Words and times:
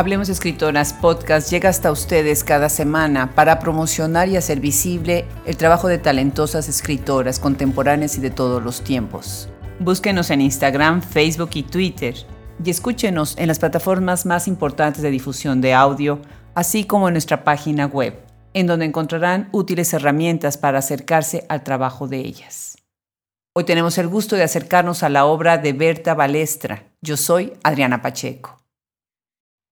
Hablemos 0.00 0.30
Escritoras 0.30 0.94
Podcast 0.94 1.50
llega 1.50 1.68
hasta 1.68 1.92
ustedes 1.92 2.42
cada 2.42 2.70
semana 2.70 3.34
para 3.34 3.58
promocionar 3.58 4.30
y 4.30 4.38
hacer 4.38 4.58
visible 4.58 5.26
el 5.44 5.58
trabajo 5.58 5.88
de 5.88 5.98
talentosas 5.98 6.70
escritoras 6.70 7.38
contemporáneas 7.38 8.16
y 8.16 8.22
de 8.22 8.30
todos 8.30 8.62
los 8.62 8.82
tiempos. 8.82 9.50
Búsquenos 9.78 10.30
en 10.30 10.40
Instagram, 10.40 11.02
Facebook 11.02 11.50
y 11.52 11.64
Twitter 11.64 12.14
y 12.64 12.70
escúchenos 12.70 13.36
en 13.36 13.48
las 13.48 13.58
plataformas 13.58 14.24
más 14.24 14.48
importantes 14.48 15.02
de 15.02 15.10
difusión 15.10 15.60
de 15.60 15.74
audio, 15.74 16.22
así 16.54 16.84
como 16.84 17.08
en 17.08 17.12
nuestra 17.12 17.44
página 17.44 17.84
web, 17.84 18.14
en 18.54 18.66
donde 18.66 18.86
encontrarán 18.86 19.50
útiles 19.52 19.92
herramientas 19.92 20.56
para 20.56 20.78
acercarse 20.78 21.44
al 21.50 21.62
trabajo 21.62 22.08
de 22.08 22.20
ellas. 22.20 22.78
Hoy 23.52 23.64
tenemos 23.64 23.98
el 23.98 24.08
gusto 24.08 24.34
de 24.34 24.44
acercarnos 24.44 25.02
a 25.02 25.10
la 25.10 25.26
obra 25.26 25.58
de 25.58 25.74
Berta 25.74 26.14
Balestra. 26.14 26.84
Yo 27.02 27.18
soy 27.18 27.52
Adriana 27.62 28.00
Pacheco. 28.00 28.59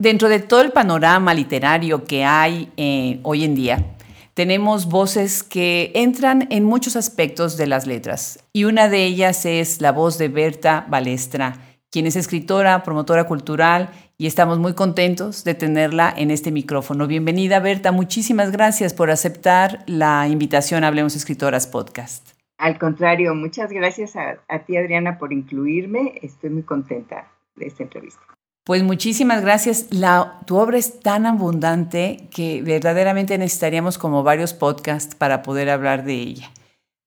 Dentro 0.01 0.29
de 0.29 0.39
todo 0.39 0.61
el 0.61 0.71
panorama 0.71 1.35
literario 1.35 2.05
que 2.05 2.25
hay 2.25 2.71
eh, 2.77 3.19
hoy 3.25 3.43
en 3.43 3.57
día, 3.57 3.97
tenemos 4.33 4.89
voces 4.89 5.43
que 5.43 5.91
entran 5.93 6.47
en 6.51 6.63
muchos 6.63 6.95
aspectos 6.95 7.57
de 7.57 7.67
las 7.67 7.85
letras 7.85 8.39
y 8.53 8.63
una 8.63 8.89
de 8.89 9.05
ellas 9.05 9.45
es 9.45 9.81
la 9.81 9.91
voz 9.91 10.17
de 10.17 10.29
Berta 10.29 10.87
Balestra, 10.89 11.57
quien 11.91 12.07
es 12.07 12.15
escritora, 12.15 12.85
promotora 12.85 13.25
cultural 13.25 13.91
y 14.17 14.29
estamos 14.29 14.61
muy 14.61 14.75
contentos 14.75 15.43
de 15.43 15.57
tenerla 15.57 16.15
en 16.17 16.31
este 16.31 16.53
micrófono. 16.53 17.09
Bienvenida 17.09 17.59
Berta, 17.59 17.91
muchísimas 17.91 18.53
gracias 18.53 18.95
por 18.95 19.11
aceptar 19.11 19.83
la 19.89 20.29
invitación 20.29 20.85
a 20.85 20.89
Hablemos 20.89 21.17
Escritoras 21.17 21.67
Podcast. 21.67 22.35
Al 22.59 22.79
contrario, 22.79 23.35
muchas 23.35 23.73
gracias 23.73 24.15
a, 24.15 24.39
a 24.47 24.61
ti 24.61 24.77
Adriana 24.77 25.19
por 25.19 25.33
incluirme, 25.33 26.21
estoy 26.23 26.51
muy 26.51 26.63
contenta 26.63 27.33
de 27.57 27.67
esta 27.67 27.83
entrevista. 27.83 28.38
Pues 28.69 28.83
muchísimas 28.83 29.41
gracias. 29.41 29.87
La, 29.89 30.41
tu 30.45 30.59
obra 30.59 30.77
es 30.77 31.01
tan 31.01 31.25
abundante 31.25 32.29
que 32.31 32.61
verdaderamente 32.61 33.39
necesitaríamos 33.39 33.97
como 33.97 34.23
varios 34.23 34.53
podcasts 34.53 35.15
para 35.15 35.41
poder 35.41 35.71
hablar 35.71 36.05
de 36.05 36.13
ella. 36.13 36.51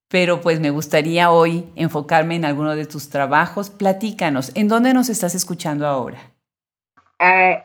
Pero 0.07 0.41
pues 0.41 0.59
me 0.59 0.71
gustaría 0.71 1.29
hoy 1.29 1.65
enfocarme 1.75 2.35
en 2.35 2.45
alguno 2.45 2.75
de 2.75 2.87
tus 2.87 3.09
trabajos. 3.09 3.69
Platícanos, 3.69 4.51
¿en 4.55 4.69
dónde 4.69 4.95
nos 4.95 5.07
estás 5.09 5.35
escuchando 5.35 5.85
ahora? 5.85 6.33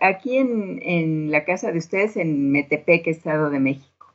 aquí 0.02 0.36
en, 0.36 0.78
en 0.82 1.30
la 1.30 1.46
casa 1.46 1.72
de 1.72 1.78
ustedes, 1.78 2.18
en 2.18 2.52
Metepec, 2.52 3.06
Estado 3.06 3.48
de 3.48 3.60
México. 3.60 4.14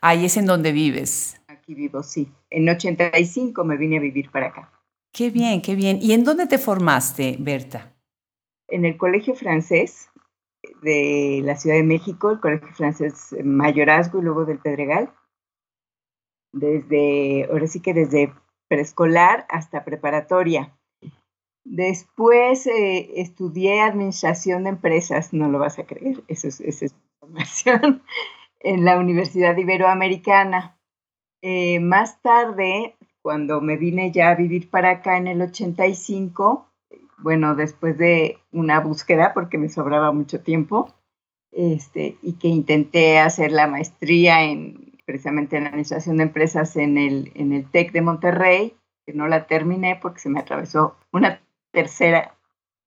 Ahí 0.00 0.26
es 0.26 0.36
en 0.36 0.46
donde 0.46 0.70
vives. 0.70 1.40
Aquí 1.48 1.74
vivo, 1.74 2.04
sí. 2.04 2.28
En 2.50 2.68
85 2.68 3.64
me 3.64 3.76
vine 3.76 3.96
a 3.96 4.00
vivir 4.00 4.30
para 4.30 4.46
acá. 4.46 4.70
Qué 5.12 5.30
bien, 5.30 5.60
qué 5.60 5.74
bien. 5.74 5.98
¿Y 6.00 6.12
en 6.12 6.22
dónde 6.22 6.46
te 6.46 6.58
formaste, 6.58 7.34
Berta? 7.40 7.97
En 8.68 8.84
el 8.84 8.96
Colegio 8.96 9.34
Francés 9.34 10.10
de 10.82 11.40
la 11.44 11.56
Ciudad 11.56 11.76
de 11.76 11.82
México, 11.82 12.30
el 12.30 12.40
Colegio 12.40 12.68
Francés 12.74 13.34
Mayorazgo 13.42 14.20
y 14.20 14.22
luego 14.22 14.44
del 14.44 14.58
Pedregal. 14.58 15.12
Desde, 16.52 17.46
ahora 17.50 17.66
sí 17.66 17.80
que 17.80 17.94
desde 17.94 18.32
preescolar 18.68 19.46
hasta 19.48 19.84
preparatoria. 19.84 20.74
Después 21.64 22.66
eh, 22.66 23.20
estudié 23.20 23.80
administración 23.80 24.64
de 24.64 24.70
empresas, 24.70 25.32
no 25.32 25.48
lo 25.48 25.58
vas 25.58 25.78
a 25.78 25.84
creer, 25.84 26.22
eso 26.28 26.48
es, 26.48 26.60
esa 26.60 26.86
es 26.86 26.94
información, 27.20 28.02
en 28.60 28.84
la 28.84 28.98
Universidad 28.98 29.56
Iberoamericana. 29.56 30.78
Eh, 31.42 31.78
más 31.80 32.22
tarde, 32.22 32.96
cuando 33.22 33.60
me 33.60 33.76
vine 33.76 34.10
ya 34.12 34.30
a 34.30 34.34
vivir 34.34 34.70
para 34.70 34.90
acá 34.90 35.18
en 35.18 35.26
el 35.26 35.42
85, 35.42 36.67
bueno, 37.18 37.54
después 37.54 37.98
de 37.98 38.38
una 38.52 38.80
búsqueda, 38.80 39.32
porque 39.34 39.58
me 39.58 39.68
sobraba 39.68 40.12
mucho 40.12 40.40
tiempo, 40.40 40.94
este, 41.52 42.16
y 42.22 42.34
que 42.34 42.48
intenté 42.48 43.18
hacer 43.18 43.52
la 43.52 43.66
maestría 43.66 44.44
en 44.44 44.88
precisamente 45.08 45.56
en 45.56 45.66
administración 45.66 46.18
de 46.18 46.24
empresas 46.24 46.76
en 46.76 46.98
el, 46.98 47.32
en 47.34 47.54
el 47.54 47.64
TEC 47.70 47.92
de 47.92 48.02
Monterrey, 48.02 48.76
que 49.06 49.14
no 49.14 49.26
la 49.26 49.46
terminé 49.46 49.98
porque 50.02 50.20
se 50.20 50.28
me 50.28 50.38
atravesó 50.38 50.96
una 51.12 51.40
tercera 51.72 52.36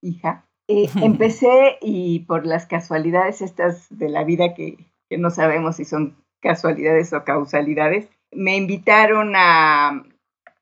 hija. 0.02 0.46
Eh, 0.68 0.88
empecé 1.02 1.80
y 1.82 2.20
por 2.20 2.46
las 2.46 2.68
casualidades 2.68 3.42
estas 3.42 3.88
de 3.90 4.08
la 4.08 4.24
vida 4.24 4.54
que, 4.54 4.78
que 5.10 5.18
no 5.18 5.32
sabemos 5.32 5.78
si 5.78 5.86
son 5.86 6.16
casualidades 6.42 7.12
o 7.12 7.24
causalidades, 7.24 8.08
me 8.32 8.56
invitaron 8.56 9.34
a, 9.36 10.04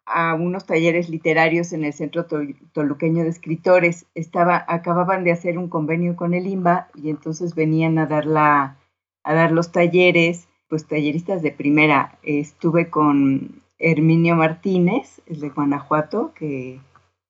a 0.09 0.33
unos 0.33 0.65
talleres 0.65 1.09
literarios 1.09 1.71
en 1.71 1.83
el 1.83 1.93
Centro 1.93 2.25
Toluqueño 2.25 3.23
de 3.23 3.29
Escritores. 3.29 4.05
Estaba, 4.15 4.65
acababan 4.67 5.23
de 5.23 5.31
hacer 5.31 5.57
un 5.57 5.69
convenio 5.69 6.15
con 6.15 6.33
el 6.33 6.47
IMBA 6.47 6.89
y 6.95 7.09
entonces 7.09 7.55
venían 7.55 7.97
a 7.99 8.07
dar, 8.07 8.25
la, 8.25 8.77
a 9.23 9.33
dar 9.33 9.51
los 9.51 9.71
talleres, 9.71 10.47
pues 10.67 10.85
talleristas 10.85 11.41
de 11.41 11.51
primera. 11.51 12.17
Estuve 12.23 12.89
con 12.89 13.61
Herminio 13.77 14.35
Martínez, 14.35 15.21
el 15.27 15.39
de 15.39 15.49
Guanajuato, 15.49 16.33
que, 16.33 16.79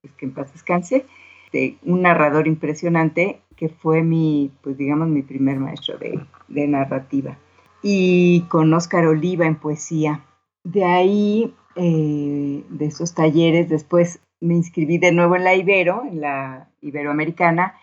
pues, 0.01 0.13
que 0.13 0.25
en 0.25 0.34
paz 0.34 0.51
descanse, 0.53 1.06
de 1.51 1.78
un 1.84 2.03
narrador 2.03 2.47
impresionante 2.47 3.41
que 3.56 3.69
fue 3.69 4.03
mi, 4.03 4.51
pues 4.61 4.78
digamos, 4.78 5.09
mi 5.09 5.22
primer 5.22 5.59
maestro 5.59 5.97
de, 5.97 6.19
de 6.47 6.67
narrativa. 6.67 7.38
Y 7.81 8.41
con 8.50 8.73
Óscar 8.73 9.06
Oliva 9.06 9.46
en 9.46 9.56
poesía. 9.56 10.25
De 10.63 10.85
ahí 10.85 11.53
eh, 11.75 12.66
de 12.69 12.85
esos 12.85 13.13
talleres. 13.13 13.69
Después 13.69 14.19
me 14.40 14.56
inscribí 14.56 14.97
de 14.97 15.12
nuevo 15.12 15.35
en 15.35 15.44
la 15.44 15.56
Ibero, 15.56 16.03
en 16.03 16.22
la 16.22 16.69
Iberoamericana, 16.81 17.75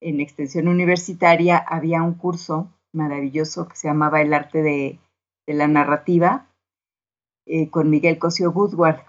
en 0.00 0.20
extensión 0.20 0.68
universitaria. 0.68 1.58
Había 1.58 2.02
un 2.02 2.14
curso 2.14 2.72
maravilloso 2.92 3.68
que 3.68 3.76
se 3.76 3.88
llamaba 3.88 4.22
El 4.22 4.32
arte 4.32 4.62
de, 4.62 4.98
la 5.46 5.68
narrativa 5.68 6.48
eh, 7.46 7.68
con 7.68 7.90
Miguel 7.90 8.18
Cosio 8.18 8.50
Woodward. 8.50 9.00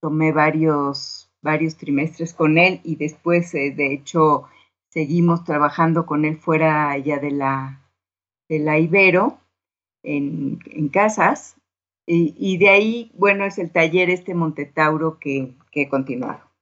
Tomé 0.00 0.32
varios, 0.32 1.30
varios 1.40 1.76
trimestres 1.76 2.34
con 2.34 2.58
él 2.58 2.80
y 2.82 2.96
después, 2.96 3.54
eh, 3.54 3.72
de 3.76 3.92
hecho, 3.92 4.48
seguimos 4.88 5.44
trabajando 5.44 6.04
con 6.04 6.24
él 6.24 6.36
fuera 6.36 6.96
ya 6.98 7.18
de 7.18 7.30
la, 7.30 7.80
de 8.48 8.58
la 8.58 8.78
Ibero, 8.78 9.38
en, 10.02 10.58
en 10.66 10.88
casas, 10.88 11.56
y, 12.06 12.58
de 12.58 12.68
ahí, 12.68 13.12
bueno, 13.14 13.44
es 13.44 13.58
el 13.58 13.70
taller 13.70 14.10
este 14.10 14.34
Montetauro 14.34 15.18
que, 15.18 15.54
que 15.70 15.82
he 15.82 15.88
continuado. 15.88 16.52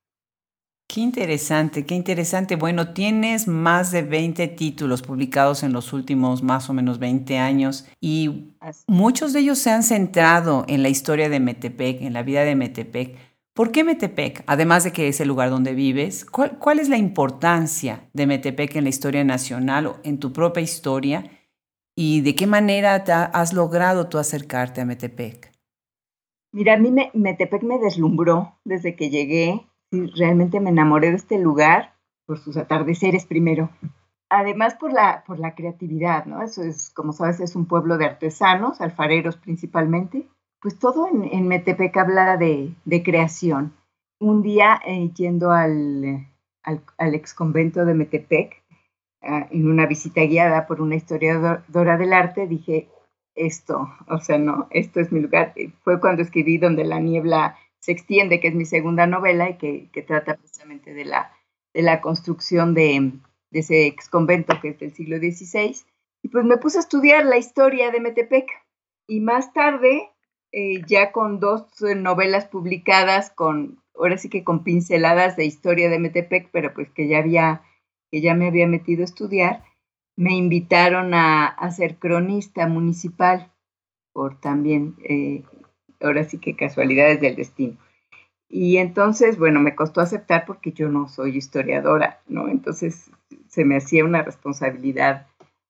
Qué 0.93 1.03
interesante, 1.03 1.87
qué 1.87 1.95
interesante. 1.95 2.57
Bueno, 2.57 2.93
tienes 2.93 3.47
más 3.47 3.93
de 3.93 4.03
20 4.03 4.49
títulos 4.49 5.03
publicados 5.03 5.63
en 5.63 5.73
los 5.73 5.93
últimos 5.93 6.43
más 6.43 6.69
o 6.69 6.73
menos 6.73 6.99
20 6.99 7.39
años 7.39 7.87
y 8.01 8.55
muchos 8.89 9.33
de 9.33 9.39
ellos 9.39 9.61
se 9.61 9.71
han 9.71 9.85
centrado 9.85 10.65
en 10.67 10.83
la 10.83 10.89
historia 10.89 11.29
de 11.29 11.39
Metepec, 11.39 12.03
en 12.03 12.13
la 12.13 12.25
vida 12.25 12.43
de 12.43 12.57
Metepec. 12.57 13.17
¿Por 13.55 13.71
qué 13.71 13.85
Metepec? 13.85 14.43
Además 14.49 14.83
de 14.83 14.91
que 14.91 15.07
es 15.07 15.21
el 15.21 15.29
lugar 15.29 15.51
donde 15.51 15.75
vives, 15.75 16.25
¿cuál, 16.25 16.59
cuál 16.59 16.81
es 16.81 16.89
la 16.89 16.97
importancia 16.97 18.09
de 18.13 18.27
Metepec 18.27 18.75
en 18.75 18.83
la 18.83 18.91
historia 18.91 19.23
nacional 19.23 19.87
o 19.87 20.01
en 20.03 20.19
tu 20.19 20.33
propia 20.33 20.61
historia? 20.61 21.31
¿Y 22.03 22.23
de 22.23 22.35
qué 22.35 22.47
manera 22.47 22.95
has 22.95 23.53
logrado 23.53 24.09
tú 24.09 24.17
acercarte 24.17 24.81
a 24.81 24.87
Metepec? 24.87 25.53
Mira, 26.51 26.73
a 26.73 26.79
mí 26.79 26.95
Metepec 27.13 27.63
me 27.63 27.79
deslumbró 27.79 28.55
desde 28.65 28.97
que 28.97 29.11
llegué. 29.11 29.67
Realmente 29.93 30.61
me 30.61 30.71
enamoré 30.71 31.11
de 31.11 31.17
este 31.17 31.39
lugar 31.39 31.93
por 32.25 32.39
sus 32.39 32.57
atardeceres 32.57 33.27
primero. 33.27 33.69
Además 34.31 34.77
por 34.77 34.95
la, 34.95 35.25
por 35.27 35.39
la 35.39 35.55
creatividad, 35.55 36.25
¿no? 36.25 36.43
Eso 36.43 36.63
es, 36.63 36.89
como 36.89 37.13
sabes, 37.13 37.39
es 37.41 37.55
un 37.55 37.67
pueblo 37.67 37.99
de 37.99 38.07
artesanos, 38.07 38.81
alfareros 38.81 39.37
principalmente. 39.37 40.27
Pues 40.63 40.79
todo 40.79 41.07
en, 41.07 41.49
Metepec 41.49 41.95
habla 41.99 42.39
de, 42.39 42.73
creación. 43.05 43.75
Un 44.19 44.41
día, 44.41 44.81
eh, 44.87 45.11
yendo 45.15 45.51
al, 45.51 46.29
al, 46.63 46.83
al 46.97 47.15
ex 47.15 47.35
convento 47.35 47.85
de 47.85 47.93
Metepec, 47.93 48.60
en 49.23 49.69
una 49.69 49.87
visita 49.87 50.23
guiada 50.23 50.67
por 50.67 50.81
una 50.81 50.97
historiadora 50.97 51.99
del 51.99 52.13
arte, 52.13 52.47
dije, 52.47 52.89
esto, 53.35 53.89
o 54.09 54.19
sea, 54.19 54.39
no, 54.39 54.67
esto 54.71 55.01
es 55.01 55.13
mi 55.13 55.21
lugar. 55.21 55.55
Fue 55.83 56.01
cuando 56.01 56.23
escribí 56.23 56.59
Donde 56.59 56.85
la 56.85 57.01
niebla 57.01 57.57
se 57.79 57.93
extiende, 57.93 58.41
que 58.41 58.49
es 58.49 58.55
mi 58.55 58.67
segunda 58.67 59.07
novela 59.07 59.51
y 59.51 59.57
que, 59.57 60.03
trata 60.07 60.37
precisamente 60.37 60.93
de 60.93 61.05
la, 61.05 61.33
de 61.73 61.83
la 61.83 62.01
construcción 62.01 62.75
de, 62.75 63.13
ese 63.53 63.87
ex 63.87 64.09
convento 64.09 64.61
que 64.61 64.71
es 64.71 64.79
del 64.79 64.93
siglo 64.93 65.19
XVI. 65.19 65.77
Y 66.23 66.29
pues 66.29 66.45
me 66.45 66.59
puse 66.59 66.79
a 66.79 66.83
estudiar 66.83 67.25
la 67.25 67.39
historia 67.39 67.91
de 67.91 68.01
Metepec. 68.01 68.47
Y 69.07 69.21
más 69.21 69.53
tarde, 69.53 70.11
eh, 70.53 70.83
ya 70.87 71.11
con 71.13 71.41
dos 71.41 71.67
novelas 71.97 72.47
publicadas, 72.47 73.31
con, 73.31 73.83
ahora 73.95 74.19
sí 74.19 74.29
que 74.29 74.45
con 74.45 74.63
pinceladas 74.63 75.37
de 75.37 75.47
historia 75.47 75.89
de 75.89 75.99
Metepec, 75.99 76.51
pero 76.53 76.75
pues 76.75 76.91
que 76.91 77.09
ya 77.09 77.19
había 77.19 77.63
que 78.11 78.21
ya 78.21 78.35
me 78.35 78.49
había 78.49 78.67
metido 78.67 79.03
a 79.03 79.05
estudiar, 79.05 79.65
me 80.17 80.37
invitaron 80.37 81.15
a, 81.15 81.57
ser 81.71 81.97
cronista 81.97 82.67
municipal 82.67 83.51
por 84.13 84.41
también, 84.41 84.97
eh, 85.05 85.45
ahora 86.01 86.25
sí 86.25 86.39
que 86.39 86.57
casualidades 86.57 87.21
del 87.21 87.37
destino. 87.37 87.77
Y 88.49 88.79
entonces, 88.79 89.39
bueno, 89.39 89.61
me 89.61 89.77
costó 89.77 90.01
aceptar 90.01 90.45
porque 90.45 90.73
yo 90.73 90.89
no 90.89 91.09
soy 91.09 91.37
historiadora, 91.37 92.21
¿no? 92.27 92.49
Entonces 92.49 93.11
se 93.49 93.65
me 93.65 93.77
hacía 93.77 94.05
una 94.05 94.23
responsabilidad 94.23 95.29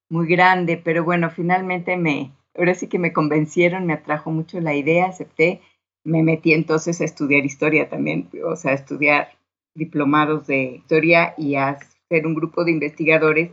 muy 0.09 0.27
grande, 0.27 0.77
pero 0.77 1.03
bueno, 1.03 1.29
finalmente 1.29 1.95
me, 1.95 2.31
ahora 2.57 2.73
sí 2.73 2.87
que 2.87 2.99
me 2.99 3.13
convencieron, 3.13 3.85
me 3.85 3.93
atrajo 3.93 4.31
mucho 4.31 4.59
la 4.59 4.75
idea, 4.75 5.05
acepté, 5.05 5.61
me 6.03 6.23
metí 6.23 6.53
entonces 6.53 6.99
a 7.01 7.05
estudiar 7.05 7.45
historia 7.45 7.87
también, 7.87 8.29
o 8.43 8.55
sea, 8.55 8.71
a 8.71 8.75
estudiar 8.75 9.29
diplomados 9.75 10.47
de 10.47 10.75
historia 10.75 11.35
y 11.37 11.55
a 11.55 11.69
hacer 12.11 12.27
un 12.27 12.35
grupo 12.35 12.65
de 12.65 12.71
investigadores 12.71 13.51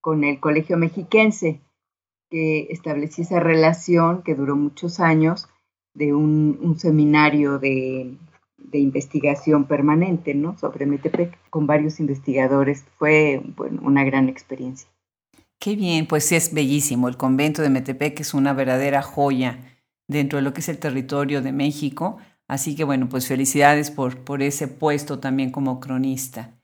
con 0.00 0.22
el 0.24 0.40
Colegio 0.40 0.76
Mexiquense, 0.76 1.60
que 2.30 2.68
establecí 2.70 3.22
esa 3.22 3.40
relación 3.40 4.22
que 4.22 4.34
duró 4.34 4.56
muchos 4.56 5.00
años 5.00 5.48
de 5.94 6.12
un, 6.12 6.76
seminario 6.78 7.58
de, 7.58 8.14
investigación 8.72 9.64
permanente, 9.64 10.34
¿no? 10.34 10.58
Sobre 10.58 10.84
Metepec, 10.84 11.38
con 11.48 11.66
varios 11.66 11.98
investigadores. 11.98 12.84
Fue 12.98 13.42
una 13.80 14.04
gran 14.04 14.28
experiencia. 14.28 14.88
Qué 15.58 15.74
bien, 15.74 16.06
pues 16.06 16.30
es 16.32 16.52
bellísimo. 16.52 17.08
El 17.08 17.16
convento 17.16 17.62
de 17.62 17.70
Metepec 17.70 18.20
es 18.20 18.34
una 18.34 18.52
verdadera 18.52 19.00
joya 19.00 19.58
dentro 20.06 20.36
de 20.36 20.42
lo 20.42 20.52
que 20.52 20.60
es 20.60 20.68
el 20.68 20.78
territorio 20.78 21.40
de 21.40 21.52
México. 21.52 22.18
Así 22.46 22.76
que 22.76 22.84
bueno, 22.84 23.08
pues 23.08 23.26
felicidades 23.26 23.90
por 23.90 24.42
ese 24.42 24.68
puesto 24.68 25.18
también 25.18 25.50
como 25.50 25.80
cronista. 25.80 26.57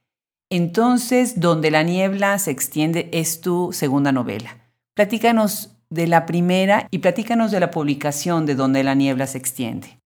Entonces, 0.56 1.40
Donde 1.40 1.72
la 1.72 1.82
niebla 1.82 2.38
se 2.38 2.52
extiende 2.52 3.08
es 3.12 3.40
tu 3.40 3.72
segunda 3.72 4.12
novela. 4.12 4.56
Platícanos 4.94 5.76
de 5.90 6.06
la 6.06 6.26
primera 6.26 6.86
y 6.92 6.98
platícanos 6.98 7.50
de 7.50 7.58
la 7.58 7.72
publicación 7.72 8.46
de 8.46 8.54
Donde 8.54 8.84
la 8.84 8.94
niebla 8.94 9.26
se 9.26 9.38
extiende. 9.38 9.98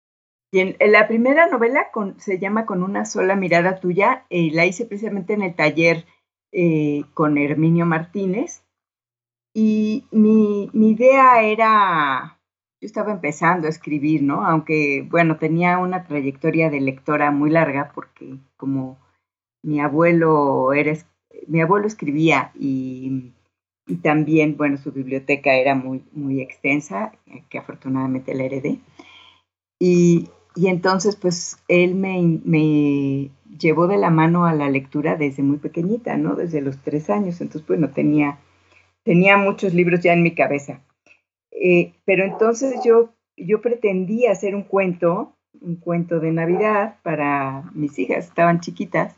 Bien, 0.51 0.75
la 0.81 1.07
primera 1.07 1.49
novela 1.49 1.89
se 2.17 2.39
llama 2.39 2.65
Con 2.65 2.83
una 2.83 3.05
sola 3.05 3.37
mirada 3.37 3.79
tuya. 3.79 4.25
Eh, 4.31 4.49
la 4.51 4.65
hice 4.65 4.87
precisamente 4.87 5.35
en 5.35 5.43
el 5.43 5.55
taller 5.55 6.07
eh, 6.51 7.05
con 7.13 7.37
Herminio 7.37 7.85
Martínez. 7.85 8.65
Y 9.53 10.07
mi, 10.13 10.71
mi 10.73 10.93
idea 10.93 11.43
era, 11.43 12.41
yo 12.81 12.87
estaba 12.87 13.13
empezando 13.13 13.67
a 13.67 13.71
escribir, 13.71 14.23
¿no? 14.23 14.47
Aunque, 14.47 15.07
bueno, 15.11 15.37
tenía 15.37 15.77
una 15.77 16.05
trayectoria 16.05 16.71
de 16.71 16.81
lectora 16.81 17.31
muy 17.33 17.51
larga 17.51 17.93
porque 17.95 18.39
como 18.57 18.97
mi 19.63 19.81
abuelo 19.81 20.73
era, 20.73 20.95
mi 21.47 21.61
abuelo 21.61 21.87
escribía 21.87 22.53
y, 22.59 23.33
también, 24.03 24.57
bueno, 24.57 24.77
su 24.77 24.93
biblioteca 24.93 25.55
era 25.55 25.75
muy, 25.75 26.05
muy 26.13 26.43
extensa, 26.43 27.13
que 27.49 27.59
afortunadamente 27.59 28.35
la 28.35 28.45
heredé. 28.45 28.81
Y, 29.79 30.29
entonces, 30.57 31.17
pues, 31.17 31.57
él 31.69 31.95
me, 31.95 32.41
me, 32.45 33.31
llevó 33.59 33.87
de 33.87 33.97
la 33.97 34.11
mano 34.11 34.45
a 34.45 34.53
la 34.53 34.69
lectura 34.69 35.17
desde 35.17 35.43
muy 35.43 35.57
pequeñita, 35.59 36.17
¿no? 36.17 36.35
Desde 36.35 36.61
los 36.61 36.79
tres 36.83 37.09
años. 37.09 37.41
Entonces, 37.41 37.67
bueno, 37.67 37.91
tenía, 37.91 38.39
tenía 39.05 39.37
muchos 39.37 39.73
libros 39.73 40.01
ya 40.01 40.13
en 40.13 40.23
mi 40.23 40.35
cabeza. 40.35 40.83
Eh, 41.51 41.95
pero 42.05 42.25
entonces 42.25 42.81
yo, 42.85 43.11
yo 43.37 43.61
pretendía 43.61 44.33
hacer 44.33 44.55
un 44.55 44.63
cuento, 44.63 45.33
un 45.61 45.77
cuento 45.77 46.21
de 46.21 46.33
Navidad 46.33 46.97
para 47.03 47.71
mis 47.75 47.99
hijas, 47.99 48.27
estaban 48.27 48.61
chiquitas, 48.61 49.17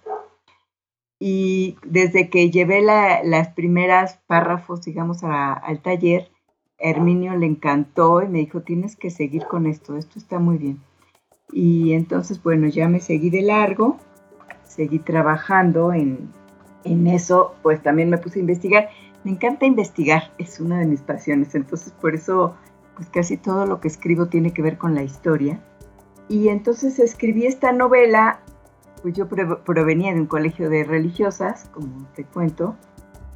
y 1.22 1.76
desde 1.84 2.30
que 2.30 2.50
llevé 2.50 2.80
las 2.80 3.48
primeras 3.48 4.18
párrafos, 4.26 4.80
digamos, 4.80 5.22
al 5.22 5.82
taller, 5.82 6.30
Herminio 6.78 7.36
le 7.36 7.44
encantó 7.44 8.22
y 8.22 8.28
me 8.28 8.38
dijo, 8.38 8.62
tienes 8.62 8.96
que 8.96 9.10
seguir 9.10 9.44
con 9.44 9.66
esto, 9.66 9.98
esto 9.98 10.18
está 10.18 10.38
muy 10.38 10.56
bien. 10.56 10.80
Y 11.52 11.92
entonces, 11.92 12.42
bueno, 12.42 12.68
ya 12.68 12.88
me 12.88 13.00
seguí 13.00 13.28
de 13.28 13.42
largo, 13.42 13.98
seguí 14.64 14.98
trabajando 14.98 15.92
en, 15.92 16.32
en 16.84 17.06
eso, 17.06 17.54
pues 17.62 17.82
también 17.82 18.08
me 18.08 18.16
puse 18.16 18.38
a 18.38 18.40
investigar. 18.40 18.88
Me 19.22 19.32
encanta 19.32 19.66
investigar, 19.66 20.32
es 20.38 20.58
una 20.58 20.78
de 20.78 20.86
mis 20.86 21.02
pasiones, 21.02 21.54
entonces 21.54 21.92
por 21.92 22.14
eso, 22.14 22.54
pues 22.96 23.10
casi 23.10 23.36
todo 23.36 23.66
lo 23.66 23.78
que 23.82 23.88
escribo 23.88 24.28
tiene 24.28 24.54
que 24.54 24.62
ver 24.62 24.78
con 24.78 24.94
la 24.94 25.02
historia. 25.02 25.60
Y 26.30 26.48
entonces 26.48 26.98
escribí 26.98 27.44
esta 27.44 27.72
novela 27.72 28.40
pues 29.02 29.14
yo 29.14 29.28
provenía 29.28 30.12
de 30.12 30.20
un 30.20 30.26
colegio 30.26 30.68
de 30.68 30.84
religiosas, 30.84 31.68
como 31.72 32.06
te 32.14 32.24
cuento, 32.24 32.76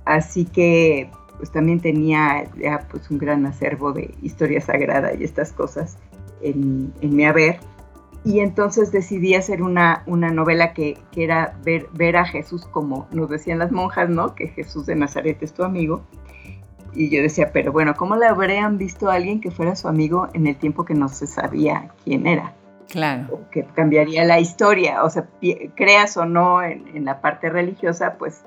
así 0.05 0.45
que 0.45 1.11
pues 1.37 1.51
también 1.51 1.81
tenía 1.81 2.45
ya 2.57 2.87
pues 2.91 3.11
un 3.11 3.19
gran 3.19 3.45
acervo 3.47 3.93
de 3.93 4.15
historia 4.23 4.61
sagrada 4.61 5.15
y 5.15 5.25
estas 5.25 5.53
cosas 5.53 5.99
en, 6.41 6.93
mi 7.03 7.25
haber. 7.25 7.59
Y 8.25 8.41
entonces 8.41 8.91
decidí 8.91 9.35
hacer 9.35 9.63
una, 9.63 10.03
una 10.07 10.31
novela 10.31 10.73
que, 10.73 10.97
que, 11.13 11.25
era 11.25 11.59
ver, 11.63 11.89
ver 11.93 12.17
a 12.17 12.25
Jesús 12.25 12.65
como 12.67 13.07
nos 13.13 13.29
decían 13.29 13.59
las 13.59 13.71
monjas, 13.71 14.09
¿no? 14.09 14.35
Que 14.35 14.49
Jesús 14.49 14.87
de 14.87 14.95
Nazaret 14.95 15.43
es 15.43 15.53
tu 15.53 15.63
amigo. 15.63 16.03
Y 16.95 17.11
yo 17.11 17.21
decía, 17.21 17.51
pero 17.53 17.73
bueno, 17.73 17.95
¿cómo 17.97 18.17
le 18.17 18.27
habrían 18.27 18.79
visto 18.79 19.11
a 19.11 19.15
alguien 19.15 19.41
que 19.41 19.51
fuera 19.51 19.77
su 19.77 19.89
amigo 19.89 20.29
en 20.33 20.47
el 20.47 20.57
tiempo 20.57 20.85
que 20.85 20.95
no 20.95 21.09
se 21.09 21.27
sabía 21.27 21.91
quién 22.05 22.27
era? 22.27 22.55
Claro. 22.89 23.41
Que 23.51 23.65
cambiaría 23.65 24.25
la 24.25 24.41
historia, 24.41 25.05
o 25.05 25.11
sea, 25.11 25.27
creas 25.75 26.17
o 26.17 26.27
no 26.27 26.63
en, 26.63 27.05
la 27.05 27.21
parte 27.21 27.49
religiosa, 27.51 28.17
pues 28.19 28.43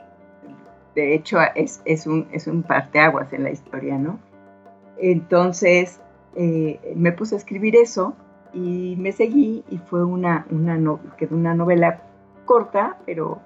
de 0.96 1.14
hecho 1.14 1.40
es, 1.56 1.82
es, 1.86 2.08
un, 2.08 2.28
es 2.32 2.48
un 2.48 2.64
parteaguas 2.64 3.34
en 3.34 3.44
la 3.44 3.52
historia, 3.52 3.98
¿no? 3.98 4.20
Entonces 4.98 6.00
eh, 6.36 6.94
me 6.96 7.12
puse 7.12 7.36
a 7.36 7.38
escribir 7.38 7.76
eso 7.76 8.16
y 8.54 8.96
me 8.98 9.12
seguí 9.12 9.64
y 9.70 9.78
fue 9.78 10.04
una, 10.04 10.46
una, 10.50 10.80
una 11.30 11.54
novela 11.54 12.02
corta, 12.46 12.98
pero 13.06 13.40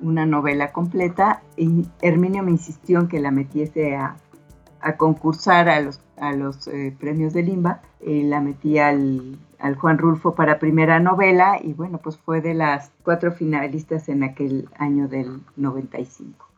una 0.00 0.26
novela 0.26 0.72
completa. 0.72 1.42
Y 1.56 1.86
Herminio 2.00 2.42
me 2.42 2.50
insistió 2.50 3.00
en 3.00 3.08
que 3.08 3.20
la 3.20 3.30
metiese 3.30 3.94
a, 3.96 4.16
a 4.80 4.96
concursar 4.96 5.68
a 5.68 5.80
los, 5.80 6.00
a 6.22 6.32
los 6.32 6.68
eh, 6.68 6.94
premios 6.98 7.32
de 7.32 7.42
Limba. 7.42 7.82
Eh, 8.00 8.22
la 8.24 8.40
metí 8.40 8.78
al, 8.78 9.38
al, 9.58 9.74
Juan 9.74 9.98
Rulfo 9.98 10.34
para 10.36 10.60
primera 10.60 11.00
novela 11.00 11.58
y 11.62 11.72
bueno, 11.72 11.98
pues 11.98 12.16
fue 12.16 12.40
de 12.40 12.54
las 12.54 12.92
cuatro 13.02 13.32
finalistas 13.32 14.08
en 14.08 14.22
aquel 14.22 14.68
año 14.78 15.08
del 15.08 15.40
95. 15.56 16.48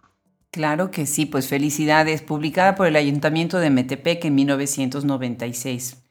Claro 0.50 0.90
que 0.90 1.06
sí, 1.06 1.24
pues 1.24 1.48
felicidades, 1.48 2.20
publicada 2.20 2.74
por 2.74 2.86
el 2.86 2.96
Ayuntamiento 2.96 3.58
de 3.58 3.70
Metepec 3.70 4.26
en 4.26 4.34
1996. 4.34 6.02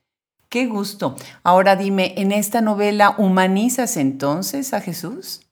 Qué 0.50 0.66
gusto. 0.66 1.16
Ahora 1.44 1.76
dime, 1.76 2.14
¿en 2.18 2.32
esta 2.32 2.60
novela 2.60 3.16
humanizas 3.18 3.98
entonces 3.98 4.74
a 4.74 4.82
Jesús? 4.82 5.48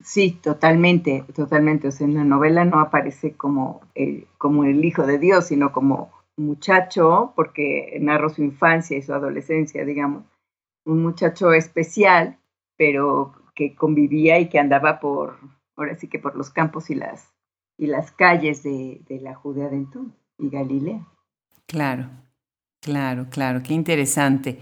Sí, 0.00 0.38
totalmente, 0.42 1.24
totalmente. 1.34 1.88
O 1.88 1.90
sea, 1.90 2.06
en 2.06 2.14
la 2.14 2.24
novela 2.24 2.66
no 2.66 2.80
aparece 2.80 3.32
como, 3.32 3.80
eh, 3.94 4.26
como 4.36 4.64
el 4.64 4.84
hijo 4.84 5.06
de 5.06 5.18
Dios, 5.18 5.46
sino 5.46 5.72
como 5.72 6.10
muchacho, 6.36 7.32
porque 7.34 7.96
narro 8.00 8.28
su 8.30 8.42
infancia 8.42 8.96
y 8.96 9.02
su 9.02 9.12
adolescencia, 9.12 9.84
digamos. 9.84 10.24
Un 10.84 11.02
muchacho 11.02 11.52
especial, 11.52 12.38
pero 12.76 13.34
que 13.54 13.74
convivía 13.74 14.38
y 14.38 14.48
que 14.48 14.58
andaba 14.58 15.00
por, 15.00 15.38
ahora 15.76 15.96
sí 15.96 16.08
que 16.08 16.18
por 16.18 16.36
los 16.36 16.50
campos 16.50 16.90
y 16.90 16.94
las, 16.94 17.34
y 17.78 17.86
las 17.86 18.12
calles 18.12 18.62
de, 18.62 19.00
de 19.08 19.20
la 19.20 19.34
Judea 19.34 19.68
de 19.68 19.76
entonces 19.76 20.26
y 20.38 20.50
Galilea. 20.50 21.06
Claro, 21.66 22.08
claro, 22.80 23.26
claro, 23.30 23.62
qué 23.62 23.74
interesante. 23.74 24.58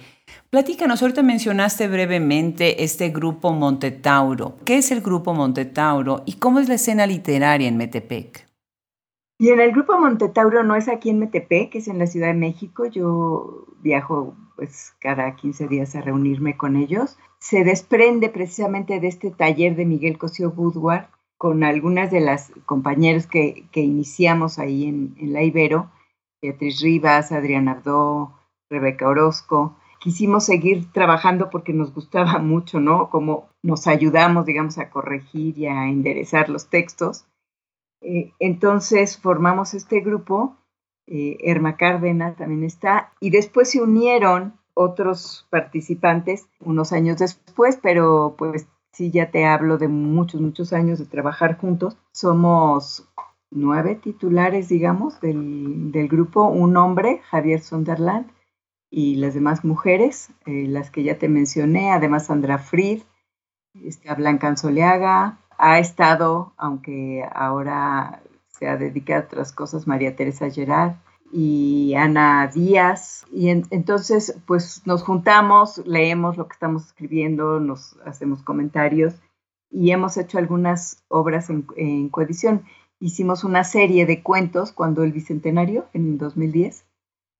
Platícanos, 0.50 1.02
ahorita 1.02 1.22
mencionaste 1.22 1.88
brevemente 1.88 2.82
este 2.84 3.10
grupo 3.10 3.52
Montetauro. 3.52 4.56
¿Qué 4.64 4.78
es 4.78 4.90
el 4.90 5.00
grupo 5.00 5.34
Montetauro 5.34 6.22
y 6.24 6.34
cómo 6.34 6.60
es 6.60 6.68
la 6.68 6.74
escena 6.74 7.06
literaria 7.06 7.68
en 7.68 7.76
Metepec? 7.76 8.46
Y 9.38 9.48
en 9.50 9.60
el 9.60 9.72
grupo 9.72 9.98
Montetauro 9.98 10.62
no 10.62 10.76
es 10.76 10.88
aquí 10.88 11.10
en 11.10 11.18
Metepec, 11.18 11.74
es 11.74 11.88
en 11.88 11.98
la 11.98 12.06
Ciudad 12.06 12.28
de 12.28 12.34
México. 12.34 12.86
Yo 12.86 13.66
viajo 13.80 14.36
pues 14.56 14.94
cada 15.00 15.34
15 15.34 15.66
días 15.66 15.96
a 15.96 16.00
reunirme 16.00 16.56
con 16.56 16.76
ellos. 16.76 17.18
Se 17.40 17.64
desprende 17.64 18.28
precisamente 18.28 19.00
de 19.00 19.08
este 19.08 19.30
taller 19.30 19.74
de 19.74 19.86
Miguel 19.86 20.18
Cosío 20.18 20.50
Woodward 20.50 21.06
con 21.36 21.64
algunas 21.64 22.10
de 22.10 22.20
las 22.20 22.52
compañeras 22.64 23.26
que, 23.26 23.66
iniciamos 23.74 24.58
ahí 24.58 24.86
en, 24.86 25.14
en 25.18 25.32
la 25.32 25.42
Ibero, 25.42 25.90
Beatriz 26.40 26.80
Rivas, 26.80 27.32
Adrián 27.32 27.68
Abdó, 27.68 28.38
Rebeca 28.70 29.08
Orozco 29.08 29.76
quisimos 30.04 30.44
seguir 30.44 30.92
trabajando 30.92 31.48
porque 31.48 31.72
nos 31.72 31.94
gustaba 31.94 32.38
mucho, 32.38 32.78
¿no? 32.78 33.08
Como 33.08 33.48
nos 33.62 33.86
ayudamos, 33.86 34.44
digamos, 34.44 34.76
a 34.76 34.90
corregir 34.90 35.58
y 35.58 35.66
a 35.66 35.88
enderezar 35.88 36.50
los 36.50 36.68
textos. 36.68 37.24
Eh, 38.04 38.32
entonces 38.38 39.16
formamos 39.16 39.72
este 39.72 40.00
grupo, 40.00 40.56
eh, 41.06 41.38
Erma 41.40 41.76
Cárdenas 41.76 42.36
también 42.36 42.62
está, 42.62 43.12
y 43.18 43.30
después 43.30 43.70
se 43.70 43.80
unieron 43.80 44.54
otros 44.74 45.46
participantes 45.50 46.46
unos 46.60 46.92
años 46.92 47.18
después, 47.18 47.78
pero 47.82 48.34
pues 48.36 48.68
sí, 48.92 49.10
ya 49.10 49.30
te 49.30 49.46
hablo 49.46 49.78
de 49.78 49.88
muchos, 49.88 50.40
muchos 50.40 50.72
años 50.72 50.98
de 50.98 51.06
trabajar 51.06 51.56
juntos. 51.58 51.96
Somos 52.12 53.08
nueve 53.50 53.94
titulares, 53.94 54.68
digamos, 54.68 55.20
del, 55.20 55.90
del 55.90 56.08
grupo, 56.08 56.48
un 56.48 56.76
hombre, 56.76 57.20
Javier 57.30 57.60
Sonderland, 57.60 58.30
y 58.90 59.16
las 59.16 59.34
demás 59.34 59.64
mujeres, 59.64 60.30
eh, 60.46 60.66
las 60.68 60.90
que 60.90 61.02
ya 61.02 61.18
te 61.18 61.28
mencioné, 61.28 61.90
además 61.90 62.26
Sandra 62.26 62.58
Fried, 62.58 63.02
está 63.82 64.14
Blanca 64.14 64.46
Anzoleaga, 64.46 65.40
ha 65.64 65.78
estado, 65.78 66.52
aunque 66.58 67.24
ahora 67.32 68.22
se 68.48 68.68
ha 68.68 68.76
dedicado 68.76 69.22
a 69.22 69.24
otras 69.24 69.52
cosas, 69.52 69.86
María 69.86 70.14
Teresa 70.14 70.50
Gerard 70.50 70.96
y 71.32 71.94
Ana 71.94 72.50
Díaz. 72.54 73.24
Y 73.32 73.48
entonces, 73.48 74.38
pues 74.46 74.82
nos 74.84 75.02
juntamos, 75.02 75.78
leemos 75.86 76.36
lo 76.36 76.48
que 76.48 76.52
estamos 76.52 76.84
escribiendo, 76.84 77.60
nos 77.60 77.96
hacemos 78.04 78.42
comentarios 78.42 79.14
y 79.70 79.90
hemos 79.90 80.18
hecho 80.18 80.36
algunas 80.36 81.02
obras 81.08 81.48
en, 81.48 82.10
coedición. 82.10 82.64
Hicimos 83.00 83.42
una 83.42 83.64
serie 83.64 84.04
de 84.04 84.22
cuentos 84.22 84.70
cuando 84.70 85.02
el 85.02 85.12
Bicentenario, 85.12 85.86
en 85.94 86.18
2010, 86.18 86.84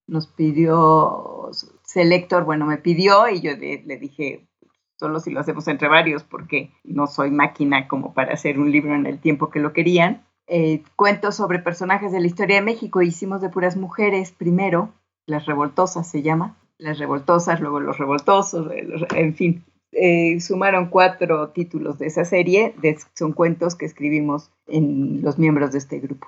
nos 0.07 0.29
pidió, 0.29 1.51
Selector, 1.83 2.45
bueno, 2.45 2.65
me 2.65 2.79
pidió 2.79 3.29
y 3.29 3.43
yo 3.43 3.53
le 3.55 3.99
dije, 3.99 4.49
solo 4.97 5.21
si 5.21 5.31
lo 5.31 5.41
hacemos 5.41 5.67
entre 5.69 5.89
varios, 5.89 6.23
porque 6.23 6.73
no 6.85 7.07
soy 7.07 7.31
máquina 7.31 7.89
como 7.89 8.15
para 8.15 8.35
hacer 8.35 8.59
un 8.59 8.71
libro 8.71 8.95
en 8.95 9.07
el 9.07 9.19
tiempo 9.19 9.51
que 9.51 9.61
lo 9.61 9.73
querían. 9.73 10.25
Eh, 10.47 10.83
cuentos 10.97 11.37
sobre 11.37 11.59
personajes 11.59 12.13
de 12.13 12.21
la 12.21 12.27
historia 12.27 12.57
de 12.57 12.63
México. 12.63 13.03
Hicimos 13.03 13.41
de 13.41 13.49
puras 13.49 13.77
mujeres 13.77 14.33
primero, 14.33 14.93
las 15.27 15.47
revoltosas 15.47 16.09
se 16.09 16.23
llama, 16.23 16.57
las 16.79 16.99
revoltosas, 16.99 17.61
luego 17.61 17.81
los 17.81 17.99
revoltosos, 17.99 18.71
en 19.15 19.35
fin. 19.35 19.65
Eh, 19.93 20.41
sumaron 20.41 20.89
cuatro 20.89 21.51
títulos 21.51 21.99
de 21.99 22.07
esa 22.07 22.25
serie, 22.25 22.75
son 23.15 23.33
cuentos 23.33 23.77
que 23.77 23.87
escribimos 23.87 24.51
en 24.67 25.23
los 25.23 25.39
miembros 25.39 25.73
de 25.73 25.79
este 25.79 26.01
grupo. 26.01 26.27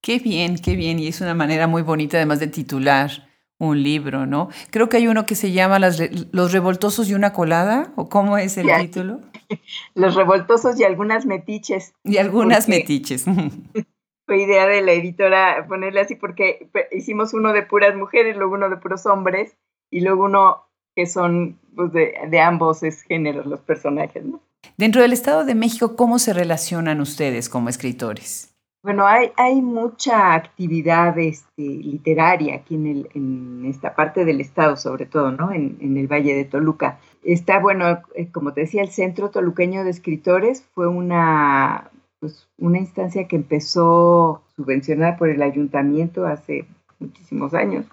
Qué 0.00 0.20
bien, 0.20 0.56
qué 0.56 0.76
bien, 0.76 1.00
y 1.00 1.08
es 1.08 1.20
una 1.20 1.34
manera 1.34 1.66
muy 1.66 1.82
bonita 1.82 2.16
además 2.16 2.38
de 2.38 2.46
titular 2.46 3.27
un 3.58 3.82
libro, 3.82 4.26
¿no? 4.26 4.48
Creo 4.70 4.88
que 4.88 4.98
hay 4.98 5.08
uno 5.08 5.26
que 5.26 5.34
se 5.34 5.52
llama 5.52 5.78
Los 5.78 6.52
revoltosos 6.52 7.08
y 7.08 7.14
una 7.14 7.32
colada, 7.32 7.92
¿o 7.96 8.08
cómo 8.08 8.38
es 8.38 8.56
el 8.56 8.68
título? 8.80 9.20
Los 9.94 10.14
revoltosos 10.14 10.78
y 10.78 10.84
algunas 10.84 11.26
metiches. 11.26 11.94
Y 12.04 12.18
algunas 12.18 12.68
metiches. 12.68 13.24
Fue 14.26 14.42
idea 14.42 14.66
de 14.66 14.82
la 14.82 14.92
editora 14.92 15.66
ponerle 15.66 16.00
así 16.00 16.14
porque 16.14 16.70
hicimos 16.92 17.32
uno 17.32 17.54
de 17.54 17.62
puras 17.62 17.96
mujeres, 17.96 18.36
luego 18.36 18.54
uno 18.54 18.68
de 18.68 18.76
puros 18.76 19.06
hombres 19.06 19.56
y 19.90 20.00
luego 20.00 20.24
uno 20.24 20.66
que 20.94 21.06
son 21.06 21.58
pues, 21.74 21.92
de, 21.92 22.14
de 22.28 22.40
ambos 22.40 22.80
géneros 23.08 23.46
los 23.46 23.60
personajes, 23.60 24.24
¿no? 24.24 24.42
Dentro 24.76 25.00
del 25.00 25.12
Estado 25.12 25.44
de 25.44 25.54
México, 25.54 25.96
¿cómo 25.96 26.18
se 26.18 26.34
relacionan 26.34 27.00
ustedes 27.00 27.48
como 27.48 27.68
escritores? 27.68 28.47
Bueno, 28.82 29.06
hay, 29.06 29.32
hay 29.36 29.60
mucha 29.60 30.34
actividad 30.34 31.18
este, 31.18 31.62
literaria 31.62 32.56
aquí 32.56 32.76
en, 32.76 32.86
el, 32.86 33.08
en 33.12 33.66
esta 33.66 33.96
parte 33.96 34.24
del 34.24 34.40
estado, 34.40 34.76
sobre 34.76 35.04
todo, 35.06 35.32
¿no? 35.32 35.52
En, 35.52 35.78
en, 35.80 35.96
el 35.96 36.06
Valle 36.06 36.34
de 36.34 36.44
Toluca. 36.44 37.00
Está, 37.24 37.58
bueno, 37.58 38.02
eh, 38.14 38.30
como 38.30 38.52
te 38.52 38.62
decía, 38.62 38.82
el 38.82 38.90
Centro 38.90 39.30
Toluqueño 39.30 39.82
de 39.82 39.90
Escritores 39.90 40.64
fue 40.74 40.86
una, 40.86 41.90
pues, 42.20 42.48
una 42.56 42.78
instancia 42.78 43.26
que 43.26 43.34
empezó 43.36 44.42
subvencionada 44.54 45.16
por 45.16 45.28
el 45.28 45.42
ayuntamiento 45.42 46.24
hace 46.26 46.64
muchísimos 47.00 47.54
años, 47.54 47.86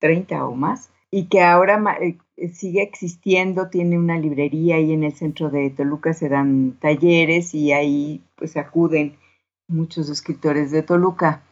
30 0.00 0.46
o 0.46 0.54
más, 0.54 0.90
y 1.10 1.26
que 1.26 1.42
ahora 1.42 1.82
eh, 2.00 2.48
sigue 2.48 2.82
existiendo, 2.82 3.68
tiene 3.68 3.98
una 3.98 4.18
librería 4.18 4.80
y 4.80 4.92
en 4.92 5.04
el 5.04 5.12
centro 5.12 5.50
de 5.50 5.68
Toluca 5.68 6.14
se 6.14 6.30
dan 6.30 6.78
talleres 6.80 7.54
y 7.54 7.72
ahí 7.72 8.22
pues 8.36 8.56
acuden 8.56 9.16
muchos 9.68 10.08
escritores 10.08 10.70
de 10.70 10.82
Toluca 10.82 11.42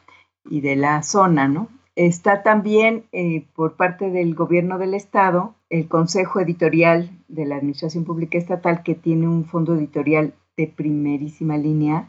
y 0.44 0.60
de 0.60 0.76
la 0.76 1.02
zona, 1.02 1.48
¿no? 1.48 1.68
Está 1.96 2.42
también 2.42 3.04
eh, 3.12 3.46
por 3.54 3.76
parte 3.76 4.10
del 4.10 4.34
gobierno 4.34 4.78
del 4.78 4.94
estado 4.94 5.54
el 5.68 5.88
Consejo 5.88 6.40
Editorial 6.40 7.10
de 7.28 7.46
la 7.46 7.56
Administración 7.56 8.04
Pública 8.04 8.38
Estatal 8.38 8.82
que 8.82 8.94
tiene 8.94 9.28
un 9.28 9.44
fondo 9.44 9.74
editorial 9.74 10.34
de 10.56 10.66
primerísima 10.66 11.56
línea. 11.56 12.08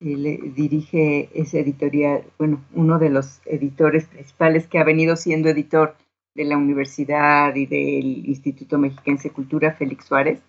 Él 0.00 0.52
dirige 0.54 1.30
ese 1.34 1.60
editorial, 1.60 2.24
bueno, 2.38 2.62
uno 2.74 2.98
de 2.98 3.10
los 3.10 3.40
editores 3.46 4.06
principales 4.06 4.66
que 4.66 4.78
ha 4.78 4.84
venido 4.84 5.16
siendo 5.16 5.48
editor 5.48 5.96
de 6.34 6.44
la 6.44 6.56
universidad 6.56 7.54
y 7.54 7.66
del 7.66 8.28
Instituto 8.28 8.78
Mexiquense 8.78 9.28
de 9.28 9.34
Cultura, 9.34 9.72
Félix 9.72 10.06
Suárez, 10.06 10.40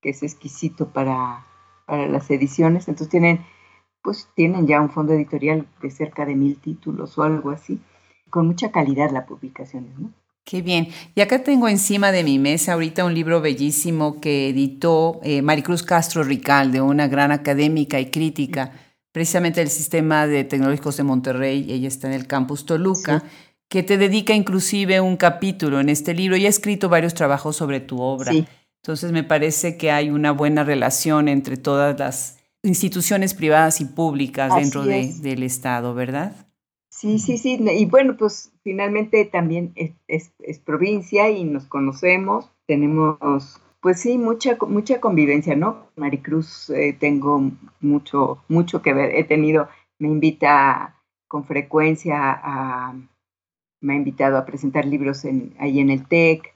que 0.00 0.10
es 0.10 0.22
exquisito 0.22 0.92
para, 0.92 1.44
para 1.86 2.06
las 2.06 2.30
ediciones. 2.30 2.88
Entonces 2.88 3.10
tienen 3.10 3.40
pues 4.02 4.28
tienen 4.34 4.66
ya 4.66 4.80
un 4.80 4.90
fondo 4.90 5.12
editorial 5.12 5.66
de 5.80 5.90
cerca 5.90 6.26
de 6.26 6.34
mil 6.34 6.56
títulos 6.56 7.16
o 7.18 7.22
algo 7.22 7.50
así, 7.50 7.80
con 8.30 8.46
mucha 8.46 8.70
calidad 8.70 9.10
las 9.10 9.26
publicaciones, 9.26 9.98
¿no? 9.98 10.10
Qué 10.44 10.60
bien. 10.60 10.88
Y 11.14 11.20
acá 11.20 11.44
tengo 11.44 11.68
encima 11.68 12.10
de 12.10 12.24
mi 12.24 12.38
mesa 12.38 12.72
ahorita 12.72 13.04
un 13.04 13.14
libro 13.14 13.40
bellísimo 13.40 14.20
que 14.20 14.48
editó 14.48 15.20
eh, 15.22 15.40
Maricruz 15.40 15.84
Castro 15.84 16.24
Ricalde, 16.24 16.80
una 16.80 17.06
gran 17.06 17.30
académica 17.30 18.00
y 18.00 18.10
crítica, 18.10 18.72
precisamente 19.12 19.60
del 19.60 19.68
sistema 19.70 20.26
de 20.26 20.42
tecnológicos 20.42 20.96
de 20.96 21.04
Monterrey. 21.04 21.66
Ella 21.70 21.86
está 21.86 22.08
en 22.08 22.14
el 22.14 22.26
campus 22.26 22.66
Toluca. 22.66 23.22
que 23.68 23.82
te 23.82 23.96
dedica 23.96 24.34
inclusive 24.34 25.00
un 25.00 25.16
capítulo 25.16 25.80
en 25.80 25.88
este 25.88 26.12
libro 26.12 26.36
y 26.36 26.44
ha 26.44 26.48
escrito 26.50 26.90
varios 26.90 27.14
trabajos 27.14 27.56
sobre 27.56 27.80
tu 27.80 28.02
obra. 28.02 28.32
Entonces 28.82 29.12
me 29.12 29.22
parece 29.22 29.78
que 29.78 29.90
hay 29.90 30.10
una 30.10 30.32
buena 30.32 30.64
relación 30.64 31.28
entre 31.28 31.56
todas 31.56 31.98
las 31.98 32.41
instituciones 32.62 33.34
privadas 33.34 33.80
y 33.80 33.86
públicas 33.86 34.54
dentro 34.54 34.84
de, 34.84 35.12
del 35.20 35.42
Estado, 35.42 35.94
¿verdad? 35.94 36.34
Sí, 36.88 37.18
sí, 37.18 37.38
sí. 37.38 37.58
Y 37.58 37.86
bueno, 37.86 38.16
pues 38.16 38.52
finalmente 38.62 39.24
también 39.24 39.72
es, 40.06 40.30
provincia 40.64 41.30
y 41.30 41.42
nos 41.44 41.66
conocemos, 41.66 42.50
tenemos, 42.66 43.60
pues 43.80 44.00
sí, 44.00 44.18
mucha, 44.18 44.56
mucha 44.68 45.00
convivencia, 45.00 45.56
¿no? 45.56 45.88
Maricruz, 45.96 46.70
eh, 46.70 46.96
tengo 46.98 47.50
mucho, 47.80 48.44
mucho 48.48 48.82
que 48.82 48.92
ver. 48.92 49.14
He 49.16 49.24
tenido, 49.24 49.68
me 49.98 50.08
invita 50.08 51.02
con 51.26 51.44
frecuencia 51.44 52.18
a, 52.30 52.94
me 53.80 53.94
ha 53.94 53.96
invitado 53.96 54.36
a 54.36 54.44
presentar 54.44 54.84
libros 54.84 55.24
en, 55.24 55.54
ahí 55.58 55.80
en 55.80 55.90
el 55.90 56.06
TEC, 56.06 56.54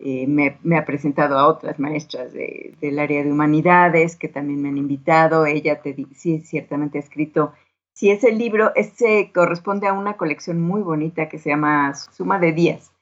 eh, 0.00 0.26
me, 0.26 0.76
ha 0.76 0.84
presentado 0.84 1.38
a 1.38 1.48
otras 1.48 1.78
maestras 1.78 2.32
del 2.32 2.98
área 2.98 3.24
de 3.24 3.32
humanidades 3.32 4.16
que 4.16 4.28
también 4.28 4.62
me 4.62 4.68
han 4.68 4.78
invitado. 4.78 5.46
Ella 5.46 5.80
te, 5.82 5.96
sí, 6.14 6.40
ciertamente 6.40 6.98
ha 6.98 7.00
escrito. 7.00 7.52
Sí, 7.94 8.10
ese 8.10 8.32
libro 8.32 8.72
ese 8.76 9.32
corresponde 9.34 9.88
a 9.88 9.92
una 9.92 10.16
colección 10.16 10.60
muy 10.60 10.82
bonita 10.82 11.28
que 11.28 11.38
se 11.38 11.50
llama 11.50 11.94
Suma 11.94 12.38
de 12.38 12.52
Días 12.52 12.92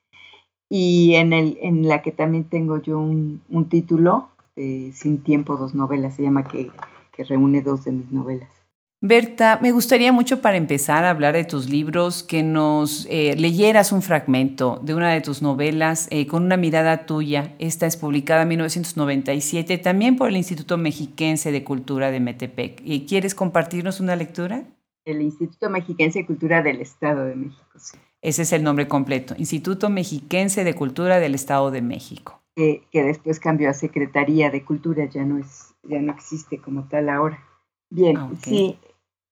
y 0.71 1.15
en, 1.17 1.33
el, 1.33 1.59
en 1.61 1.87
la 1.87 2.03
que 2.03 2.13
también 2.13 2.45
tengo 2.45 2.81
yo 2.81 2.99
un, 2.99 3.43
título, 3.69 4.31
Sin 4.57 5.23
Tiempo, 5.23 5.57
dos 5.57 5.75
novelas, 5.75 6.17
se 6.17 6.23
llama 6.23 6.45
que, 6.45 6.71
que 7.13 7.25
reúne 7.25 7.61
dos 7.63 7.85
de 7.85 7.93
mis 7.93 8.11
novelas. 8.11 8.56
Berta, 9.03 9.59
me 9.61 9.73
gustaría 9.73 10.11
mucho 10.11 10.41
para 10.41 10.57
empezar 10.57 11.05
a 11.05 11.11
hablar 11.11 11.35
de 11.35 11.45
tus 11.45 11.69
libros 11.69 12.23
que 12.23 12.43
nos 12.43 13.07
eh, 13.11 13.35
leyeras 13.37 13.93
un 13.93 14.01
fragmento 14.01 14.81
de 14.83 14.95
una 14.95 15.13
de 15.13 15.21
tus 15.21 15.43
novelas 15.43 16.09
eh, 16.11 16.27
con 16.27 16.45
una 16.45 16.57
mirada 16.57 17.05
tuya. 17.05 17.55
Esta 17.59 17.85
es 17.85 17.99
publicada 17.99 18.43
en 18.43 18.49
1997 18.49 19.77
también 19.79 20.17
por 20.17 20.31
el 20.31 20.37
Instituto 20.39 20.79
Mexiquense 20.79 21.53
de 21.53 21.63
Cultura 21.63 22.11
de 22.11 22.21
Metepec. 22.21 22.81
¿Y 22.85 23.05
¿Quieres 23.05 23.35
compartirnos 23.35 24.01
una 24.01 24.17
lectura? 24.17 24.65
El 25.05 25.21
Instituto 25.21 25.69
Mexiquense 25.69 26.21
de 26.21 26.27
Cultura 26.27 26.63
del 26.63 26.81
Estado 26.81 27.27
de 27.27 27.37
México. 27.37 27.67
Sí. 27.77 27.99
Ese 28.23 28.43
es 28.43 28.53
el 28.55 28.63
nombre 28.65 28.89
completo, 28.89 29.35
Instituto 29.37 29.91
Mexiquense 29.91 30.65
de 30.65 30.75
Cultura 30.75 31.21
del 31.21 31.35
Estado 31.35 31.71
de 31.71 31.83
México. 31.83 32.41
que 32.57 32.83
después 32.93 33.39
cambió 33.41 33.69
a 33.69 33.75
Secretaría 33.75 34.51
de 34.51 34.65
Cultura, 34.65 35.05
ya 35.05 35.25
no, 35.27 35.37
es, 35.37 35.75
ya 35.83 36.01
no 36.01 36.13
existe 36.13 36.59
como 36.59 36.89
tal 36.89 37.11
ahora. 37.11 37.46
Bien, 37.91 38.17
ah, 38.17 38.31
sí, 38.43 38.79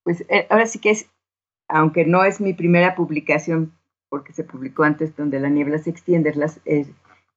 pues 0.04 0.24
eh, 0.28 0.46
ahora 0.50 0.66
sí 0.66 0.78
que 0.78 0.90
es, 0.90 1.06
aunque 1.68 2.04
no 2.04 2.24
es 2.24 2.40
mi 2.40 2.54
primera 2.54 2.94
publicación, 2.94 3.72
porque 4.08 4.32
se 4.32 4.44
publicó 4.44 4.84
antes 4.84 5.16
donde 5.16 5.40
la 5.40 5.48
niebla 5.48 5.78
se 5.78 5.90
extiende, 5.90 6.30
es 6.30 6.36
la, 6.36 6.52
es, 6.64 6.88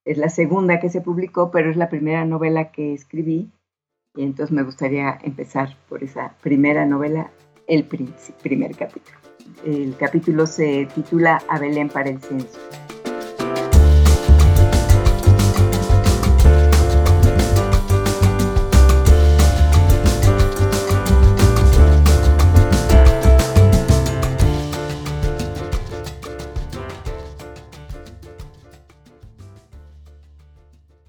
la 0.05 0.29
segunda 0.29 0.79
que 0.79 0.89
se 0.89 1.01
publicó, 1.01 1.49
pero 1.49 1.71
es 1.71 1.77
la 1.77 1.89
primera 1.89 2.23
novela 2.25 2.71
que 2.71 2.93
escribí, 2.93 3.49
y 4.15 4.23
entonces 4.23 4.53
me 4.53 4.63
gustaría 4.63 5.17
empezar 5.23 5.75
por 5.89 6.03
esa 6.03 6.35
primera 6.41 6.85
novela, 6.85 7.31
el 7.67 7.83
primer 7.85 8.75
capítulo. 8.75 9.17
El 9.65 9.95
capítulo 9.97 10.45
se 10.45 10.87
titula 10.93 11.41
A 11.47 11.59
Belén 11.59 11.89
para 11.89 12.09
el 12.09 12.19
censo. 12.21 12.59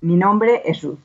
Mi 0.09 0.17
nombre 0.17 0.63
es 0.65 0.81
Ruth. 0.81 1.05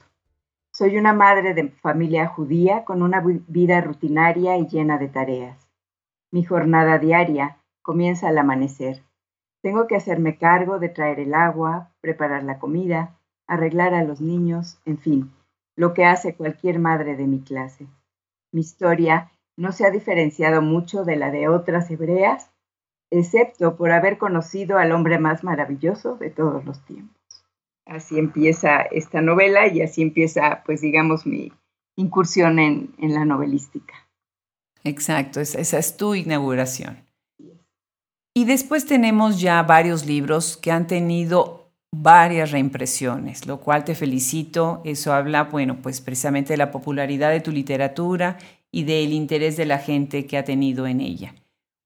Soy 0.72 0.96
una 0.98 1.12
madre 1.12 1.54
de 1.54 1.68
familia 1.68 2.30
judía 2.30 2.86
con 2.86 3.02
una 3.02 3.20
vida 3.20 3.82
rutinaria 3.82 4.58
y 4.58 4.66
llena 4.66 4.98
de 4.98 5.10
tareas. 5.10 5.68
Mi 6.32 6.46
jornada 6.46 7.00
diaria 7.00 7.58
comienza 7.82 8.30
al 8.30 8.38
amanecer. 8.38 9.04
Tengo 9.62 9.88
que 9.88 9.98
hacerme 9.98 10.38
cargo 10.38 10.80
de 10.80 10.88
traer 10.88 11.20
el 11.20 11.34
agua, 11.34 11.92
preparar 12.00 12.46
la 12.46 12.60
comida, 12.60 13.20
arreglar 13.46 13.94
a 13.94 14.06
los 14.06 14.22
niños, 14.22 14.80
en 14.86 14.98
fin, 14.98 15.34
lo 15.76 15.94
que 15.94 16.06
hace 16.06 16.36
cualquier 16.36 16.80
madre 16.80 17.18
de 17.18 17.28
mi 17.28 17.42
clase. 17.42 17.88
Mi 18.54 18.62
historia 18.62 19.34
no 19.58 19.74
se 19.74 19.86
ha 19.86 19.92
diferenciado 19.92 20.62
mucho 20.62 21.04
de 21.04 21.18
la 21.18 21.30
de 21.30 21.50
otras 21.50 21.92
hebreas, 21.92 22.52
excepto 23.12 23.76
por 23.76 23.92
haber 23.92 24.18
conocido 24.18 24.78
al 24.78 24.94
hombre 24.94 25.20
más 25.20 25.44
maravilloso 25.44 26.16
de 26.16 26.30
todos 26.30 26.64
los 26.64 26.80
tiempos. 26.86 27.23
Así 27.86 28.18
empieza 28.18 28.82
esta 28.82 29.22
novela 29.22 29.68
y 29.68 29.82
así 29.82 30.02
empieza, 30.02 30.64
pues 30.66 30.82
digamos, 30.82 31.26
mi 31.26 31.52
incursión 31.96 32.60
en, 32.60 32.94
la 33.00 33.26
novelística. 33.26 33.94
Exacto, 34.84 35.40
esa 35.40 35.78
es 35.78 35.98
tu 35.98 36.16
inauguración. 36.16 36.98
Y 38.36 38.46
después 38.46 38.86
tenemos 38.86 39.40
ya 39.40 39.62
varios 39.62 40.06
libros 40.06 40.58
que 40.58 40.72
han 40.72 40.88
tenido 40.88 41.72
varias 41.96 42.52
reimpresiones, 42.52 43.46
lo 43.46 43.60
cual 43.60 43.84
te 43.86 43.94
felicito. 43.94 44.82
Eso 44.84 45.14
habla, 45.14 45.44
bueno, 45.44 45.78
pues 45.82 46.02
precisamente 46.02 46.54
de 46.54 46.58
la 46.58 46.72
popularidad 46.72 47.32
de 47.32 47.42
tu 47.42 47.52
literatura 47.52 48.40
y 48.72 48.86
del 48.86 49.14
interés 49.14 49.56
de 49.56 49.68
la 49.68 49.78
gente 49.78 50.26
que 50.26 50.38
ha 50.38 50.44
tenido 50.44 50.88
en 50.88 51.00
ella. 51.00 51.36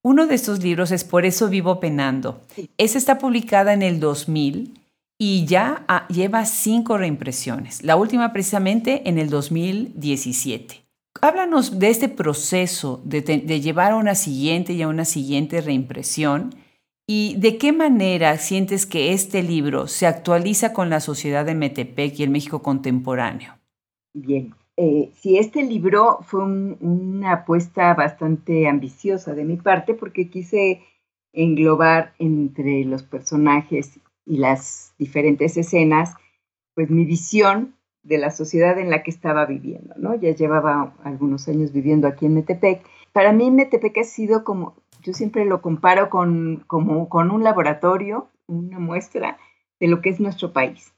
Uno 0.03 0.25
de 0.25 0.35
estos 0.35 0.63
libros 0.63 0.91
es 0.91 1.03
Por 1.03 1.25
eso 1.25 1.49
vivo 1.49 1.81
penando. 1.81 2.39
Esa 2.77 2.97
está 2.97 3.17
publicada 3.17 3.73
en 3.73 3.81
el 3.81 3.99
2000 3.99 4.73
y 5.17 5.45
ya 5.45 5.85
lleva 6.09 6.45
cinco 6.45 6.97
reimpresiones, 6.97 7.83
la 7.83 7.95
última 7.95 8.33
precisamente 8.33 9.09
en 9.09 9.17
el 9.17 9.29
2017. 9.29 10.83
Háblanos 11.21 11.79
de 11.79 11.89
este 11.89 12.09
proceso 12.09 13.01
de, 13.03 13.21
de 13.21 13.61
llevar 13.61 13.93
a 13.93 13.95
una 13.95 14.13
siguiente 14.13 14.73
y 14.73 14.83
a 14.83 14.87
una 14.87 15.05
siguiente 15.05 15.61
reimpresión 15.61 16.53
y 17.07 17.35
de 17.37 17.57
qué 17.57 17.71
manera 17.71 18.37
sientes 18.37 18.85
que 18.85 19.13
este 19.13 19.41
libro 19.41 19.87
se 19.87 20.05
actualiza 20.05 20.73
con 20.73 20.89
la 20.89 20.99
sociedad 20.99 21.45
de 21.45 21.55
Metepec 21.55 22.19
y 22.19 22.23
el 22.23 22.29
México 22.29 22.61
contemporáneo. 22.61 23.53
Bien, 24.13 24.53
eh, 24.75 25.11
si 25.15 25.37
este 25.37 25.63
libro 25.63 26.19
fue 26.21 26.43
una 26.43 27.33
apuesta 27.33 27.93
bastante 27.93 28.67
ambiciosa 28.67 29.33
de 29.33 29.45
mi 29.45 29.57
parte 29.57 29.93
porque 29.93 30.29
quise 30.29 30.83
englobar 31.33 32.13
entre 32.19 32.83
los 32.83 33.03
personajes 33.03 33.99
y 34.25 34.37
las 34.37 34.86
diferentes 34.97 35.57
escenas, 35.57 36.15
pues 36.73 36.89
mi 36.89 37.05
visión 37.05 37.75
de 38.03 38.17
la 38.17 38.31
sociedad 38.31 38.79
en 38.79 38.89
la 38.89 39.03
que 39.03 39.11
estaba 39.11 39.45
viviendo, 39.45 39.93
¿no? 39.97 40.15
Ya 40.15 40.33
llevaba 40.33 40.93
algunos 41.03 41.47
años 41.49 41.73
viviendo 41.73 42.07
aquí 42.07 42.25
en 42.25 42.35
Metepec. 42.35 42.81
Para 43.11 43.33
mí 43.33 43.51
Metepec 43.51 43.97
ha 43.97 44.03
sido 44.03 44.43
como, 44.43 44.75
yo 45.03 45.13
siempre 45.13 45.43
lo 45.43 45.61
comparo 45.61 46.09
con, 46.09 46.63
como, 46.67 47.09
con 47.09 47.31
un 47.31 47.43
laboratorio, 47.43 48.29
una 48.47 48.79
muestra 48.79 49.37
de 49.79 49.87
lo 49.87 50.01
que 50.01 50.09
es 50.09 50.19
nuestro 50.21 50.53
país, 50.53 50.93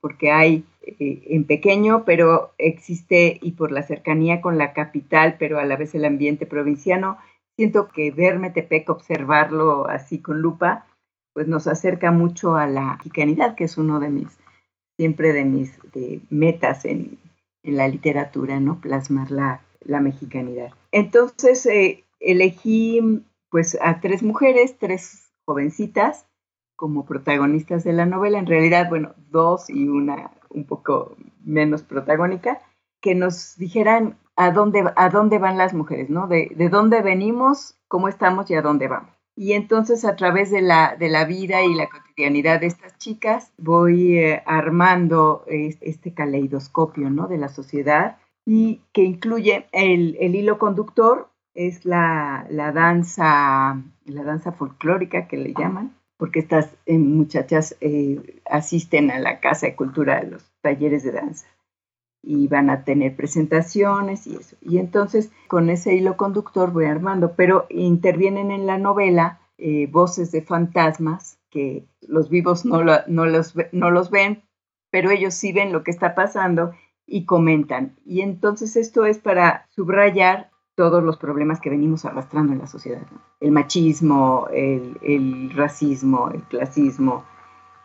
porque 0.00 0.30
hay 0.30 0.64
eh, 0.82 1.22
en 1.26 1.44
pequeño, 1.44 2.04
pero 2.04 2.54
existe 2.56 3.38
y 3.42 3.52
por 3.52 3.70
la 3.70 3.82
cercanía 3.82 4.40
con 4.40 4.56
la 4.56 4.72
capital, 4.72 5.36
pero 5.38 5.58
a 5.58 5.64
la 5.66 5.76
vez 5.76 5.94
el 5.94 6.06
ambiente 6.06 6.46
provinciano, 6.46 7.18
siento 7.56 7.88
que 7.88 8.10
ver 8.10 8.38
Metepec, 8.38 8.88
observarlo 8.88 9.86
así 9.86 10.18
con 10.20 10.40
lupa, 10.40 10.86
pues 11.34 11.48
nos 11.48 11.66
acerca 11.66 12.12
mucho 12.12 12.56
a 12.56 12.66
la 12.66 12.94
mexicanidad, 12.96 13.56
que 13.56 13.64
es 13.64 13.76
uno 13.76 14.00
de 14.00 14.08
mis, 14.08 14.38
siempre 14.96 15.32
de 15.32 15.44
mis 15.44 15.78
metas 16.30 16.84
en, 16.86 17.18
la 17.62 17.88
literatura, 17.88 18.60
¿no? 18.60 18.78
Plasmar 18.78 19.30
la, 19.30 19.62
la 19.80 19.98
mexicanidad. 19.98 20.72
Entonces 20.92 21.64
eh, 21.64 22.04
elegí 22.20 23.24
pues 23.48 23.78
a 23.80 24.00
tres 24.00 24.22
mujeres, 24.22 24.76
tres 24.78 25.30
jovencitas 25.46 26.26
como 26.76 27.06
protagonistas 27.06 27.82
de 27.82 27.94
la 27.94 28.04
novela, 28.04 28.38
en 28.38 28.46
realidad, 28.46 28.90
bueno, 28.90 29.14
dos 29.30 29.70
y 29.70 29.88
una 29.88 30.30
un 30.50 30.64
poco 30.64 31.16
menos 31.42 31.82
protagónica, 31.82 32.60
que 33.00 33.14
nos 33.14 33.56
dijeran 33.56 34.18
a 34.36 34.50
dónde, 34.50 34.84
a 34.94 35.08
dónde 35.08 35.38
van 35.38 35.56
las 35.56 35.72
mujeres, 35.72 36.10
¿no? 36.10 36.26
De, 36.26 36.52
de 36.54 36.68
dónde 36.68 37.00
venimos, 37.00 37.78
cómo 37.88 38.08
estamos 38.08 38.50
y 38.50 38.54
a 38.54 38.62
dónde 38.62 38.88
vamos. 38.88 39.13
Y 39.36 39.52
entonces 39.52 40.04
a 40.04 40.14
través 40.16 40.50
de 40.50 40.62
la, 40.62 40.96
de 40.96 41.08
la 41.08 41.24
vida 41.24 41.62
y 41.62 41.74
la 41.74 41.88
cotidianidad 41.88 42.60
de 42.60 42.66
estas 42.66 42.96
chicas 42.98 43.52
voy 43.58 44.18
eh, 44.18 44.42
armando 44.46 45.44
este, 45.48 46.14
caleidoscopio 46.14 47.10
¿no? 47.10 47.26
de 47.26 47.38
la 47.38 47.48
sociedad 47.48 48.18
y 48.46 48.82
que 48.92 49.02
incluye 49.02 49.66
el, 49.72 50.16
el 50.20 50.34
hilo 50.34 50.58
conductor, 50.58 51.30
es 51.54 51.84
la, 51.84 52.46
la, 52.50 52.72
danza, 52.72 53.80
la 54.06 54.22
danza 54.24 54.52
folclórica 54.52 55.28
que 55.28 55.36
le 55.36 55.54
llaman, 55.54 55.96
porque 56.16 56.40
estas 56.40 56.74
eh, 56.86 56.98
muchachas 56.98 57.76
eh, 57.80 58.40
asisten 58.44 59.10
a 59.10 59.20
la 59.20 59.40
Casa 59.40 59.66
de 59.66 59.76
Cultura, 59.76 60.18
a 60.18 60.24
los 60.24 60.52
talleres 60.60 61.04
de 61.04 61.12
danza 61.12 61.46
y 62.26 62.48
van 62.48 62.70
a 62.70 62.84
tener 62.84 63.14
presentaciones 63.16 64.26
y 64.26 64.36
eso. 64.36 64.56
Y 64.60 64.78
entonces 64.78 65.30
con 65.48 65.70
ese 65.70 65.94
hilo 65.94 66.16
conductor 66.16 66.72
voy 66.72 66.86
armando, 66.86 67.34
pero 67.36 67.66
intervienen 67.70 68.50
en 68.50 68.66
la 68.66 68.78
novela 68.78 69.40
eh, 69.58 69.86
voces 69.90 70.32
de 70.32 70.42
fantasmas 70.42 71.38
que 71.50 71.86
los 72.00 72.28
vivos 72.28 72.64
no, 72.64 72.82
no, 73.06 73.26
los, 73.26 73.54
no 73.72 73.90
los 73.90 74.10
ven, 74.10 74.42
pero 74.90 75.10
ellos 75.10 75.34
sí 75.34 75.52
ven 75.52 75.72
lo 75.72 75.84
que 75.84 75.90
está 75.90 76.14
pasando 76.14 76.72
y 77.06 77.26
comentan. 77.26 77.96
Y 78.04 78.22
entonces 78.22 78.76
esto 78.76 79.04
es 79.04 79.18
para 79.18 79.66
subrayar 79.70 80.50
todos 80.74 81.04
los 81.04 81.18
problemas 81.18 81.60
que 81.60 81.70
venimos 81.70 82.04
arrastrando 82.04 82.52
en 82.52 82.58
la 82.58 82.66
sociedad. 82.66 83.02
El 83.40 83.52
machismo, 83.52 84.48
el, 84.52 84.98
el 85.02 85.52
racismo, 85.54 86.30
el 86.30 86.42
clasismo, 86.42 87.24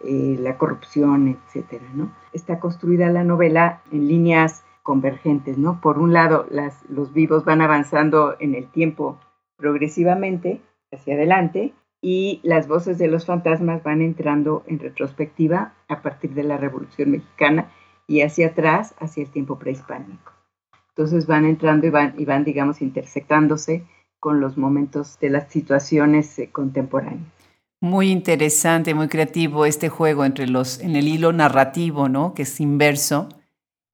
eh, 0.02 0.38
la 0.40 0.58
corrupción, 0.58 1.28
etcétera, 1.28 1.86
¿no? 1.94 2.14
Está 2.34 2.60
construida 2.60 3.10
la 3.10 3.24
novela 3.24 3.82
en 3.92 4.08
líneas 4.08 4.64
convergentes, 4.84 5.58
¿no? 5.58 5.82
Por 5.82 6.00
un 6.00 6.14
lado, 6.14 6.48
los 6.90 7.14
vivos 7.14 7.46
van 7.46 7.62
avanzando 7.62 8.36
en 8.40 8.56
el 8.56 8.68
tiempo 8.72 9.20
progresivamente 9.58 10.62
hacia 10.92 11.16
adelante 11.16 11.74
y 12.02 12.40
las 12.44 12.68
voces 12.68 12.98
de 12.98 13.08
los 13.08 13.26
fantasmas 13.26 13.84
van 13.84 14.02
entrando 14.02 14.64
en 14.68 14.80
retrospectiva 14.80 15.74
a 15.88 16.02
partir 16.02 16.32
de 16.32 16.44
la 16.44 16.58
Revolución 16.58 17.12
Mexicana 17.12 17.70
y 18.08 18.22
hacia 18.22 18.48
atrás, 18.48 18.96
hacia 19.00 19.24
el 19.24 19.30
tiempo 19.30 19.60
prehispánico. 19.60 20.32
Entonces 20.90 21.28
van 21.28 21.46
entrando 21.46 21.88
y 21.88 21.90
van, 21.90 22.16
y 22.18 22.26
van 22.26 22.44
digamos, 22.44 22.82
intersectándose 22.82 23.86
con 24.20 24.42
los 24.42 24.58
momentos 24.58 25.20
de 25.20 25.30
las 25.30 25.52
situaciones 25.52 26.40
eh, 26.40 26.50
contemporáneas. 26.52 27.39
Muy 27.82 28.12
interesante, 28.12 28.94
muy 28.94 29.08
creativo 29.08 29.66
este 29.66 29.88
juego 29.88 30.26
entre 30.26 30.48
los, 30.48 30.80
en 30.80 30.96
el 30.96 31.08
hilo 31.08 31.32
narrativo, 31.32 32.10
¿no? 32.10 32.34
Que 32.34 32.42
es 32.42 32.60
inverso 32.60 33.30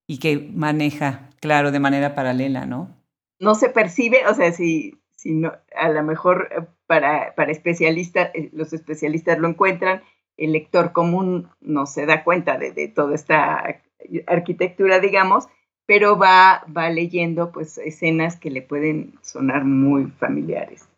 y 0.08 0.18
que 0.18 0.50
maneja, 0.52 1.30
claro, 1.40 1.70
de 1.70 1.78
manera 1.78 2.14
paralela, 2.14 2.66
¿no? 2.66 2.90
No 3.38 3.54
se 3.54 3.68
percibe, 3.68 4.26
o 4.26 4.34
sea, 4.34 4.50
si, 4.52 4.98
si 5.14 5.34
no, 5.34 5.52
a 5.76 5.88
lo 5.88 6.02
mejor 6.02 6.48
eh, 6.50 6.66
para, 6.86 7.34
para 7.36 7.52
especialistas, 7.52 8.30
eh, 8.34 8.50
los 8.52 8.72
especialistas 8.72 9.38
lo 9.38 9.46
encuentran, 9.46 10.02
el 10.36 10.52
lector 10.52 10.92
común 10.92 11.48
no 11.60 11.86
se 11.86 12.06
da 12.06 12.24
cuenta 12.24 12.58
de, 12.58 12.72
de 12.72 12.88
toda 12.88 13.14
esta 13.14 13.82
arquitectura, 14.26 14.98
digamos, 14.98 15.48
pero 15.86 16.18
va, 16.18 16.64
va 16.76 16.90
leyendo 16.90 17.52
pues 17.52 17.78
escenas 17.78 18.36
que 18.36 18.50
le 18.50 18.62
pueden 18.62 19.14
sonar 19.22 19.64
muy 19.64 20.06
familiares. 20.06 20.88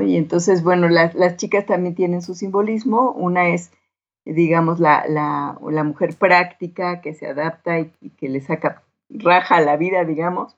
Y 0.00 0.16
entonces, 0.16 0.62
bueno, 0.62 0.88
las, 0.88 1.36
chicas 1.36 1.66
también 1.66 1.94
tienen 1.94 2.22
su 2.22 2.34
simbolismo. 2.34 3.12
Una 3.12 3.50
es, 3.50 3.72
digamos, 4.24 4.80
la, 4.80 5.04
la, 5.06 5.84
mujer 5.84 6.16
práctica 6.16 7.00
que 7.02 7.12
se 7.12 7.26
adapta 7.26 7.78
y, 7.80 7.90
que 8.16 8.28
le 8.28 8.40
saca 8.40 8.82
raja 9.10 9.56
a 9.56 9.60
la 9.60 9.76
vida, 9.76 10.04
digamos. 10.04 10.56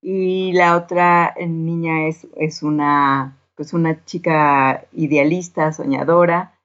Y 0.00 0.52
la 0.54 0.76
otra 0.76 1.34
niña 1.46 2.06
es, 2.08 2.26
es 2.36 2.62
una, 2.62 3.38
pues 3.54 3.74
una 3.74 4.02
chica 4.06 4.86
idealista, 4.92 5.72
soñadora, 5.72 6.58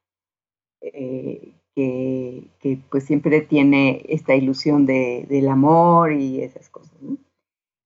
eh, 0.82 1.54
que, 1.76 2.48
que, 2.60 2.80
pues 2.90 3.04
siempre 3.04 3.42
tiene 3.42 4.06
esta 4.08 4.36
ilusión 4.36 4.86
de, 4.86 5.26
del 5.28 5.50
amor 5.50 6.14
y 6.14 6.42
esas 6.42 6.70
cosas. 6.70 6.94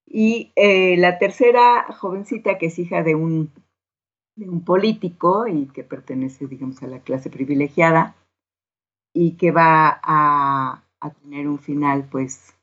Y 0.06 0.52
eh, 0.56 0.98
la 0.98 1.18
tercera 1.18 1.86
jovencita, 2.00 2.60
que 2.60 2.68
es 2.68 2.78
hija 2.78 3.02
de 3.02 3.16
un 3.16 3.52
de 4.40 4.50
un 4.50 4.64
político 4.64 5.48
y 5.48 5.68
que 5.68 5.84
pertenece, 5.84 6.48
digamos, 6.48 6.82
a 6.82 6.88
la 6.88 7.02
clase 7.02 7.30
privilegiada 7.30 8.16
y 9.14 9.34
que 9.34 9.52
va 9.52 10.00
a, 10.02 10.84
tener 11.22 11.48
un 11.48 11.60
final, 11.60 12.08
pues, 12.10 12.56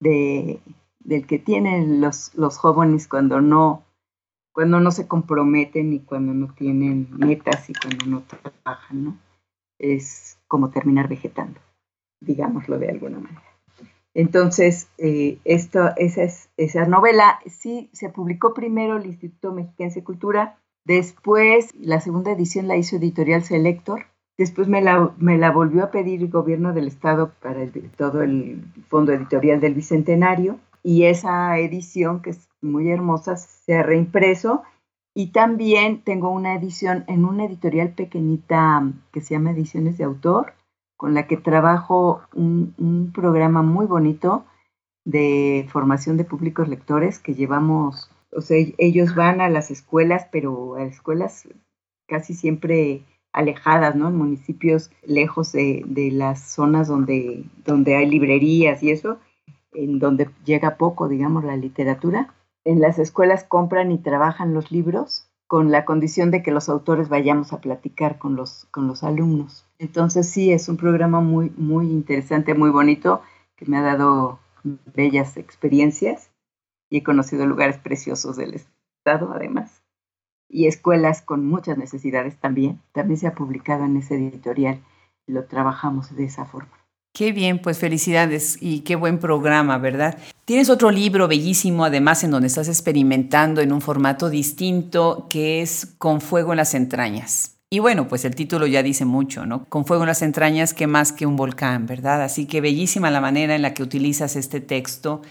de, 0.00 0.60
del 1.00 1.26
que 1.26 1.38
tienen 1.38 2.00
los, 2.00 2.34
los 2.34 2.58
jóvenes 2.58 3.06
cuando 3.06 3.40
no, 3.40 3.84
cuando 4.52 4.80
no 4.80 4.90
se 4.90 5.06
comprometen 5.06 5.92
y 5.92 6.00
cuando 6.00 6.34
no 6.34 6.52
tienen 6.52 7.08
metas 7.16 7.70
y 7.70 7.74
cuando 7.74 8.06
no 8.06 8.22
trabajan, 8.22 9.04
¿no? 9.04 9.18
Es 9.78 10.38
como 10.48 10.70
terminar 10.70 11.08
vegetando, 11.08 11.60
digámoslo 12.20 12.78
de 12.78 12.90
alguna 12.90 13.20
manera. 13.20 13.42
Entonces, 14.14 14.88
eh, 14.98 15.38
esto, 15.44 15.90
esa, 15.96 16.24
es, 16.24 16.50
esa 16.56 16.86
novela 16.86 17.40
sí 17.46 17.88
se 17.92 18.10
publicó 18.10 18.52
primero 18.52 18.96
el 18.96 19.06
Instituto 19.06 19.52
Mexiquense 19.52 20.00
de 20.00 20.04
Cultura 20.04 20.58
Después, 20.84 21.70
la 21.78 22.00
segunda 22.00 22.32
edición 22.32 22.68
la 22.68 22.76
hizo 22.76 22.96
Editorial 22.96 23.44
Selector. 23.44 24.06
Después 24.36 24.68
me 24.68 24.80
la, 24.80 25.14
me 25.18 25.38
la 25.38 25.50
volvió 25.50 25.84
a 25.84 25.90
pedir 25.90 26.22
el 26.22 26.30
gobierno 26.30 26.72
del 26.72 26.88
estado 26.88 27.32
para 27.40 27.60
todo 27.96 28.22
el 28.22 28.64
fondo 28.88 29.12
editorial 29.12 29.60
del 29.60 29.74
Bicentenario. 29.74 30.58
Y 30.82 31.04
esa 31.04 31.58
edición, 31.58 32.22
que 32.22 32.30
es 32.30 32.48
muy 32.60 32.90
hermosas, 32.90 33.62
se 33.64 33.76
ha 33.76 33.82
reimpreso. 33.82 34.62
Y 35.14 35.28
también 35.32 36.02
tengo 36.02 36.30
una 36.30 36.54
edición 36.54 37.04
en 37.06 37.24
una 37.24 37.44
editorial 37.44 37.90
pequeñita 37.90 38.90
que 39.12 39.20
se 39.20 39.34
llama 39.34 39.52
Ediciones 39.52 39.98
de 39.98 40.04
Autor, 40.04 40.54
con 40.96 41.14
la 41.14 41.26
que 41.26 41.36
trabajo 41.36 42.22
un 42.34 43.12
programa 43.14 43.62
muy 43.62 43.86
bonito 43.86 44.46
de 45.04 45.66
formación 45.70 46.16
de 46.16 46.24
públicos 46.24 46.68
lectores 46.68 47.18
que 47.18 47.34
llevamos, 47.34 48.10
o 48.32 48.40
sea, 48.40 48.64
ellos 48.78 49.14
van 49.14 49.40
a 49.40 49.48
las 49.48 49.70
escuelas, 49.70 50.26
pero 50.32 50.76
a 50.76 50.84
escuelas 50.84 51.48
casi 52.08 52.34
siempre 52.34 53.04
alejadas, 53.32 53.94
¿no? 53.94 54.08
En 54.08 54.16
municipios 54.16 54.90
lejos 55.02 55.52
de, 55.52 55.84
las 56.12 56.40
zonas 56.40 56.88
donde, 56.88 57.44
donde 57.64 57.96
hay 57.96 58.06
librerías 58.06 58.82
y 58.82 58.90
eso, 58.90 59.18
en 59.72 59.98
donde 59.98 60.28
llega 60.44 60.76
poco, 60.76 61.08
digamos, 61.08 61.44
la 61.44 61.56
literatura. 61.56 62.34
En 62.64 62.80
las 62.80 62.98
escuelas 62.98 63.44
compran 63.44 63.90
y 63.92 63.98
trabajan 63.98 64.54
los 64.54 64.70
libros 64.70 65.28
con 65.46 65.70
la 65.70 65.84
condición 65.84 66.30
de 66.30 66.42
que 66.42 66.50
los 66.50 66.68
autores 66.68 67.08
vayamos 67.08 67.52
a 67.52 67.60
platicar 67.60 68.18
con 68.18 68.36
los, 68.36 68.66
con 68.70 68.86
los 68.86 69.02
alumnos. 69.02 69.66
Entonces 69.78 70.28
sí, 70.28 70.52
es 70.52 70.68
un 70.68 70.78
programa 70.78 71.20
muy, 71.20 71.52
muy 71.56 71.90
interesante, 71.90 72.54
muy 72.54 72.70
bonito, 72.70 73.20
que 73.56 73.66
me 73.66 73.76
ha 73.76 73.82
dado 73.82 74.38
bellas 74.94 75.36
experiencias 75.36 76.31
y 76.92 76.98
he 76.98 77.02
conocido 77.02 77.46
lugares 77.46 77.78
preciosos 77.78 78.36
del 78.36 78.54
estado, 78.54 79.32
además 79.32 79.82
y 80.52 80.66
escuelas 80.66 81.22
con 81.22 81.46
muchas 81.46 81.78
necesidades 81.78 82.36
también. 82.38 82.78
También 82.92 83.18
se 83.18 83.26
ha 83.26 83.34
publicado 83.34 83.86
en 83.86 83.96
ese 83.96 84.16
editorial 84.16 84.80
lo 85.26 85.44
trabajamos 85.44 86.14
de 86.14 86.24
esa 86.24 86.44
forma. 86.44 86.78
Qué 87.14 87.32
bien, 87.32 87.60
pues 87.60 87.78
felicidades 87.78 88.58
y 88.60 88.80
qué 88.80 88.96
buen 88.96 89.18
programa, 89.18 89.78
¿verdad? 89.78 90.18
Tienes 90.44 90.70
otro 90.70 90.90
libro 90.90 91.28
bellísimo, 91.28 91.84
además, 91.84 92.24
en 92.24 92.30
donde 92.30 92.48
estás 92.48 92.68
experimentando 92.68 93.60
en 93.60 93.72
un 93.72 93.80
formato 93.80 94.30
distinto, 94.30 95.26
que 95.28 95.62
es 95.62 95.94
Con 95.98 96.20
Fuego 96.20 96.52
en 96.52 96.58
las 96.58 96.74
Entrañas. 96.74 97.56
Y 97.70 97.78
bueno, 97.78 98.08
pues 98.08 98.24
el 98.24 98.34
título 98.34 98.66
ya 98.66 98.82
dice 98.82 99.04
mucho, 99.04 99.46
¿no? 99.46 99.64
Con 99.66 99.86
Fuego 99.86 100.02
en 100.02 100.08
las 100.08 100.22
Entrañas, 100.22 100.74
que 100.74 100.86
más 100.86 101.12
que 101.12 101.26
un 101.26 101.36
volcán, 101.36 101.86
¿verdad? 101.86 102.22
Así 102.22 102.46
que 102.46 102.60
bellísima 102.60 103.10
la 103.10 103.20
manera 103.20 103.54
en 103.54 103.62
la 103.62 103.72
que 103.72 103.82
utilizas 103.82 104.36
este 104.36 104.60
texto 104.60 105.22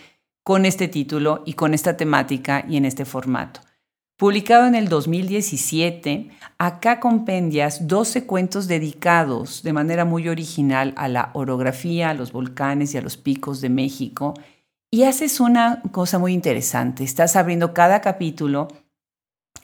con 0.43 0.65
este 0.65 0.87
título 0.87 1.43
y 1.45 1.53
con 1.53 1.73
esta 1.73 1.97
temática 1.97 2.65
y 2.67 2.77
en 2.77 2.85
este 2.85 3.05
formato. 3.05 3.61
Publicado 4.21 4.67
en 4.67 4.75
el 4.75 4.87
2017, 4.87 6.29
acá 6.59 6.99
compendias 6.99 7.87
12 7.87 8.27
cuentos 8.27 8.67
dedicados 8.67 9.63
de 9.63 9.73
manera 9.73 10.05
muy 10.05 10.29
original 10.29 10.93
a 10.95 11.07
la 11.07 11.31
orografía, 11.33 12.11
a 12.11 12.13
los 12.13 12.31
volcanes 12.31 12.93
y 12.93 12.99
a 12.99 13.01
los 13.01 13.17
picos 13.17 13.61
de 13.61 13.69
México. 13.69 14.35
Y 14.91 15.03
haces 15.03 15.39
una 15.39 15.81
cosa 15.91 16.19
muy 16.19 16.33
interesante. 16.33 17.03
Estás 17.03 17.35
abriendo 17.35 17.73
cada 17.73 18.01
capítulo 18.01 18.67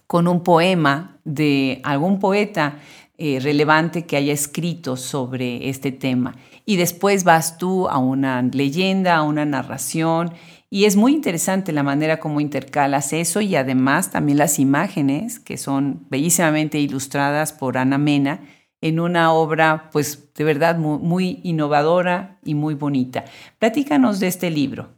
con 0.07 0.27
un 0.27 0.41
poema 0.41 1.19
de 1.23 1.79
algún 1.83 2.17
poeta 2.17 2.79
eh, 3.19 3.39
relevante 3.39 4.07
que 4.07 4.17
haya 4.17 4.33
escrito 4.33 4.97
sobre 4.97 5.69
este 5.69 5.91
tema. 5.91 6.35
Y 6.65 6.77
después 6.77 7.23
vas 7.23 7.59
tú 7.59 7.87
a 7.89 7.99
una 7.99 8.41
leyenda, 8.41 9.17
a 9.17 9.23
una 9.23 9.45
narración 9.45 10.33
y 10.69 10.85
es 10.85 10.95
muy 10.97 11.13
interesante 11.13 11.71
la 11.71 11.83
manera 11.83 12.19
como 12.19 12.41
intercalas 12.41 13.13
eso 13.13 13.39
y 13.39 13.55
además 13.55 14.11
también 14.11 14.37
las 14.37 14.59
imágenes 14.59 15.39
que 15.39 15.57
son 15.57 16.05
bellísimamente 16.09 16.77
ilustradas 16.79 17.53
por 17.53 17.77
Ana 17.77 17.97
Mena 17.97 18.41
en 18.81 18.99
una 18.99 19.31
obra 19.31 19.89
pues 19.91 20.33
de 20.33 20.43
verdad 20.43 20.77
muy, 20.77 21.39
innovadora 21.43 22.37
y 22.43 22.53
muy 22.53 22.75
bonita. 22.75 23.25
Platícanos 23.59 24.19
de 24.19 24.27
este 24.27 24.51
libro. 24.51 24.89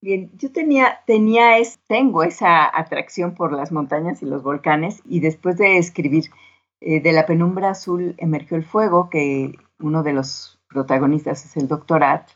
Bien, 0.00 0.30
yo 0.36 0.52
tenía, 0.52 1.00
tenía 1.06 1.56
es, 1.56 1.78
tengo 1.88 2.22
esa 2.22 2.68
atracción 2.78 3.34
por 3.34 3.52
las 3.52 3.72
montañas 3.72 4.22
y 4.22 4.26
los 4.26 4.42
volcanes 4.42 5.00
y 5.06 5.20
después 5.20 5.56
de 5.56 5.78
escribir 5.78 6.24
eh, 6.80 7.00
de 7.00 7.12
la 7.12 7.24
penumbra 7.24 7.70
azul 7.70 8.14
emergió 8.18 8.58
el 8.58 8.64
fuego, 8.64 9.08
que 9.08 9.58
uno 9.80 10.02
de 10.02 10.12
los 10.12 10.60
protagonistas 10.68 11.46
es 11.46 11.56
el 11.56 11.68
doctor 11.68 12.04
At, 12.04 12.26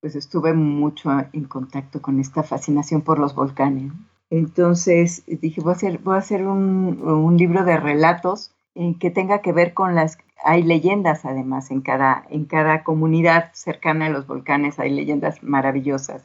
pues 0.00 0.14
estuve 0.14 0.52
mucho 0.52 1.10
en 1.32 1.44
contacto 1.44 2.00
con 2.00 2.20
esta 2.20 2.42
fascinación 2.42 3.02
por 3.02 3.18
los 3.18 3.34
volcanes. 3.34 3.92
Entonces 4.30 5.24
dije, 5.26 5.60
voy 5.60 5.72
a 5.72 5.76
hacer, 5.76 5.98
voy 5.98 6.16
a 6.16 6.18
hacer 6.18 6.46
un, 6.46 7.36
libro 7.36 7.64
de 7.64 7.78
relatos 7.78 8.52
en 8.74 8.98
que 8.98 9.10
tenga 9.10 9.40
que 9.40 9.52
ver 9.52 9.74
con 9.74 9.94
las... 9.94 10.18
Hay 10.44 10.62
leyendas 10.62 11.24
además 11.24 11.70
en 11.70 11.80
cada, 11.80 12.24
en 12.30 12.44
cada 12.44 12.84
comunidad 12.84 13.50
cercana 13.54 14.06
a 14.06 14.10
los 14.10 14.26
volcanes, 14.26 14.78
hay 14.78 14.90
leyendas 14.90 15.42
maravillosas. 15.42 16.24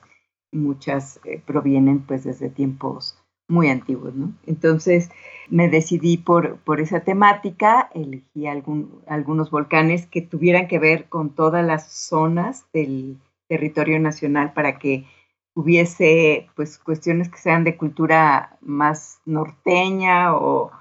Muchas 0.51 1.19
eh, 1.23 1.41
provienen 1.43 2.01
pues 2.01 2.23
desde 2.23 2.49
tiempos 2.49 3.17
muy 3.47 3.69
antiguos, 3.69 4.13
¿no? 4.13 4.33
Entonces 4.45 5.09
me 5.49 5.67
decidí 5.67 6.17
por, 6.17 6.57
por 6.57 6.79
esa 6.79 7.01
temática, 7.01 7.89
elegí 7.93 8.47
algún, 8.47 9.01
algunos 9.07 9.49
volcanes 9.49 10.05
que 10.05 10.21
tuvieran 10.21 10.67
que 10.67 10.79
ver 10.79 11.09
con 11.09 11.31
todas 11.31 11.65
las 11.65 11.91
zonas 11.91 12.65
del, 12.71 13.17
territorio 13.47 13.99
nacional 13.99 14.53
para 14.53 14.79
que 14.79 15.05
hubiese 15.55 16.49
pues 16.55 16.77
cuestiones 16.77 17.29
que 17.29 17.37
sean 17.37 17.63
de 17.63 17.77
cultura 17.77 18.57
más 18.61 19.19
norteña 19.25 20.35
o 20.35 20.71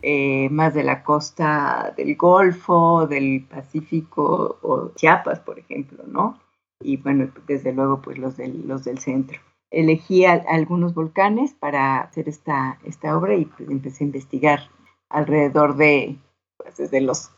eh, 0.00 0.48
más 0.50 0.74
de 0.74 0.82
la 0.82 1.04
costa 1.04 1.92
del 1.96 2.16
Golfo, 2.16 3.06
del 3.06 3.44
Pacífico 3.44 4.58
o 4.62 4.92
Chiapas, 4.94 5.40
por 5.40 5.58
ejemplo, 5.58 6.04
¿no? 6.06 6.40
Y 6.80 6.96
bueno, 6.96 7.30
desde 7.46 7.72
luego 7.72 8.00
pues 8.00 8.18
los 8.18 8.36
del, 8.36 8.66
los 8.66 8.84
del 8.84 8.98
centro. 8.98 9.38
Elegí 9.70 10.24
algunos 10.24 10.92
volcanes 10.94 11.54
para 11.54 12.00
hacer 12.00 12.28
esta, 12.28 12.78
esta 12.84 13.16
obra 13.16 13.34
y 13.34 13.46
pues, 13.46 13.70
empecé 13.70 14.04
a 14.04 14.06
investigar 14.08 14.60
alrededor 15.08 15.76
de, 15.76 16.18
pues, 16.56 16.76
desde 16.76 17.00
los 17.00 17.30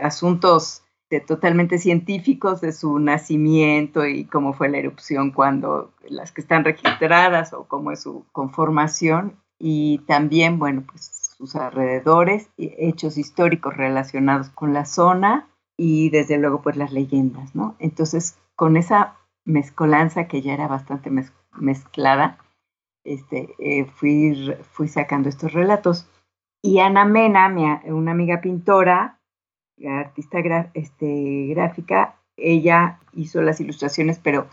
asuntos 0.00 0.84
totalmente 1.18 1.78
científicos 1.78 2.60
de 2.60 2.72
su 2.72 3.00
nacimiento 3.00 4.06
y 4.06 4.26
cómo 4.26 4.52
fue 4.52 4.68
la 4.68 4.78
erupción 4.78 5.32
cuando 5.32 5.92
las 6.08 6.30
que 6.30 6.40
están 6.40 6.62
registradas 6.62 7.52
o 7.52 7.64
cómo 7.64 7.90
es 7.90 8.00
su 8.00 8.24
conformación 8.30 9.34
y 9.58 9.98
también, 10.06 10.58
bueno, 10.60 10.84
pues 10.88 11.34
sus 11.36 11.56
alrededores, 11.56 12.48
hechos 12.56 13.18
históricos 13.18 13.76
relacionados 13.76 14.50
con 14.50 14.72
la 14.72 14.84
zona 14.84 15.48
y 15.76 16.10
desde 16.10 16.38
luego 16.38 16.62
pues 16.62 16.76
las 16.76 16.92
leyendas, 16.92 17.54
¿no? 17.54 17.74
Entonces, 17.78 18.38
con 18.54 18.76
esa 18.76 19.16
mezcolanza 19.44 20.28
que 20.28 20.42
ya 20.42 20.54
era 20.54 20.68
bastante 20.68 21.10
mezclada, 21.52 22.38
este, 23.04 23.54
eh, 23.58 23.86
fui, 23.86 24.54
fui 24.72 24.88
sacando 24.88 25.28
estos 25.28 25.52
relatos. 25.52 26.08
Y 26.62 26.80
Ana 26.80 27.04
Mena, 27.04 27.82
una 27.86 28.12
amiga 28.12 28.40
pintora, 28.40 29.19
artista 29.88 30.38
este, 30.74 31.46
gráfica, 31.48 32.16
ella 32.36 33.00
hizo 33.12 33.42
las 33.42 33.60
ilustraciones, 33.60 34.18
pero 34.18 34.48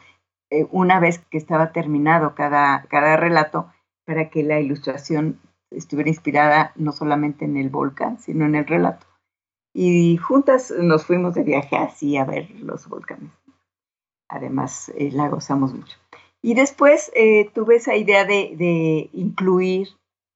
eh, 0.49 0.65
una 0.71 0.99
vez 0.99 1.19
que 1.29 1.37
estaba 1.37 1.71
terminado 1.71 2.35
cada, 2.35 2.85
cada 2.89 3.17
relato, 3.17 3.71
para 4.05 4.29
que 4.29 4.43
la 4.43 4.59
ilustración 4.59 5.39
estuviera 5.69 6.09
inspirada 6.09 6.71
no 6.75 6.93
solamente 6.93 7.45
en 7.45 7.57
el 7.57 7.69
volcán, 7.69 8.19
sino 8.19 8.45
en 8.45 8.55
el 8.55 8.65
relato. 8.65 9.05
Y 9.73 10.17
juntas 10.17 10.73
nos 10.79 11.05
fuimos 11.05 11.35
de 11.35 11.43
viaje 11.43 11.75
así 11.75 12.17
a 12.17 12.25
ver 12.25 12.49
los 12.61 12.87
volcanes. 12.87 13.31
Además, 14.29 14.89
eh, 14.97 15.11
la 15.11 15.27
gozamos 15.27 15.73
mucho. 15.73 15.97
Y 16.41 16.53
después 16.53 17.11
eh, 17.15 17.49
tuve 17.53 17.75
esa 17.75 17.95
idea 17.95 18.23
de, 18.25 18.55
de, 18.57 19.09
incluir 19.11 19.89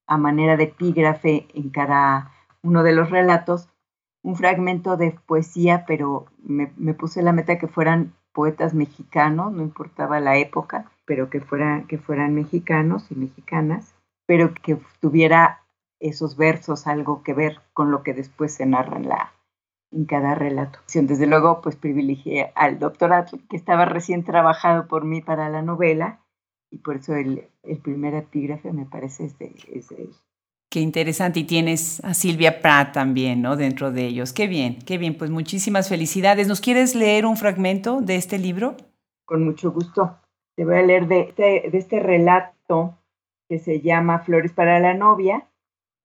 a 0.06 0.18
manera 0.18 0.56
de 0.56 0.64
epígrafe 0.64 1.46
en 1.54 1.70
cada 1.70 2.32
uno 2.62 2.82
de 2.82 2.92
los 2.92 3.10
relatos 3.10 3.68
un 4.22 4.36
fragmento 4.36 4.96
de 4.96 5.18
poesía, 5.26 5.84
pero 5.86 6.26
me, 6.42 6.68
puse 6.94 7.22
la 7.22 7.32
meta 7.32 7.58
que 7.58 7.68
fueran 7.68 8.14
poetas 8.32 8.72
mexicanos, 8.72 9.52
no 9.52 9.62
importaba 9.62 10.20
la 10.20 10.36
época, 10.38 10.90
pero 11.04 11.28
que, 11.28 11.40
fuera, 11.40 11.84
que 11.88 11.98
fueran 11.98 12.34
mexicanos 12.34 13.10
y 13.10 13.16
mexicanas, 13.16 13.94
pero 14.26 14.54
que 14.54 14.78
tuviera 15.00 15.60
esos 16.00 16.36
versos 16.36 16.86
algo 16.86 17.22
que 17.22 17.34
ver 17.34 17.60
con 17.72 17.90
lo 17.90 18.02
que 18.02 18.14
después 18.14 18.54
se 18.54 18.66
narra 18.66 18.96
en, 18.96 19.08
la, 19.08 19.32
cada 20.08 20.34
relato. 20.34 20.78
Desde 20.94 21.26
luego, 21.26 21.60
pues 21.60 21.76
privilegié 21.76 22.52
al 22.54 22.78
doctorado 22.78 23.38
que 23.48 23.56
estaba 23.56 23.84
recién 23.84 24.24
trabajado 24.24 24.86
por 24.86 25.04
mí 25.04 25.20
para 25.20 25.48
la 25.48 25.62
novela, 25.62 26.20
y 26.70 26.78
por 26.78 26.96
eso 26.96 27.14
el, 27.14 27.48
primer 27.82 28.14
epígrafe 28.14 28.72
me 28.72 28.86
parece 28.86 29.26
es 29.26 29.36
es 29.40 30.22
Qué 30.72 30.80
interesante. 30.80 31.40
Y 31.40 31.44
tienes 31.44 32.02
a 32.02 32.14
Silvia 32.14 32.62
Pratt 32.62 32.94
también, 32.94 33.42
¿no? 33.42 33.56
Dentro 33.56 33.92
de 33.92 34.06
ellos. 34.06 34.32
Qué 34.32 34.46
bien, 34.46 34.78
qué 34.86 34.96
bien. 34.96 35.18
Pues 35.18 35.30
muchísimas 35.30 35.90
felicidades. 35.90 36.48
¿Nos 36.48 36.62
quieres 36.62 36.94
leer 36.94 37.26
un 37.26 37.36
fragmento 37.36 38.00
de 38.00 38.16
este 38.16 38.38
libro? 38.38 38.78
Con 39.26 39.44
mucho 39.44 39.70
gusto. 39.70 40.16
Te 40.56 40.64
voy 40.64 40.76
a 40.76 40.82
leer 40.82 41.08
de 41.08 41.20
este, 41.20 41.68
de 41.70 41.76
este 41.76 42.00
relato 42.00 42.96
que 43.50 43.58
se 43.58 43.82
llama 43.82 44.20
Flores 44.20 44.52
para 44.52 44.80
la 44.80 44.94
novia, 44.94 45.46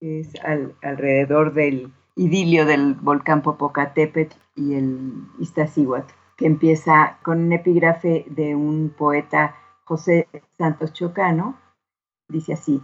que 0.02 0.20
es 0.20 0.34
alrededor 0.82 1.54
del 1.54 1.94
idilio 2.18 2.66
del 2.66 2.96
volcán 2.96 3.44
Popocatépetl 3.44 4.36
y 4.58 4.74
el 4.74 5.14
Iztaccíhuatl, 5.40 6.14
que 6.36 6.46
empieza 6.46 7.20
con 7.24 7.40
un 7.40 7.54
epígrafe 7.54 8.26
de 8.28 8.54
un 8.54 8.90
poeta 8.90 9.56
José 9.86 10.28
Santos 10.58 10.92
Chocano, 10.92 11.58
Dice 12.30 12.52
así. 12.52 12.82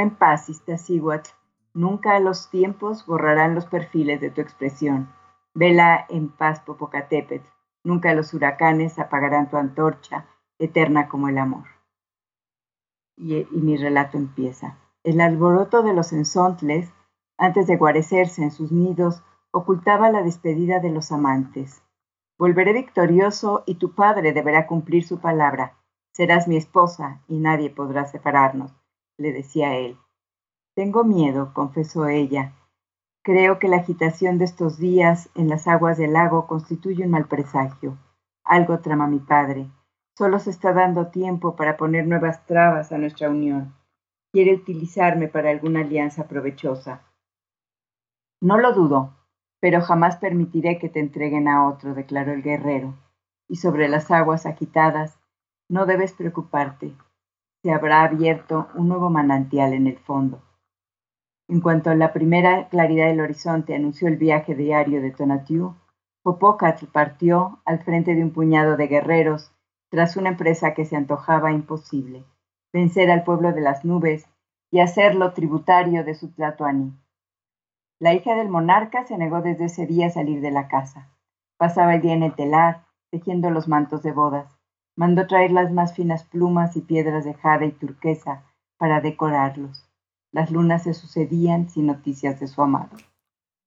En 0.00 0.16
paz, 0.16 0.48
Iztaccíhuatl. 0.48 1.28
Nunca 1.74 2.18
los 2.20 2.48
tiempos 2.48 3.04
borrarán 3.04 3.54
los 3.54 3.66
perfiles 3.66 4.18
de 4.22 4.30
tu 4.30 4.40
expresión. 4.40 5.12
Vela 5.52 6.06
en 6.08 6.30
paz, 6.30 6.60
Popocatépetl. 6.60 7.46
Nunca 7.84 8.14
los 8.14 8.32
huracanes 8.32 8.98
apagarán 8.98 9.50
tu 9.50 9.58
antorcha, 9.58 10.24
eterna 10.58 11.06
como 11.06 11.28
el 11.28 11.36
amor. 11.36 11.66
Y, 13.14 13.40
y 13.40 13.60
mi 13.60 13.76
relato 13.76 14.16
empieza. 14.16 14.78
El 15.04 15.20
alboroto 15.20 15.82
de 15.82 15.92
los 15.92 16.14
ensontles, 16.14 16.90
antes 17.36 17.66
de 17.66 17.76
guarecerse 17.76 18.42
en 18.42 18.52
sus 18.52 18.72
nidos, 18.72 19.22
ocultaba 19.50 20.10
la 20.10 20.22
despedida 20.22 20.80
de 20.80 20.92
los 20.92 21.12
amantes. 21.12 21.82
Volveré 22.38 22.72
victorioso 22.72 23.64
y 23.66 23.74
tu 23.74 23.94
padre 23.94 24.32
deberá 24.32 24.66
cumplir 24.66 25.04
su 25.06 25.20
palabra. 25.20 25.76
Serás 26.14 26.48
mi 26.48 26.56
esposa 26.56 27.20
y 27.28 27.38
nadie 27.38 27.68
podrá 27.68 28.06
separarnos 28.06 28.79
le 29.20 29.32
decía 29.32 29.76
él. 29.76 29.98
Tengo 30.74 31.04
miedo, 31.04 31.52
confesó 31.52 32.06
ella. 32.08 32.54
Creo 33.22 33.58
que 33.58 33.68
la 33.68 33.76
agitación 33.76 34.38
de 34.38 34.46
estos 34.46 34.78
días 34.78 35.28
en 35.34 35.48
las 35.48 35.68
aguas 35.68 35.98
del 35.98 36.14
lago 36.14 36.46
constituye 36.46 37.04
un 37.04 37.10
mal 37.10 37.28
presagio. 37.28 37.98
Algo 38.44 38.80
trama 38.80 39.06
mi 39.06 39.18
padre. 39.18 39.70
Solo 40.16 40.38
se 40.38 40.50
está 40.50 40.72
dando 40.72 41.08
tiempo 41.08 41.54
para 41.54 41.76
poner 41.76 42.06
nuevas 42.06 42.46
trabas 42.46 42.92
a 42.92 42.98
nuestra 42.98 43.28
unión. 43.28 43.74
Quiere 44.32 44.54
utilizarme 44.54 45.28
para 45.28 45.50
alguna 45.50 45.80
alianza 45.80 46.26
provechosa. 46.26 47.02
No 48.40 48.56
lo 48.56 48.72
dudo, 48.72 49.14
pero 49.60 49.82
jamás 49.82 50.16
permitiré 50.16 50.78
que 50.78 50.88
te 50.88 51.00
entreguen 51.00 51.46
a 51.46 51.68
otro, 51.68 51.94
declaró 51.94 52.32
el 52.32 52.42
guerrero. 52.42 52.94
Y 53.48 53.56
sobre 53.56 53.88
las 53.88 54.10
aguas 54.10 54.46
agitadas, 54.46 55.18
no 55.68 55.84
debes 55.84 56.14
preocuparte 56.14 56.94
se 57.62 57.72
habrá 57.72 58.02
abierto 58.02 58.68
un 58.74 58.88
nuevo 58.88 59.10
manantial 59.10 59.72
en 59.72 59.86
el 59.86 59.98
fondo. 59.98 60.42
En 61.48 61.60
cuanto 61.60 61.90
a 61.90 61.94
la 61.94 62.12
primera 62.12 62.68
claridad 62.68 63.08
del 63.08 63.20
horizonte 63.20 63.74
anunció 63.74 64.08
el 64.08 64.16
viaje 64.16 64.54
diario 64.54 65.02
de 65.02 65.10
Tonatiuh, 65.10 65.74
Popocatl 66.22 66.86
partió 66.86 67.60
al 67.64 67.82
frente 67.82 68.14
de 68.14 68.22
un 68.22 68.30
puñado 68.30 68.76
de 68.76 68.86
guerreros 68.86 69.52
tras 69.90 70.16
una 70.16 70.30
empresa 70.30 70.74
que 70.74 70.84
se 70.84 70.96
antojaba 70.96 71.52
imposible, 71.52 72.24
vencer 72.72 73.10
al 73.10 73.24
pueblo 73.24 73.52
de 73.52 73.60
las 73.62 73.84
nubes 73.84 74.28
y 74.70 74.80
hacerlo 74.80 75.32
tributario 75.32 76.04
de 76.04 76.14
su 76.14 76.32
Tlatoani. 76.32 76.92
La 77.98 78.14
hija 78.14 78.34
del 78.36 78.48
monarca 78.48 79.04
se 79.04 79.18
negó 79.18 79.42
desde 79.42 79.64
ese 79.64 79.86
día 79.86 80.06
a 80.06 80.10
salir 80.10 80.40
de 80.40 80.50
la 80.50 80.68
casa. 80.68 81.08
Pasaba 81.58 81.94
el 81.94 82.00
día 82.00 82.14
en 82.14 82.22
el 82.22 82.34
telar, 82.34 82.86
tejiendo 83.10 83.50
los 83.50 83.66
mantos 83.66 84.02
de 84.02 84.12
bodas. 84.12 84.59
Mandó 84.96 85.26
traer 85.26 85.52
las 85.52 85.72
más 85.72 85.94
finas 85.94 86.24
plumas 86.24 86.76
y 86.76 86.80
piedras 86.80 87.24
de 87.24 87.34
jade 87.34 87.66
y 87.66 87.72
turquesa 87.72 88.44
para 88.78 89.00
decorarlos. 89.00 89.86
Las 90.32 90.50
lunas 90.50 90.84
se 90.84 90.94
sucedían 90.94 91.68
sin 91.68 91.86
noticias 91.86 92.40
de 92.40 92.48
su 92.48 92.62
amado. 92.62 92.96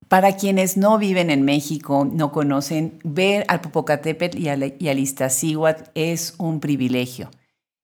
Para 0.07 0.35
quienes 0.35 0.77
no 0.77 0.97
viven 0.97 1.29
en 1.29 1.43
México, 1.43 2.07
no 2.09 2.31
conocen, 2.31 2.99
ver 3.03 3.45
al 3.47 3.61
Popocatépetl 3.61 4.37
y 4.37 4.49
al, 4.49 4.75
y 4.77 5.13
es 5.95 6.35
un 6.37 6.59
privilegio. 6.59 7.29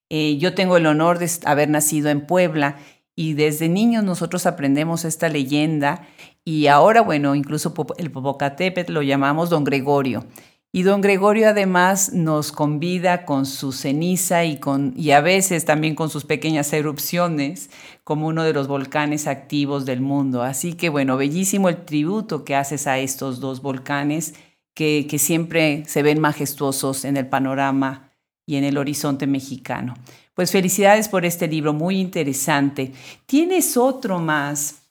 Eh, 0.10 0.38
yo 0.38 0.54
tengo 0.54 0.78
el 0.78 0.86
honor 0.86 1.19
de 1.19 1.30
haber 1.45 1.69
nacido 1.69 2.10
en 2.10 2.25
Puebla 2.25 2.78
y 3.15 3.34
desde 3.34 3.69
niños 3.69 4.04
nosotros 4.04 4.45
aprendemos 4.45 5.06
esta 5.06 5.30
leyenda 5.30 6.08
y 6.43 6.67
ahora, 6.67 7.02
bueno, 7.02 7.36
incluso 7.36 7.73
el 7.97 8.12
Popocatépetl 8.12 8.93
lo 8.93 9.02
llamamos 9.02 9.49
Don 9.49 9.63
Gregorio. 9.63 10.25
Y 10.71 10.84
don 10.84 11.01
Gregorio 11.01 11.49
además 11.49 12.13
nos 12.13 12.51
convida 12.51 13.25
con 13.25 13.47
su 13.47 13.71
ceniza 13.71 14.45
y, 14.45 14.60
con, 14.60 14.93
y 14.95 15.12
a 15.12 15.21
veces 15.21 15.65
también 15.65 15.95
con 15.95 16.12
sus 16.12 16.25
pequeñas 16.25 16.71
erupciones 16.73 17.71
como 18.03 18.27
uno 18.27 18.43
de 18.43 18.53
los 18.53 18.67
volcanes 18.67 19.25
activos 19.25 19.86
del 19.86 20.01
mundo. 20.01 20.43
Así 20.43 20.73
que 20.73 20.89
bueno, 20.89 21.17
bellísimo 21.17 21.69
el 21.69 21.86
tributo 21.86 22.45
que 22.45 22.55
haces 22.55 22.86
a 22.86 22.99
estos 22.99 23.39
dos 23.39 23.63
volcanes 23.63 24.36
que, 24.75 25.08
que 25.10 25.17
siempre 25.17 25.86
se 25.88 26.03
ven 26.03 26.19
majestuosos 26.19 27.03
en 27.03 27.17
el 27.17 27.27
panorama 27.27 28.12
y 28.45 28.58
en 28.58 28.63
el 28.63 28.77
horizonte 28.77 29.25
mexicano. 29.25 29.95
Pues 30.36 30.51
felicidades 30.51 31.10
por 31.10 31.25
este 31.25 31.47
libro, 31.47 31.73
muy 31.73 31.99
interesante. 31.99 32.93
Tienes 33.25 33.75
otro 33.75 34.19
más 34.19 34.84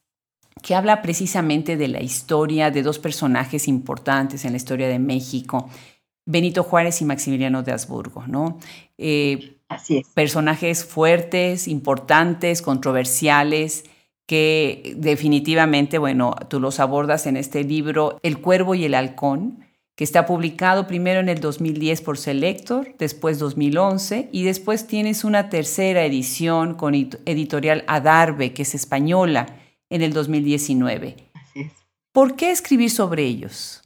que 0.63 0.75
habla 0.75 1.03
precisamente 1.03 1.77
de 1.77 1.89
la 1.89 2.03
historia 2.03 2.71
de 2.71 2.83
dos 2.83 2.99
personajes 2.99 3.69
importantes 3.69 4.45
en 4.45 4.53
la 4.53 4.57
historia 4.57 4.89
de 4.89 4.99
México, 4.99 5.69
Benito 6.27 6.63
Juárez 6.63 7.01
y 7.01 7.05
Maximiliano 7.05 7.63
de 7.63 7.73
Habsburgo, 7.73 8.25
¿no? 8.27 8.59
Eh, 8.99 9.57
Así 9.69 9.99
es. 9.99 10.09
Personajes 10.09 10.85
fuertes, 10.85 11.69
importantes, 11.69 12.63
controversiales, 12.63 13.85
que 14.27 14.95
definitivamente, 14.97 15.97
bueno, 15.97 16.35
tú 16.49 16.61
los 16.61 16.81
abordas 16.81 17.27
en 17.27 17.39
este 17.39 17.65
libro, 17.65 18.19
El 18.23 18.41
Cuervo 18.41 18.75
y 18.75 18.85
el 18.85 18.95
Halcón, 18.95 19.65
que 19.95 20.05
está 20.05 20.27
publicado 20.27 20.87
primero 20.87 21.19
en 21.19 21.31
el 21.31 21.41
2010 21.41 22.03
por 22.03 22.19
Selector, 22.19 22.95
después 22.99 23.39
2011, 23.39 24.29
y 24.31 24.45
después 24.45 24.87
tienes 24.87 25.25
una 25.25 25.49
tercera 25.49 26.05
edición 26.05 26.75
con 26.75 26.95
editorial 26.95 27.85
Adarve, 27.89 28.53
que 28.53 28.63
es 28.63 28.75
española, 28.75 29.47
en 29.91 30.03
el 30.03 30.13
2019. 30.13 31.17
Así 31.35 31.61
es. 31.61 31.73
¿Por 32.13 32.37
qué 32.37 32.51
escribir 32.51 32.91
sobre 32.91 33.25
ellos? 33.25 33.83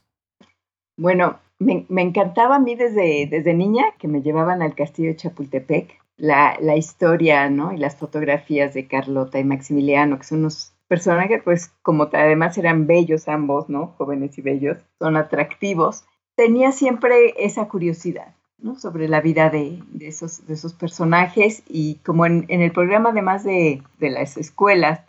Bueno, 0.97 1.39
me, 1.59 1.85
encantaba 2.01 2.57
a 2.57 2.59
mí 2.59 2.75
desde, 2.75 3.27
desde 3.29 3.53
niña 3.53 3.85
que 3.97 4.07
me 4.07 4.21
llevaban 4.21 4.61
al 4.61 4.75
castillo 4.75 5.09
de 5.09 5.15
Chapultepec, 5.15 5.99
la, 6.17 6.57
la, 6.61 6.75
historia 6.75 7.49
¿no? 7.49 7.73
y 7.73 7.77
las 7.77 7.95
fotografías 7.95 8.73
de 8.73 8.87
Carlota 8.87 9.39
y 9.39 9.43
Maximiliano, 9.43 10.17
que 10.17 10.25
son 10.25 10.39
unos 10.39 10.73
personajes, 10.87 11.41
pues 11.43 11.71
como 11.81 12.09
además 12.13 12.57
eran 12.57 12.85
bellos 12.85 13.27
ambos, 13.27 13.67
¿no? 13.69 13.95
Jóvenes 13.97 14.37
y 14.37 14.41
bellos, 14.41 14.77
son 14.99 15.17
atractivos. 15.17 16.05
Tenía 16.35 16.71
siempre 16.71 17.33
esa 17.37 17.67
curiosidad. 17.67 18.35
¿no? 18.59 18.79
sobre 18.79 19.09
la 19.09 19.19
vida 19.19 19.49
de, 19.49 19.83
de, 19.91 20.07
esos, 20.07 20.47
de 20.47 20.53
esos 20.53 20.73
personajes 20.73 21.63
y 21.67 21.95
como 21.95 22.25
en, 22.25 22.45
en 22.47 22.61
el 22.61 22.71
programa 22.71 23.09
además 23.09 23.43
de, 23.43 23.83
de 23.99 24.09
las 24.09 24.37
escuelas 24.37 25.01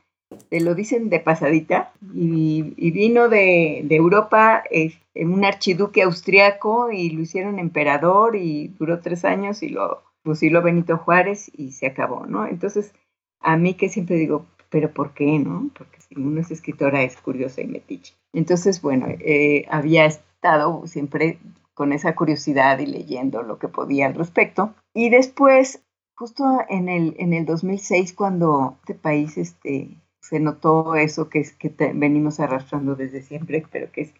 te 0.48 0.60
lo 0.60 0.74
dicen 0.74 1.10
de 1.10 1.20
pasadita, 1.20 1.92
y, 2.14 2.62
vino 2.90 3.28
de, 3.28 3.86
Europa 3.90 4.62
eh, 4.70 4.94
en 5.14 5.32
un 5.32 5.44
archiduque 5.44 6.02
austriaco 6.02 6.90
y 6.90 7.10
lo 7.10 7.22
hicieron 7.22 7.58
emperador 7.58 8.36
y 8.36 8.68
duró 8.78 9.00
tres 9.00 9.24
años 9.24 9.62
y 9.62 9.68
lo 9.68 10.02
fusiló 10.24 10.62
Benito 10.62 10.96
Juárez 10.98 11.50
y 11.56 11.72
se 11.72 11.86
acabó, 11.86 12.26
¿no? 12.26 12.46
Entonces, 12.46 12.92
a 13.40 13.56
mí 13.56 13.74
que 13.74 13.88
siempre 13.88 14.16
digo, 14.16 14.46
pero 14.70 14.92
¿por 14.92 15.12
qué, 15.12 15.38
no? 15.38 15.70
Porque 15.76 16.00
si 16.00 16.16
uno 16.16 16.40
es 16.40 16.50
escritora 16.50 17.02
es 17.02 17.16
curiosa 17.16 17.60
y 17.60 17.66
metiche. 17.66 18.14
Entonces, 18.32 18.82
bueno, 18.82 19.06
eh, 19.08 19.66
había 19.70 20.06
estado 20.06 20.86
siempre 20.86 21.38
con 21.74 21.92
esa 21.92 22.14
curiosidad 22.14 22.78
y 22.78 22.86
leyendo 22.86 23.42
lo 23.42 23.58
que 23.58 23.68
podía 23.68 24.06
al 24.06 24.14
respecto. 24.14 24.74
Y 24.94 25.10
después, 25.10 25.82
justo 26.16 26.44
en 26.68 26.88
el, 26.88 27.14
en 27.18 27.34
el 27.34 27.44
2006, 27.44 28.14
cuando 28.14 28.76
este 28.80 28.94
país 28.94 29.36
este, 29.36 29.90
se 30.24 30.40
notó 30.40 30.94
eso 30.94 31.28
que, 31.28 31.40
es, 31.40 31.52
que 31.52 31.68
venimos 31.94 32.40
arrastrando 32.40 32.94
desde 32.94 33.20
siempre, 33.20 33.66
pero 33.70 33.92
que 33.92 34.00
es 34.00 34.14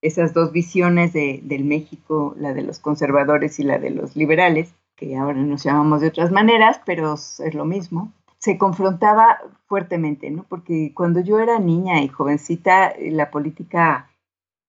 esas 0.00 0.32
dos 0.32 0.52
visiones 0.52 1.12
de, 1.12 1.40
del 1.42 1.64
México, 1.64 2.32
la 2.38 2.54
de 2.54 2.62
los 2.62 2.78
conservadores 2.78 3.58
y 3.58 3.64
la 3.64 3.80
de 3.80 3.90
los 3.90 4.14
liberales, 4.14 4.72
que 4.94 5.16
ahora 5.16 5.42
nos 5.42 5.64
llamamos 5.64 6.00
de 6.00 6.08
otras 6.08 6.30
maneras, 6.30 6.80
pero 6.86 7.14
es 7.14 7.54
lo 7.54 7.64
mismo, 7.64 8.12
se 8.38 8.56
confrontaba 8.56 9.38
fuertemente, 9.66 10.30
¿no? 10.30 10.44
Porque 10.48 10.92
cuando 10.94 11.18
yo 11.20 11.40
era 11.40 11.58
niña 11.58 12.02
y 12.02 12.08
jovencita, 12.08 12.94
la 13.00 13.32
política 13.32 14.08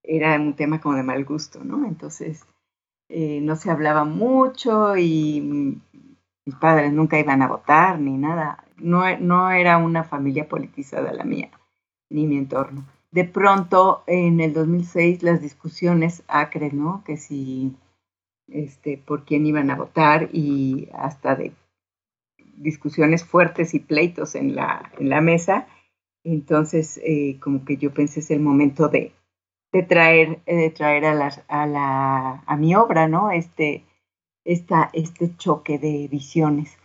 era 0.02 0.39
un 0.39 0.56
tema 0.56 0.82
como 0.82 0.95
de 0.95 1.04
mal 1.04 1.23
gusto, 1.23 1.63
¿no? 1.63 1.86
Entonces, 1.86 2.47
eh, 3.10 3.41
no 3.41 3.56
se 3.58 3.69
hablaba 3.69 4.06
mucho 4.06 4.97
y 4.97 5.80
mis 6.45 6.56
padres 6.56 6.91
nunca 6.91 7.19
iban 7.19 7.43
a 7.43 7.47
votar 7.47 7.99
ni 7.99 8.17
nada 8.17 8.63
no, 8.82 9.52
era 9.52 9.78
una 9.78 10.04
familia 10.04 10.48
politizada 10.48 11.13
la 11.13 11.24
mía, 11.24 11.52
ni 12.10 12.28
mi 12.28 12.38
entorno. 12.38 12.86
De 13.12 13.26
pronto, 13.26 14.04
en 14.08 14.39
el 14.39 14.54
2006, 14.54 15.24
las 15.24 15.42
discusiones 15.42 16.24
acres, 16.28 16.74
¿no? 16.74 17.04
Que 17.06 17.18
si, 17.18 17.76
este, 18.48 18.98
por 18.98 19.26
quién 19.26 19.46
iban 19.46 19.72
a 19.72 19.76
votar 19.76 20.30
y 20.34 20.89
hasta 20.94 21.36
de 21.36 21.54
discusiones 22.58 23.24
fuertes 23.24 23.74
y 23.74 23.80
pleitos 23.80 24.36
en 24.36 24.56
la, 24.56 24.92
en 25.00 25.10
la 25.10 25.22
mesa, 25.22 25.68
Entonces, 26.24 27.00
eh, 27.04 27.39
como 27.42 27.65
que 27.65 27.78
yo 27.78 27.94
pensé 27.94 28.20
es 28.22 28.32
el 28.32 28.42
momento 28.42 28.89
de, 28.89 29.13
de 29.72 29.84
traer, 29.84 30.42
eh, 30.46 30.56
de 30.58 30.70
traer 30.72 31.06
a, 31.06 31.13
la, 31.15 31.32
a, 31.48 31.65
la, 31.68 32.44
a 32.46 32.58
mi 32.58 32.76
obra, 32.76 33.08
¿no? 33.08 33.32
Este, 33.32 33.86
esta, 34.46 34.89
este 34.94 35.36
choque 35.38 35.80
de 35.80 36.08
visiones. 36.10 36.79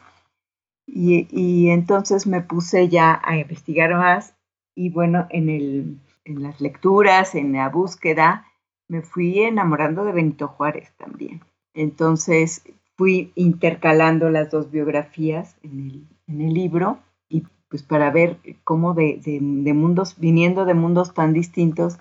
Y, 0.86 1.26
y, 1.30 1.70
entonces 1.70 2.26
me 2.26 2.42
puse 2.42 2.88
ya 2.88 3.20
a 3.24 3.38
investigar 3.38 3.94
más 3.94 4.34
y 4.74 4.90
bueno, 4.90 5.26
en, 5.30 5.48
el, 5.48 5.98
en 6.24 6.42
las 6.42 6.60
lecturas, 6.60 7.34
en 7.34 7.52
la 7.52 7.68
búsqueda, 7.68 8.46
me 8.88 9.02
fui 9.02 9.40
enamorando 9.40 10.04
de 10.04 10.12
Benito 10.12 10.48
Juárez 10.48 10.92
también. 10.98 11.40
Entonces 11.74 12.62
fui 12.96 13.32
intercalando 13.34 14.30
las 14.30 14.50
dos 14.50 14.70
biografías 14.70 15.56
en 15.62 15.80
el, 15.80 16.08
en 16.26 16.40
el 16.40 16.54
libro 16.54 16.98
y 17.28 17.44
pues 17.68 17.82
para 17.82 18.10
ver 18.10 18.38
cómo 18.62 18.94
de, 18.94 19.18
de, 19.20 19.74
mundos, 19.74 20.16
viniendo 20.18 20.64
de 20.64 20.74
mundos 20.74 21.14
tan 21.14 21.32
distintos, 21.32 21.98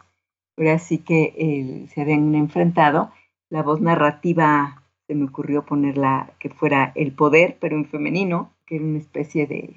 ahora 0.57 0.77
sí 0.77 0.99
que 0.99 1.33
eh, 1.37 1.87
se 1.93 2.01
habían 2.01 2.35
enfrentado. 2.35 3.11
La 3.49 3.63
voz 3.63 3.81
narrativa 3.81 4.83
se 5.07 5.15
me 5.15 5.25
ocurrió 5.25 5.65
ponerla 5.65 6.31
que 6.39 6.49
fuera 6.49 6.91
el 6.95 7.13
poder, 7.13 7.57
pero 7.59 7.75
en 7.75 7.85
femenino, 7.85 8.52
que 8.65 8.79
una 8.79 8.99
especie 8.99 9.47
de, 9.47 9.73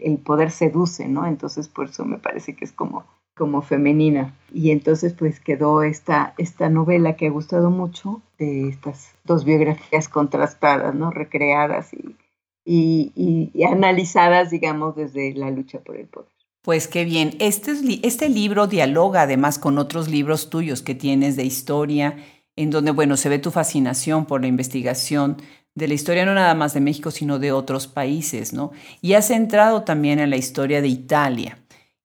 el, 0.00 0.18
poder 0.18 0.50
seduce, 0.50 1.08
¿no? 1.08 1.26
Entonces 1.26 1.68
por 1.68 1.88
eso 1.88 2.04
me 2.04 2.18
parece 2.18 2.54
que 2.54 2.64
es 2.64 2.72
como 2.72 3.04
como 3.34 3.62
femenina. 3.62 4.34
Y 4.52 4.70
entonces 4.70 5.14
pues 5.14 5.40
quedó 5.40 5.82
esta, 5.82 6.34
esta 6.38 6.68
novela 6.68 7.16
que 7.16 7.26
ha 7.26 7.30
gustado 7.30 7.70
mucho, 7.70 8.22
de 8.38 8.68
estas 8.68 9.14
dos 9.24 9.44
biografías 9.44 10.08
contrastadas, 10.08 10.94
¿no? 10.94 11.10
Recreadas 11.10 11.92
y, 11.94 12.16
y, 12.64 13.50
y, 13.54 13.64
analizadas, 13.64 14.50
digamos, 14.50 14.96
desde 14.96 15.34
la 15.34 15.50
lucha 15.50 15.80
por 15.80 15.96
el 15.96 16.06
poder. 16.06 16.30
Pues 16.62 16.86
qué 16.86 17.04
bien. 17.04 17.34
Este, 17.40 17.72
este 18.04 18.28
libro 18.28 18.66
dialoga 18.66 19.22
además 19.22 19.58
con 19.58 19.78
otros 19.78 20.08
libros 20.08 20.48
tuyos 20.48 20.82
que 20.82 20.94
tienes 20.94 21.34
de 21.34 21.44
historia, 21.44 22.16
en 22.54 22.70
donde, 22.70 22.92
bueno, 22.92 23.16
se 23.16 23.28
ve 23.28 23.38
tu 23.38 23.50
fascinación 23.50 24.26
por 24.26 24.42
la 24.42 24.46
investigación 24.46 25.38
de 25.74 25.88
la 25.88 25.94
historia 25.94 26.26
no 26.26 26.34
nada 26.34 26.54
más 26.54 26.74
de 26.74 26.80
México, 26.80 27.10
sino 27.10 27.38
de 27.38 27.52
otros 27.52 27.86
países, 27.86 28.52
¿no? 28.52 28.72
Y 29.00 29.14
has 29.14 29.30
entrado 29.30 29.82
también 29.82 30.18
en 30.18 30.30
la 30.30 30.36
historia 30.36 30.82
de 30.82 30.88
Italia. 30.88 31.58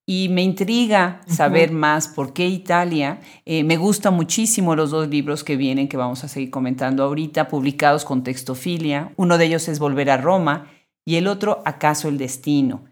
Y 0.10 0.30
me 0.30 0.41
intriga 0.41 1.19
saber 1.27 1.73
más 1.73 2.08
por 2.08 2.32
qué 2.32 2.47
Italia. 2.47 3.19
Eh, 3.43 3.65
me 3.65 3.75
gustan 3.75 4.13
muchísimo 4.13 4.73
los 4.73 4.91
dos 4.91 5.10
libros 5.10 5.43
que 5.43 5.58
vienen, 5.58 5.89
que 5.89 5.97
vamos 5.97 6.23
a 6.23 6.30
seguir 6.30 6.49
comentando 6.49 7.03
ahorita, 7.03 7.49
publicados 7.49 8.06
con 8.06 8.23
Textofilia. 8.23 9.12
Uno 9.17 9.38
de 9.38 9.45
ellos 9.45 9.67
es 9.67 9.80
Volver 9.80 10.10
a 10.10 10.15
Roma 10.15 10.71
y 11.03 11.15
el 11.15 11.27
otro, 11.27 11.62
¿Acaso 11.65 12.08
el 12.08 12.17
Destino? 12.17 12.86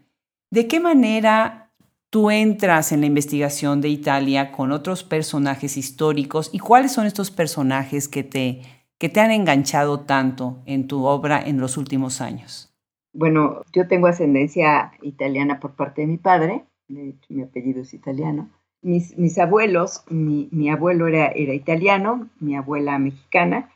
¿De 0.50 0.68
qué 0.68 0.78
manera 0.78 1.72
tú 2.10 2.30
entras 2.30 2.92
en 2.92 3.00
la 3.00 3.06
investigación 3.06 3.80
de 3.80 3.88
Italia 3.88 4.52
con 4.52 4.70
otros 4.70 5.02
personajes 5.02 5.78
históricos 5.78 6.50
y 6.52 6.58
cuáles 6.58 6.92
son 6.92 7.06
estos 7.06 7.30
personajes 7.30 8.08
que 8.08 8.24
te, 8.24 8.60
que 8.98 9.08
te 9.08 9.20
han 9.20 9.30
enganchado 9.30 10.00
tanto 10.00 10.62
en 10.66 10.86
tu 10.88 11.04
obra 11.04 11.40
en 11.40 11.60
los 11.60 11.76
últimos 11.76 12.20
años? 12.20 12.72
Bueno, 13.12 13.62
yo 13.72 13.88
tengo 13.88 14.06
ascendencia 14.06 14.92
italiana 15.02 15.60
por 15.60 15.74
parte 15.74 16.02
de 16.02 16.06
mi 16.06 16.18
padre 16.18 16.64
de 16.88 17.10
hecho 17.10 17.26
mi 17.28 17.42
apellido 17.42 17.82
es 17.82 17.94
italiano. 17.94 18.50
Mis, 18.82 19.16
mis 19.18 19.38
abuelos, 19.38 20.04
mi, 20.08 20.48
mi, 20.52 20.70
abuelo 20.70 21.08
era, 21.08 21.26
era 21.28 21.54
italiano, 21.54 22.28
mi 22.38 22.56
abuela 22.56 22.98
mexicana, 22.98 23.70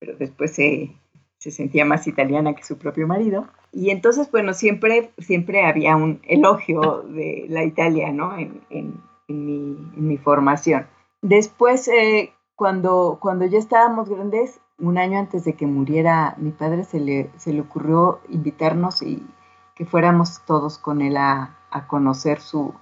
pero 0.00 0.16
después 0.16 0.54
se, 0.54 0.90
se, 1.38 1.50
sentía 1.50 1.84
más 1.84 2.06
italiana 2.06 2.54
que 2.54 2.64
su 2.64 2.78
propio 2.78 3.06
marido. 3.06 3.46
Y 3.72 3.90
entonces, 3.90 4.30
bueno, 4.30 4.54
siempre, 4.54 5.12
siempre 5.18 5.64
había 5.64 5.94
un 5.96 6.20
elogio 6.24 7.02
de 7.02 7.46
la 7.48 7.64
Italia, 7.64 8.12
¿no? 8.12 8.36
En, 8.36 8.62
en, 8.70 9.00
en, 9.28 9.46
mi, 9.46 9.76
en 9.96 10.08
mi, 10.08 10.16
formación. 10.16 10.86
Después, 11.22 11.86
eh, 11.88 12.32
cuando, 12.56 13.18
cuando 13.20 13.46
ya 13.46 13.58
estábamos 13.58 14.08
grandes, 14.08 14.60
un 14.78 14.98
año 14.98 15.18
antes 15.18 15.44
de 15.44 15.54
que 15.54 15.66
muriera 15.66 16.34
mi 16.38 16.50
padre, 16.50 16.84
se 16.84 17.00
le, 17.00 17.30
se 17.36 17.52
le 17.52 17.60
ocurrió 17.60 18.20
invitarnos 18.28 19.02
y 19.02 19.26
que 19.74 19.86
fuéramos 19.86 20.40
todos 20.46 20.78
con 20.78 21.02
él 21.02 21.16
a, 21.16 21.56
a 21.70 21.86
conocer 21.86 22.40
su, 22.40 22.74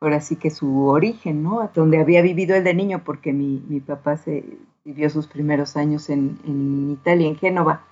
ahora 0.00 0.20
sí 0.20 0.36
que 0.36 0.50
su 0.50 0.86
origen, 0.86 1.42
¿no? 1.42 1.70
Donde 1.74 2.00
había 2.00 2.22
vivido 2.22 2.56
él 2.56 2.64
de 2.64 2.74
niño, 2.74 3.02
porque 3.04 3.32
mi, 3.32 3.62
mi 3.68 3.80
papá 3.80 4.16
se 4.16 4.58
vivió 4.84 5.08
sus 5.10 5.26
primeros 5.26 5.76
años 5.76 6.10
en, 6.10 6.38
en, 6.44 6.90
Italia, 6.90 7.28
en 7.28 7.36
Génova. 7.36 7.82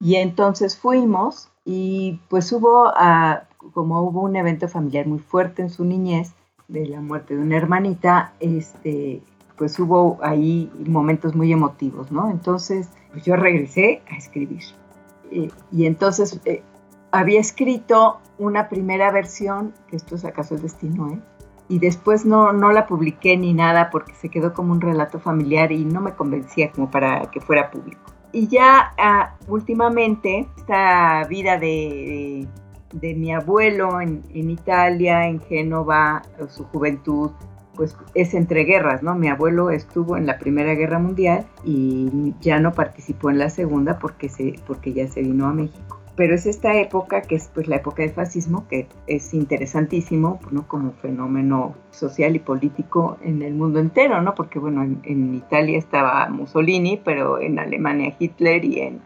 Y 0.00 0.16
entonces 0.16 0.76
fuimos 0.76 1.48
y 1.64 2.20
pues 2.28 2.52
hubo, 2.52 2.92
ah, 2.94 3.44
como 3.72 4.02
hubo 4.02 4.22
un 4.22 4.36
evento 4.36 4.68
familiar 4.68 5.06
muy 5.06 5.20
fuerte 5.20 5.62
en 5.62 5.70
su 5.70 5.84
niñez, 5.84 6.34
de 6.68 6.86
la 6.86 7.00
muerte 7.00 7.34
de 7.34 7.42
una 7.42 7.56
hermanita, 7.56 8.34
este, 8.40 9.22
pues 9.58 9.78
hubo 9.78 10.18
ahí 10.22 10.70
momentos 10.86 11.34
muy 11.34 11.52
emotivos, 11.52 12.10
¿no? 12.12 12.30
Entonces, 12.30 12.88
pues 13.12 13.24
yo 13.24 13.36
regresé 13.36 14.00
a 14.10 14.16
escribir. 14.16 14.62
Eh, 15.30 15.50
y 15.72 15.86
entonces 15.86 16.40
eh, 16.44 16.62
había 17.10 17.40
escrito 17.40 18.20
una 18.38 18.68
primera 18.68 19.10
versión, 19.10 19.74
que 19.88 19.96
esto 19.96 20.14
es 20.14 20.24
acaso 20.24 20.54
el 20.54 20.62
destino, 20.62 21.10
¿eh? 21.10 21.20
y 21.68 21.80
después 21.80 22.24
no, 22.24 22.52
no 22.52 22.72
la 22.72 22.86
publiqué 22.86 23.36
ni 23.36 23.52
nada 23.52 23.90
porque 23.90 24.14
se 24.14 24.30
quedó 24.30 24.54
como 24.54 24.72
un 24.72 24.80
relato 24.80 25.18
familiar 25.18 25.70
y 25.72 25.84
no 25.84 26.00
me 26.00 26.14
convencía 26.14 26.70
como 26.70 26.90
para 26.90 27.30
que 27.30 27.40
fuera 27.40 27.70
público. 27.70 28.00
Y 28.32 28.46
ya 28.46 28.94
ah, 28.98 29.34
últimamente, 29.48 30.48
esta 30.56 31.24
vida 31.24 31.58
de, 31.58 32.46
de, 32.92 33.14
mi 33.14 33.34
abuelo 33.34 34.00
en, 34.00 34.22
en, 34.34 34.50
Italia, 34.50 35.26
en 35.26 35.40
Génova, 35.40 36.22
su 36.48 36.64
juventud, 36.64 37.30
pues 37.78 37.96
es 38.14 38.34
entre 38.34 38.64
guerras, 38.64 39.04
¿no? 39.04 39.14
Mi 39.14 39.28
abuelo 39.28 39.70
estuvo 39.70 40.16
en 40.16 40.26
la 40.26 40.38
Primera 40.38 40.74
Guerra 40.74 40.98
Mundial 40.98 41.46
y 41.64 42.34
ya 42.40 42.58
no 42.58 42.72
participó 42.72 43.30
en 43.30 43.38
la 43.38 43.50
Segunda 43.50 44.00
porque, 44.00 44.28
se, 44.28 44.56
porque 44.66 44.92
ya 44.92 45.06
se 45.06 45.22
vino 45.22 45.46
a 45.46 45.52
México 45.52 45.98
pero 46.18 46.34
es 46.34 46.46
esta 46.46 46.76
época 46.76 47.22
que 47.22 47.36
es 47.36 47.48
pues 47.54 47.68
la 47.68 47.76
época 47.76 48.02
del 48.02 48.10
fascismo 48.10 48.66
que 48.66 48.88
es 49.06 49.32
interesantísimo 49.32 50.40
¿no? 50.50 50.66
como 50.66 50.90
fenómeno 50.90 51.76
social 51.92 52.34
y 52.34 52.40
político 52.40 53.18
en 53.22 53.40
el 53.42 53.54
mundo 53.54 53.78
entero 53.78 54.20
no 54.20 54.34
porque 54.34 54.58
bueno 54.58 54.82
en, 54.82 55.34
Italia 55.36 55.78
estaba 55.78 56.28
Mussolini 56.28 57.00
pero 57.04 57.40
en 57.40 57.60
Alemania 57.60 58.16
Hitler 58.18 58.64
y 58.64 58.80
en 58.80 59.00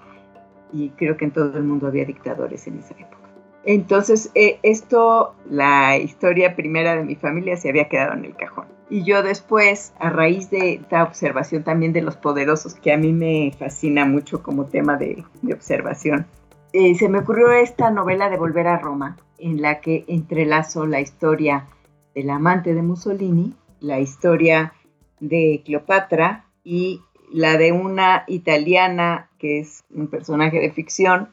y 0.72 0.88
creo 0.96 1.18
que 1.18 1.26
en 1.26 1.32
todo 1.32 1.54
el 1.58 1.64
mundo 1.64 1.86
había 1.86 2.06
dictadores 2.06 2.66
en 2.66 2.78
esa 2.78 2.94
época 2.94 3.21
entonces 3.64 4.30
eh, 4.34 4.58
esto 4.62 5.34
la 5.48 5.96
historia 5.96 6.56
primera 6.56 6.96
de 6.96 7.04
mi 7.04 7.14
familia 7.14 7.56
se 7.56 7.68
había 7.68 7.88
quedado 7.88 8.14
en 8.14 8.24
el 8.24 8.36
cajón. 8.36 8.66
Y 8.90 9.04
yo 9.04 9.22
después, 9.22 9.94
a 9.98 10.10
raíz 10.10 10.50
de 10.50 10.74
esta 10.74 11.02
observación 11.02 11.62
también 11.62 11.92
de 11.92 12.02
los 12.02 12.16
poderosos, 12.16 12.74
que 12.74 12.92
a 12.92 12.98
mí 12.98 13.12
me 13.12 13.54
fascina 13.58 14.04
mucho 14.04 14.42
como 14.42 14.66
tema 14.66 14.96
de, 14.96 15.24
observación, 15.50 16.26
eh, 16.74 16.94
se 16.94 17.08
me 17.08 17.20
ocurrió 17.20 17.52
esta 17.52 17.90
novela 17.90 18.28
de 18.28 18.36
Volver 18.36 18.66
a 18.66 18.78
Roma, 18.78 19.16
en 19.38 19.62
la 19.62 19.80
que 19.80 20.04
entrelazo 20.08 20.86
la 20.86 21.00
historia 21.00 21.68
del 22.14 22.30
amante 22.30 22.74
de 22.74 22.82
Mussolini, 22.82 23.54
la 23.80 23.98
historia 23.98 24.74
de 25.20 25.62
Cleopatra 25.64 26.44
y 26.62 27.00
la 27.32 27.56
de 27.56 27.72
una 27.72 28.24
italiana 28.26 29.30
que 29.38 29.60
es 29.60 29.84
un 29.90 30.08
personaje 30.08 30.60
de 30.60 30.70
ficción 30.70 31.30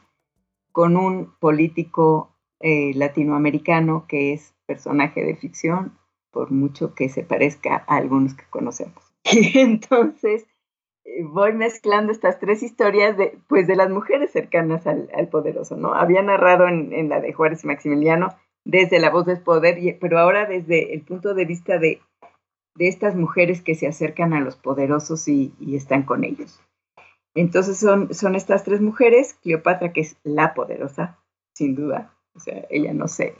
con 0.72 0.96
un 0.96 1.32
político 1.38 2.36
eh, 2.60 2.92
latinoamericano 2.94 4.06
que 4.08 4.32
es 4.32 4.54
personaje 4.66 5.24
de 5.24 5.36
ficción, 5.36 5.98
por 6.30 6.50
mucho 6.50 6.94
que 6.94 7.08
se 7.08 7.22
parezca 7.22 7.84
a 7.86 7.96
algunos 7.96 8.34
que 8.34 8.44
conocemos. 8.50 9.02
Y 9.32 9.58
entonces 9.58 10.46
eh, 11.04 11.24
voy 11.24 11.52
mezclando 11.52 12.12
estas 12.12 12.38
tres 12.38 12.62
historias 12.62 13.16
de, 13.16 13.38
pues, 13.48 13.66
de 13.66 13.76
las 13.76 13.90
mujeres 13.90 14.30
cercanas 14.30 14.86
al, 14.86 15.28
poderoso, 15.30 15.76
¿no? 15.76 15.94
Había 15.94 16.22
narrado 16.22 16.68
en, 16.68 17.08
la 17.08 17.20
de 17.20 17.32
Juárez 17.32 17.64
y 17.64 17.66
Maximiliano 17.66 18.28
desde 18.64 19.00
la 19.00 19.10
voz 19.10 19.26
del 19.26 19.40
poder, 19.40 19.98
pero 20.00 20.18
ahora 20.18 20.46
desde 20.46 20.94
el 20.94 21.02
punto 21.02 21.34
de 21.34 21.44
vista 21.44 21.78
de, 21.78 22.00
de 22.76 22.88
estas 22.88 23.14
mujeres 23.16 23.62
que 23.62 23.74
se 23.74 23.86
acercan 23.86 24.32
a 24.32 24.40
los 24.40 24.56
poderosos 24.56 25.26
y, 25.28 25.52
están 25.74 26.02
con 26.02 26.24
ellos. 26.24 26.60
Entonces 27.34 27.78
son, 27.78 28.12
son 28.12 28.34
estas 28.34 28.64
tres 28.64 28.80
mujeres, 28.80 29.34
Cleopatra, 29.42 29.92
que 29.92 30.00
es 30.00 30.16
la 30.24 30.54
poderosa, 30.54 31.18
sin 31.54 31.74
duda, 31.74 32.12
o 32.34 32.40
sea, 32.40 32.66
ella 32.70 32.92
no 32.92 33.08
sé, 33.08 33.34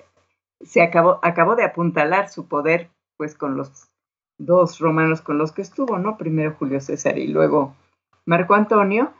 se 0.61 0.82
acabó, 0.82 1.18
acabó 1.22 1.57
de 1.57 1.64
apuntalar 1.64 2.28
su 2.28 2.47
poder 2.47 2.91
pues 3.16 3.34
con 3.34 3.57
los 3.57 3.91
dos 4.38 4.78
romanos 4.78 5.20
con 5.20 5.38
los 5.38 5.53
que 5.53 5.62
estuvo, 5.62 5.99
¿no? 5.99 6.16
Primero 6.16 6.57
Julio 6.59 6.80
César 6.80 7.18
y 7.18 7.28
luego 7.28 7.74
Marco 8.24 8.55
Antonio, 8.55 9.12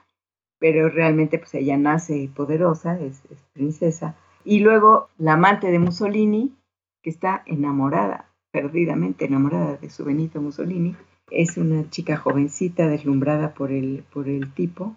pero 0.59 0.89
realmente 0.89 1.39
pues 1.39 1.55
ella 1.55 1.77
nace 1.77 2.31
poderosa, 2.35 2.99
es, 2.99 3.23
princesa. 3.53 4.16
Y 4.45 4.61
luego 4.61 5.09
la 5.18 5.35
amante 5.35 5.71
de 5.71 5.79
Mussolini, 5.79 6.55
que 7.03 7.11
está 7.11 7.43
enamorada, 7.47 8.31
perdidamente 8.51 9.27
enamorada 9.27 9.77
de 9.77 9.91
su 9.91 10.05
Benito 10.05 10.41
Mussolini, 10.41 10.97
es 11.31 11.57
una 11.57 11.89
chica 11.91 12.16
jovencita 12.16 12.87
deslumbrada 12.89 13.55
por 13.55 13.72
el, 13.72 14.05
por 14.12 14.28
el 14.28 14.53
tipo. 14.55 14.97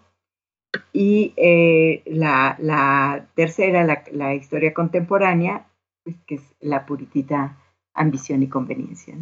Y 0.92 1.34
eh, 1.38 2.02
la, 2.06 3.28
tercera, 3.36 3.86
la, 4.12 4.36
historia 4.36 4.74
contemporánea, 4.74 5.68
pues, 6.04 6.16
que 6.26 6.36
es 6.36 6.42
la 6.60 6.86
puritita 6.86 7.58
ambición 7.94 8.42
y 8.44 8.48
conveniencia. 8.48 9.16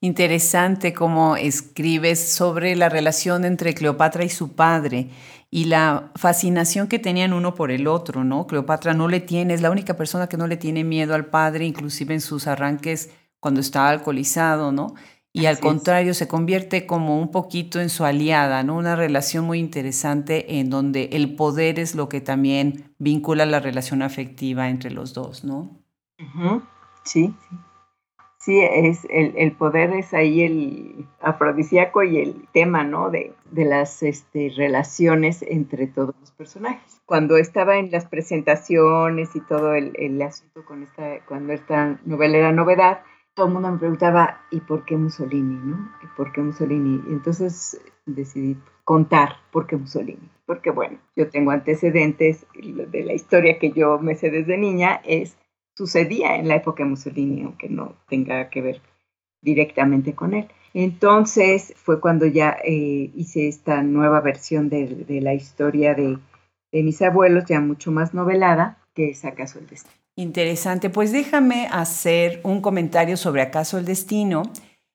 Interesante 0.00 0.92
cómo 0.92 1.36
escribes 1.36 2.32
sobre 2.32 2.76
la 2.76 2.88
relación 2.88 3.44
entre 3.44 3.74
Cleopatra 3.74 4.24
y 4.24 4.28
su 4.30 4.54
padre 4.54 5.10
y 5.50 5.64
la 5.64 6.12
fascinación 6.14 6.86
que 6.86 6.98
tenían 6.98 7.32
uno 7.32 7.54
por 7.54 7.70
el 7.70 7.86
otro, 7.86 8.24
¿no? 8.24 8.46
Cleopatra 8.46 8.94
no 8.94 9.08
le 9.08 9.20
tiene, 9.20 9.54
es 9.54 9.60
la 9.60 9.70
única 9.70 9.96
persona 9.96 10.28
que 10.28 10.36
no 10.36 10.46
le 10.46 10.56
tiene 10.56 10.84
miedo 10.84 11.14
al 11.14 11.26
padre, 11.26 11.66
inclusive 11.66 12.14
en 12.14 12.20
sus 12.20 12.46
arranques 12.46 13.10
cuando 13.40 13.60
está 13.60 13.88
alcoholizado, 13.88 14.70
¿no? 14.70 14.94
Y 15.32 15.46
al 15.46 15.60
contrario, 15.60 16.12
se 16.12 16.26
convierte 16.26 16.86
como 16.86 17.20
un 17.20 17.30
poquito 17.30 17.80
en 17.80 17.88
su 17.88 18.04
aliada, 18.04 18.64
¿no? 18.64 18.76
Una 18.76 18.96
relación 18.96 19.44
muy 19.44 19.60
interesante 19.60 20.58
en 20.58 20.70
donde 20.70 21.10
el 21.12 21.36
poder 21.36 21.78
es 21.78 21.94
lo 21.94 22.08
que 22.08 22.20
también 22.20 22.92
vincula 22.98 23.46
la 23.46 23.60
relación 23.60 24.02
afectiva 24.02 24.68
entre 24.68 24.90
los 24.90 25.14
dos, 25.14 25.44
¿no? 25.44 25.80
Sí, 27.04 27.32
sí. 27.48 27.56
Sí, 28.42 28.58
es, 28.58 29.06
el, 29.10 29.52
poder 29.52 29.92
es 29.92 30.14
ahí 30.14 30.42
el 30.42 31.06
afrodisíaco 31.20 32.02
y 32.02 32.16
el 32.16 32.48
tema, 32.54 32.84
¿no? 32.84 33.10
De, 33.10 33.34
de 33.50 33.66
las 33.66 34.02
este, 34.02 34.50
relaciones 34.56 35.42
entre 35.42 35.86
todos 35.86 36.14
los 36.18 36.30
personajes. 36.30 37.02
Cuando 37.04 37.36
estaba 37.36 37.76
en 37.76 37.90
las 37.90 38.06
presentaciones 38.06 39.36
y 39.36 39.40
todo 39.42 39.74
el, 39.74 39.92
el 39.96 40.22
asunto 40.22 40.64
con 40.64 40.82
esta, 40.82 41.20
cuando 41.26 41.52
esta 41.52 42.00
novela 42.06 42.38
era 42.38 42.52
novedad, 42.52 43.02
todo 43.40 43.48
el 43.48 43.54
mundo 43.54 43.72
me 43.72 43.78
preguntaba, 43.78 44.42
¿y 44.50 44.60
por 44.60 44.84
qué 44.84 44.98
Mussolini? 44.98 45.58
¿no? 45.64 45.90
¿Y 46.02 46.06
por 46.14 46.30
qué 46.30 46.42
Mussolini? 46.42 47.02
Y 47.08 47.12
entonces 47.12 47.80
decidí 48.04 48.58
contar 48.84 49.36
por 49.50 49.66
qué 49.66 49.78
Mussolini. 49.78 50.28
Porque 50.44 50.70
bueno, 50.70 50.98
yo 51.16 51.30
tengo 51.30 51.50
antecedentes 51.50 52.46
de 52.52 53.02
la 53.02 53.14
historia 53.14 53.58
que 53.58 53.72
yo 53.72 53.98
me 53.98 54.14
sé 54.14 54.30
desde 54.30 54.58
niña, 54.58 55.00
es 55.04 55.38
sucedía 55.74 56.36
en 56.36 56.48
la 56.48 56.56
época 56.56 56.84
de 56.84 56.90
Mussolini, 56.90 57.44
aunque 57.44 57.70
no 57.70 57.94
tenga 58.10 58.50
que 58.50 58.60
ver 58.60 58.82
directamente 59.40 60.14
con 60.14 60.34
él. 60.34 60.48
Entonces 60.74 61.72
fue 61.78 61.98
cuando 61.98 62.26
ya 62.26 62.58
eh, 62.62 63.10
hice 63.14 63.48
esta 63.48 63.82
nueva 63.82 64.20
versión 64.20 64.68
de, 64.68 65.06
la 65.22 65.32
historia 65.32 65.94
de, 65.94 66.18
de 66.72 66.82
mis 66.82 67.00
abuelos, 67.00 67.46
ya 67.46 67.60
mucho 67.60 67.90
más 67.90 68.12
novelada, 68.12 68.76
que 68.92 69.08
es 69.08 69.24
acaso 69.24 69.60
el 69.60 69.66
destino. 69.66 69.99
Interesante. 70.16 70.90
Pues 70.90 71.12
déjame 71.12 71.68
hacer 71.70 72.40
un 72.44 72.60
comentario 72.60 73.16
sobre 73.16 73.42
acaso 73.42 73.78
el 73.78 73.84
destino, 73.84 74.42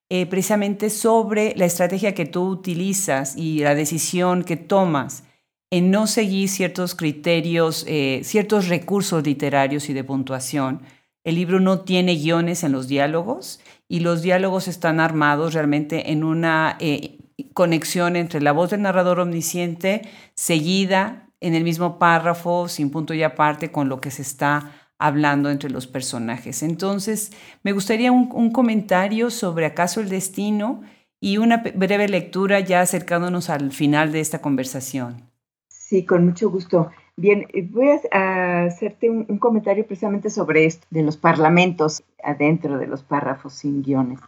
eh, 0.09 0.26
precisamente 0.28 0.89
sobre 0.89 1.55
la 1.55 1.66
estrategia 1.66 2.13
que 2.13 2.26
tú 2.26 2.47
utilizas 2.47 3.36
y 3.36 3.59
la 3.59 3.74
decisión 3.74 4.43
que 4.43 4.57
tomas 4.57 5.24
en 5.72 5.89
no 5.89 6.05
seguir 6.05 6.47
ciertos 6.49 6.93
criterios, 6.93 7.86
eh, 7.88 8.22
ciertos 8.24 8.68
recursos 8.68 9.24
literarios 9.24 9.89
y 9.89 9.93
de 9.93 10.03
puntuación. 10.03 10.82
El 11.24 11.36
libro 11.36 11.59
no 11.59 11.80
tiene 11.80 12.16
guiones 12.16 12.63
en 12.63 12.72
los 12.72 12.88
diálogos 12.88 13.59
y 13.88 14.01
los 14.01 14.22
diálogos 14.22 14.68
están 14.68 14.99
armados 14.99 15.55
realmente 15.55 16.11
en 16.11 16.24
una 16.24 16.78
eh, 16.80 17.18
conexión 17.53 18.16
entre 18.16 18.41
la 18.41 18.51
voz 18.51 18.70
del 18.70 18.84
narrador 18.84 19.20
omnisciente 19.20 20.03
seguida 20.36 21.30
en 21.41 21.55
el 21.55 21.63
mismo 21.63 21.97
párrafo, 21.97 22.68
sin 22.68 22.91
punto 22.91 23.13
y 23.16 23.24
aparte, 23.24 23.72
con 23.72 23.89
lo 23.89 23.99
que 23.99 24.11
se 24.11 24.22
está 24.22 24.72
hablando 24.98 25.50
entre 25.50 25.70
los 25.70 25.88
personajes. 25.88 26.64
Entonces, 26.64 27.32
me 27.64 27.72
gustaría 27.72 28.12
un, 28.12 28.52
comentario 28.52 29.30
sobre 29.30 29.66
acaso 29.66 30.02
el 30.02 30.10
destino 30.10 30.82
y 31.20 31.38
una 31.38 31.64
breve 31.76 32.08
lectura 32.08 32.60
ya 32.60 32.82
acercándonos 32.82 33.50
al 33.50 33.72
final 33.72 34.12
de 34.12 34.20
esta 34.20 34.41
conversación. 34.41 35.30
Sí, 35.68 36.06
con 36.06 36.26
mucho 36.26 36.50
gusto. 36.50 36.91
Bien, 37.18 37.48
eh, 37.54 37.68
voy 37.70 37.88
a 38.12 38.64
hacerte 38.64 39.10
un, 39.10 39.26
un, 39.30 39.38
comentario 39.38 39.86
precisamente 39.86 40.30
sobre 40.30 40.66
esto, 40.66 40.86
de 40.89 41.04
los 41.04 41.18
parlamentos 41.18 42.04
adentro 42.24 42.78
de 42.78 42.88
los 42.88 43.04
párrafos 43.04 43.54
sin 43.54 43.82
guiones. 43.82 44.20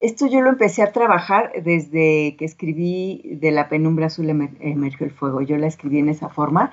Esto 0.00 0.26
yo 0.26 0.40
lo 0.40 0.48
empecé 0.48 0.82
a 0.82 0.92
trabajar 0.92 1.52
desde 1.62 2.34
que 2.38 2.46
escribí 2.46 3.22
de 3.38 3.50
la 3.50 3.68
penumbra 3.68 4.06
azul 4.06 4.30
emergió 4.30 5.06
el 5.06 5.12
fuego. 5.12 5.42
Yo 5.42 5.58
la 5.58 5.66
escribí 5.66 5.98
en 5.98 6.08
esa 6.08 6.30
forma 6.30 6.72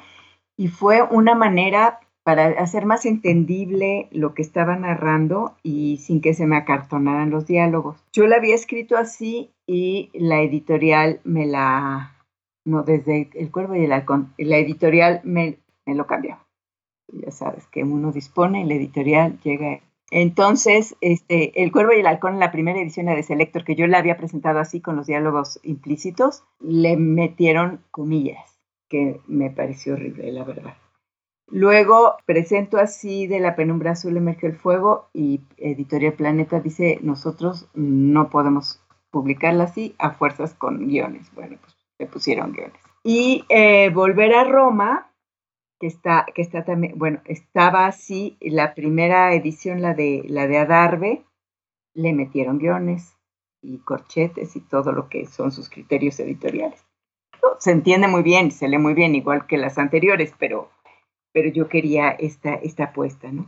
y 0.56 0.70
fue 0.70 1.04
una 1.04 1.36
manera 1.36 2.00
para 2.28 2.48
hacer 2.62 2.86
más 2.86 3.06
entendible 3.06 4.10
lo 4.12 4.34
que 4.34 4.42
estaba 4.42 4.76
narrando 4.76 5.56
y 5.64 5.96
sin 6.00 6.20
que 6.20 6.34
se 6.34 6.46
me 6.46 6.58
acartonaran 6.58 7.30
los 7.30 7.48
diálogos. 7.48 8.04
Yo 8.12 8.28
la 8.28 8.36
había 8.36 8.54
escrito 8.54 8.98
así 8.98 9.54
y 9.66 10.10
la 10.12 10.42
editorial 10.42 11.22
me 11.24 11.46
la, 11.46 12.18
no, 12.66 12.84
desde 12.84 13.30
El 13.34 13.50
Cuervo 13.50 13.76
y 13.76 13.86
el 13.86 13.94
Halcón, 13.94 14.34
la 14.38 14.58
editorial 14.58 15.22
me, 15.24 15.60
lo 15.86 16.06
cambió. 16.06 16.38
Ya 17.14 17.32
sabes 17.32 17.66
que 17.68 17.86
uno 17.86 18.12
dispone 18.12 18.60
y 18.60 18.66
la 18.66 18.74
editorial 18.74 19.40
llega. 19.40 19.80
Entonces, 20.12 20.98
este, 21.00 21.64
El 21.64 21.72
Cuervo 21.72 21.94
y 21.94 22.02
el 22.02 22.08
Halcón, 22.08 22.34
en 22.34 22.40
la 22.42 22.52
primera 22.52 22.82
edición 22.82 23.06
de 23.06 23.24
Selector, 23.24 23.64
que 23.64 23.76
yo 23.76 23.88
la 23.88 24.00
había 24.00 24.18
presentado 24.18 24.60
así 24.60 24.82
con 24.82 24.98
los 24.98 25.08
diálogos 25.08 25.62
implícitos, 25.64 26.44
le 26.60 26.98
metieron 26.98 27.86
comillas, 27.90 28.60
que 28.90 29.22
me 29.28 29.50
pareció 29.50 29.94
horrible, 29.94 30.30
la 30.34 30.44
verdad. 30.44 30.76
Luego 31.50 32.18
presento 32.26 32.78
así 32.78 33.26
de 33.28 33.40
la 33.40 33.56
penumbra 33.56 33.92
azul 33.92 34.18
emerge 34.18 34.48
el 34.48 34.56
fuego 34.56 35.08
y 35.14 35.42
Editorial 35.58 36.14
Planeta 36.14 36.60
dice 36.60 37.00
nosotros 37.02 37.70
no 37.74 38.30
podemos 38.30 38.82
publicarla 39.12 39.66
así 39.66 39.96
a 39.98 40.12
fuerzas 40.12 40.54
con 40.54 40.88
guiones. 40.88 41.32
Bueno, 41.34 41.58
pues 41.62 41.76
le 42.00 42.06
pusieron 42.08 42.52
guiones. 42.52 42.82
Y 43.04 43.46
eh, 43.50 43.90
Volver 43.90 44.36
a 44.36 44.44
Roma, 44.44 45.12
que 45.80 45.88
está, 45.88 46.26
que 46.36 46.42
está 46.42 46.66
también, 46.66 46.98
bueno, 46.98 47.22
estaba 47.26 47.88
así, 47.88 48.38
la 48.42 48.76
primera 48.76 49.34
edición, 49.34 49.82
la 49.82 49.94
de, 49.94 50.24
la 50.28 50.48
de 50.48 50.58
Adarve, 50.58 51.24
le 51.94 52.14
metieron 52.14 52.58
guiones 52.58 53.18
y 53.62 53.78
corchetes 53.80 54.56
y 54.56 54.62
todo 54.62 54.92
lo 54.92 55.10
que 55.10 55.26
son 55.26 55.52
sus 55.52 55.70
criterios 55.70 56.20
editoriales. 56.20 56.86
Se 57.60 57.72
entiende 57.72 58.08
muy 58.08 58.24
bien, 58.24 58.52
se 58.52 58.68
lee 58.68 58.78
muy 58.78 58.94
bien, 58.94 59.16
igual 59.16 59.48
que 59.48 59.58
las 59.58 59.78
anteriores, 59.78 60.34
pero 60.38 60.70
pero 61.38 61.52
yo 61.52 61.70
quería 61.70 62.10
esta, 62.10 62.56
esta 62.56 62.86
apuesta, 62.86 63.32
¿no? 63.32 63.48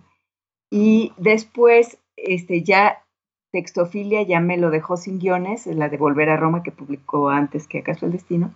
Y 0.70 1.12
después, 1.18 1.98
este, 2.18 2.62
ya 2.62 3.04
Textofilia 3.52 4.22
ya 4.22 4.40
me 4.40 4.58
lo 4.58 4.70
dejó 4.70 4.96
sin 4.96 5.18
guiones, 5.18 5.66
la 5.66 5.90
de 5.90 5.98
Volver 5.98 6.30
a 6.30 6.38
Roma 6.38 6.62
que 6.62 6.72
publicó 6.72 7.30
antes 7.30 7.68
que 7.68 7.80
Acaso 7.80 8.06
el 8.06 8.12
Destino, 8.12 8.54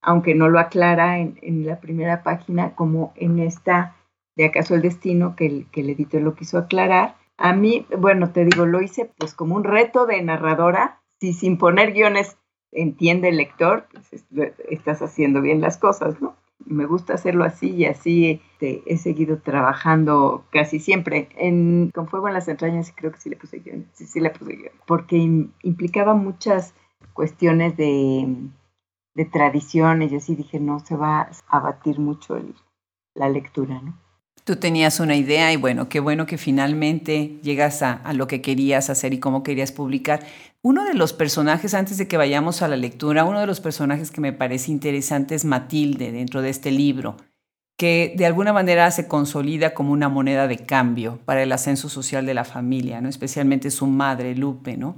aunque 0.00 0.36
no 0.36 0.48
lo 0.48 0.60
aclara 0.60 1.18
en, 1.18 1.66
la 1.66 1.80
primera 1.80 2.22
página 2.22 2.76
como 2.76 3.12
en 3.16 3.40
esta 3.40 3.96
de 4.36 4.44
Acaso 4.44 4.76
el 4.76 4.82
Destino 4.82 5.34
que 5.34 5.46
el, 5.46 5.66
que 5.72 5.80
el 5.80 5.90
editor 5.90 6.22
lo 6.22 6.36
quiso 6.36 6.56
aclarar. 6.56 7.16
A 7.36 7.54
mí, 7.54 7.84
bueno, 7.98 8.30
te 8.30 8.44
digo, 8.44 8.64
lo 8.64 8.80
hice 8.80 9.10
pues 9.18 9.34
como 9.34 9.56
un 9.56 9.64
reto 9.64 10.06
de 10.06 10.22
narradora, 10.22 11.02
si 11.18 11.32
sin 11.32 11.58
poner 11.58 11.94
guiones 11.94 12.38
entiende 12.70 13.30
el 13.30 13.38
lector, 13.38 13.88
pues 13.90 14.24
estás 14.68 15.02
haciendo 15.02 15.40
bien 15.40 15.60
las 15.60 15.78
cosas, 15.78 16.20
¿no? 16.20 16.36
Me 16.64 16.86
gusta 16.86 17.14
hacerlo 17.14 17.44
así 17.44 17.70
y 17.70 17.86
así 17.86 18.42
este, 18.52 18.82
he 18.86 18.96
seguido 18.98 19.38
trabajando 19.38 20.44
casi 20.50 20.80
siempre. 20.80 21.28
En, 21.36 21.90
con 21.94 22.08
Fuego 22.08 22.28
en 22.28 22.34
las 22.34 22.48
entrañas 22.48 22.92
creo 22.94 23.12
que 23.12 23.20
sí 23.20 23.30
le 23.30 23.36
puse 23.36 23.60
guion, 23.60 23.86
sí, 23.92 24.06
sí 24.06 24.20
le 24.20 24.30
puse 24.30 24.56
guion, 24.56 24.72
porque 24.86 25.16
implicaba 25.16 26.14
muchas 26.14 26.74
cuestiones 27.12 27.76
de, 27.76 28.36
de 29.14 29.24
tradiciones 29.24 30.12
y 30.12 30.16
así 30.16 30.34
dije, 30.34 30.60
no, 30.60 30.80
se 30.80 30.96
va 30.96 31.30
a 31.48 31.60
batir 31.60 31.98
mucho 31.98 32.40
la 33.14 33.28
lectura, 33.28 33.80
¿no? 33.80 34.07
Tú 34.48 34.56
tenías 34.56 34.98
una 34.98 35.14
idea 35.14 35.52
y 35.52 35.56
bueno, 35.56 35.90
qué 35.90 36.00
bueno 36.00 36.24
que 36.24 36.38
finalmente 36.38 37.38
llegas 37.42 37.82
a, 37.82 38.00
lo 38.14 38.26
que 38.26 38.40
querías 38.40 38.88
hacer 38.88 39.12
y 39.12 39.18
cómo 39.18 39.42
querías 39.42 39.72
publicar. 39.72 40.24
Uno 40.62 40.86
de 40.86 40.94
los 40.94 41.12
personajes, 41.12 41.74
antes 41.74 41.98
de 41.98 42.08
que 42.08 42.16
vayamos 42.16 42.62
a 42.62 42.68
la 42.68 42.78
lectura, 42.78 43.26
uno 43.26 43.40
de 43.40 43.46
los 43.46 43.60
personajes 43.60 44.10
que 44.10 44.22
me 44.22 44.32
parece 44.32 44.70
interesante 44.70 45.34
es 45.34 45.44
Matilde 45.44 46.12
dentro 46.12 46.40
de 46.40 46.48
este 46.48 46.70
libro, 46.70 47.18
que 47.76 48.14
de 48.16 48.24
alguna 48.24 48.54
manera 48.54 48.90
se 48.90 49.06
consolida 49.06 49.74
como 49.74 49.92
una 49.92 50.08
moneda 50.08 50.48
de 50.48 50.64
cambio 50.64 51.18
para 51.26 51.42
el 51.42 51.52
ascenso 51.52 51.90
social 51.90 52.24
de 52.24 52.32
la 52.32 52.44
familia, 52.44 53.02
¿no? 53.02 53.10
especialmente 53.10 53.70
su 53.70 53.86
madre, 53.86 54.34
Lupe, 54.34 54.78
¿no? 54.78 54.96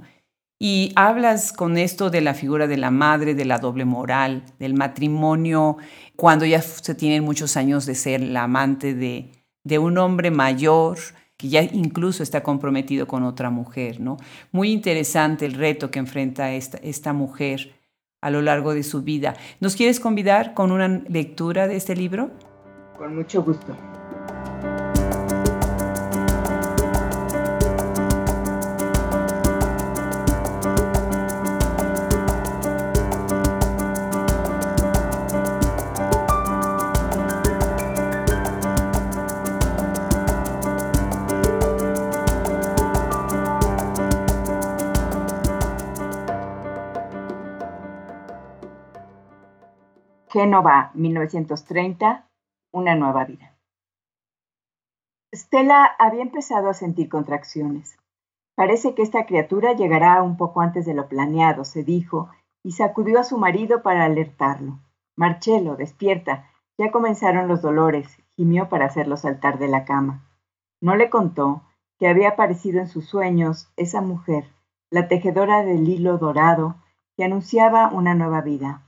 Y 0.61 0.93
hablas 0.95 1.51
con 1.51 1.77
esto 1.77 2.09
de 2.09 2.21
la 2.21 2.35
figura 2.35 2.67
de 2.67 2.77
la 2.77 2.91
madre, 2.91 3.35
de 3.35 3.43
la 3.43 3.57
doble 3.57 3.83
moral, 3.83 4.45
del 4.59 4.75
matrimonio, 4.75 5.75
cuando 6.15 6.45
ya 6.45 6.61
se 6.61 6.95
tienen 6.95 7.25
muchos 7.25 7.57
años 7.57 7.85
de 7.85 7.95
ser 7.95 8.21
la 8.21 8.43
amante 8.43 8.93
de, 8.93 9.40
de 9.63 9.79
un 9.79 9.97
hombre 9.97 10.31
mayor 10.31 10.97
que 11.37 11.49
ya 11.49 11.63
incluso 11.63 12.21
está 12.21 12.43
comprometido 12.43 13.07
con 13.07 13.23
otra 13.23 13.49
mujer, 13.49 13.99
¿no? 13.99 14.17
Muy 14.51 14.71
interesante 14.71 15.45
el 15.45 15.53
reto 15.53 15.89
que 15.89 15.99
enfrenta 15.99 16.51
esta, 16.53 16.77
esta 16.77 17.13
mujer 17.13 17.73
a 18.21 18.29
lo 18.29 18.41
largo 18.41 18.73
de 18.73 18.83
su 18.83 19.01
vida. 19.01 19.35
¿Nos 19.59 19.75
quieres 19.75 19.99
convidar 19.99 20.53
con 20.53 20.71
una 20.71 20.87
lectura 20.87 21.67
de 21.67 21.77
este 21.77 21.95
libro? 21.95 22.29
Con 22.97 23.15
mucho 23.15 23.41
gusto. 23.41 23.75
Génova, 50.31 50.91
1930, 50.93 52.25
Una 52.71 52.95
nueva 52.95 53.25
vida. 53.25 53.53
Stella 55.35 55.83
había 55.99 56.21
empezado 56.21 56.69
a 56.69 56.73
sentir 56.73 57.09
contracciones. 57.09 57.97
Parece 58.55 58.95
que 58.95 59.01
esta 59.01 59.25
criatura 59.25 59.73
llegará 59.73 60.21
un 60.21 60.37
poco 60.37 60.61
antes 60.61 60.85
de 60.85 60.93
lo 60.93 61.09
planeado, 61.09 61.65
se 61.65 61.83
dijo, 61.83 62.29
y 62.63 62.71
sacudió 62.71 63.19
a 63.19 63.25
su 63.25 63.37
marido 63.37 63.83
para 63.83 64.05
alertarlo. 64.05 64.79
Marcelo, 65.17 65.75
despierta, 65.75 66.49
ya 66.77 66.91
comenzaron 66.91 67.49
los 67.49 67.61
dolores, 67.61 68.07
gimió 68.37 68.69
para 68.69 68.85
hacerlo 68.85 69.17
saltar 69.17 69.59
de 69.59 69.67
la 69.67 69.83
cama. 69.83 70.29
No 70.79 70.95
le 70.95 71.09
contó 71.09 71.63
que 71.99 72.07
había 72.07 72.29
aparecido 72.29 72.79
en 72.79 72.87
sus 72.87 73.05
sueños 73.05 73.69
esa 73.75 73.99
mujer, 73.99 74.45
la 74.91 75.09
tejedora 75.09 75.65
del 75.65 75.89
hilo 75.89 76.17
dorado, 76.19 76.75
que 77.17 77.25
anunciaba 77.25 77.89
una 77.89 78.15
nueva 78.15 78.39
vida. 78.39 78.87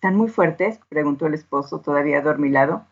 ¿Están 0.00 0.16
muy 0.16 0.28
fuertes? 0.28 0.80
preguntó 0.88 1.26
el 1.26 1.34
esposo, 1.34 1.82
todavía 1.82 2.20
adormilado. 2.20 2.86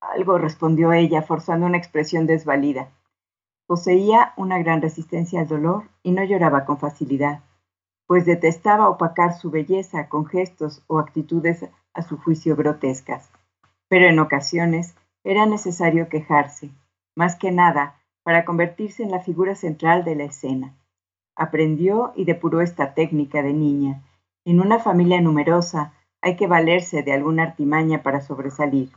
Algo 0.00 0.38
respondió 0.38 0.94
ella, 0.94 1.20
forzando 1.20 1.66
una 1.66 1.76
expresión 1.76 2.26
desvalida. 2.26 2.88
Poseía 3.66 4.32
una 4.38 4.58
gran 4.58 4.80
resistencia 4.80 5.42
al 5.42 5.46
dolor 5.46 5.90
y 6.02 6.12
no 6.12 6.24
lloraba 6.24 6.64
con 6.64 6.78
facilidad, 6.78 7.40
pues 8.06 8.24
detestaba 8.24 8.88
opacar 8.88 9.34
su 9.34 9.50
belleza 9.50 10.08
con 10.08 10.24
gestos 10.24 10.82
o 10.86 10.98
actitudes 10.98 11.68
a 11.92 12.00
su 12.00 12.16
juicio 12.16 12.56
grotescas. 12.56 13.28
Pero 13.88 14.06
en 14.06 14.18
ocasiones 14.18 14.94
era 15.24 15.44
necesario 15.44 16.08
quejarse, 16.08 16.70
más 17.14 17.36
que 17.36 17.52
nada 17.52 18.00
para 18.22 18.46
convertirse 18.46 19.02
en 19.02 19.10
la 19.10 19.20
figura 19.20 19.54
central 19.54 20.02
de 20.02 20.14
la 20.14 20.24
escena. 20.24 20.74
Aprendió 21.36 22.14
y 22.16 22.24
depuró 22.24 22.62
esta 22.62 22.94
técnica 22.94 23.42
de 23.42 23.52
niña. 23.52 24.02
En 24.46 24.62
una 24.62 24.78
familia 24.78 25.20
numerosa, 25.20 25.92
hay 26.22 26.36
que 26.36 26.46
valerse 26.46 27.02
de 27.02 27.12
alguna 27.12 27.44
artimaña 27.44 28.02
para 28.02 28.20
sobresalir, 28.20 28.90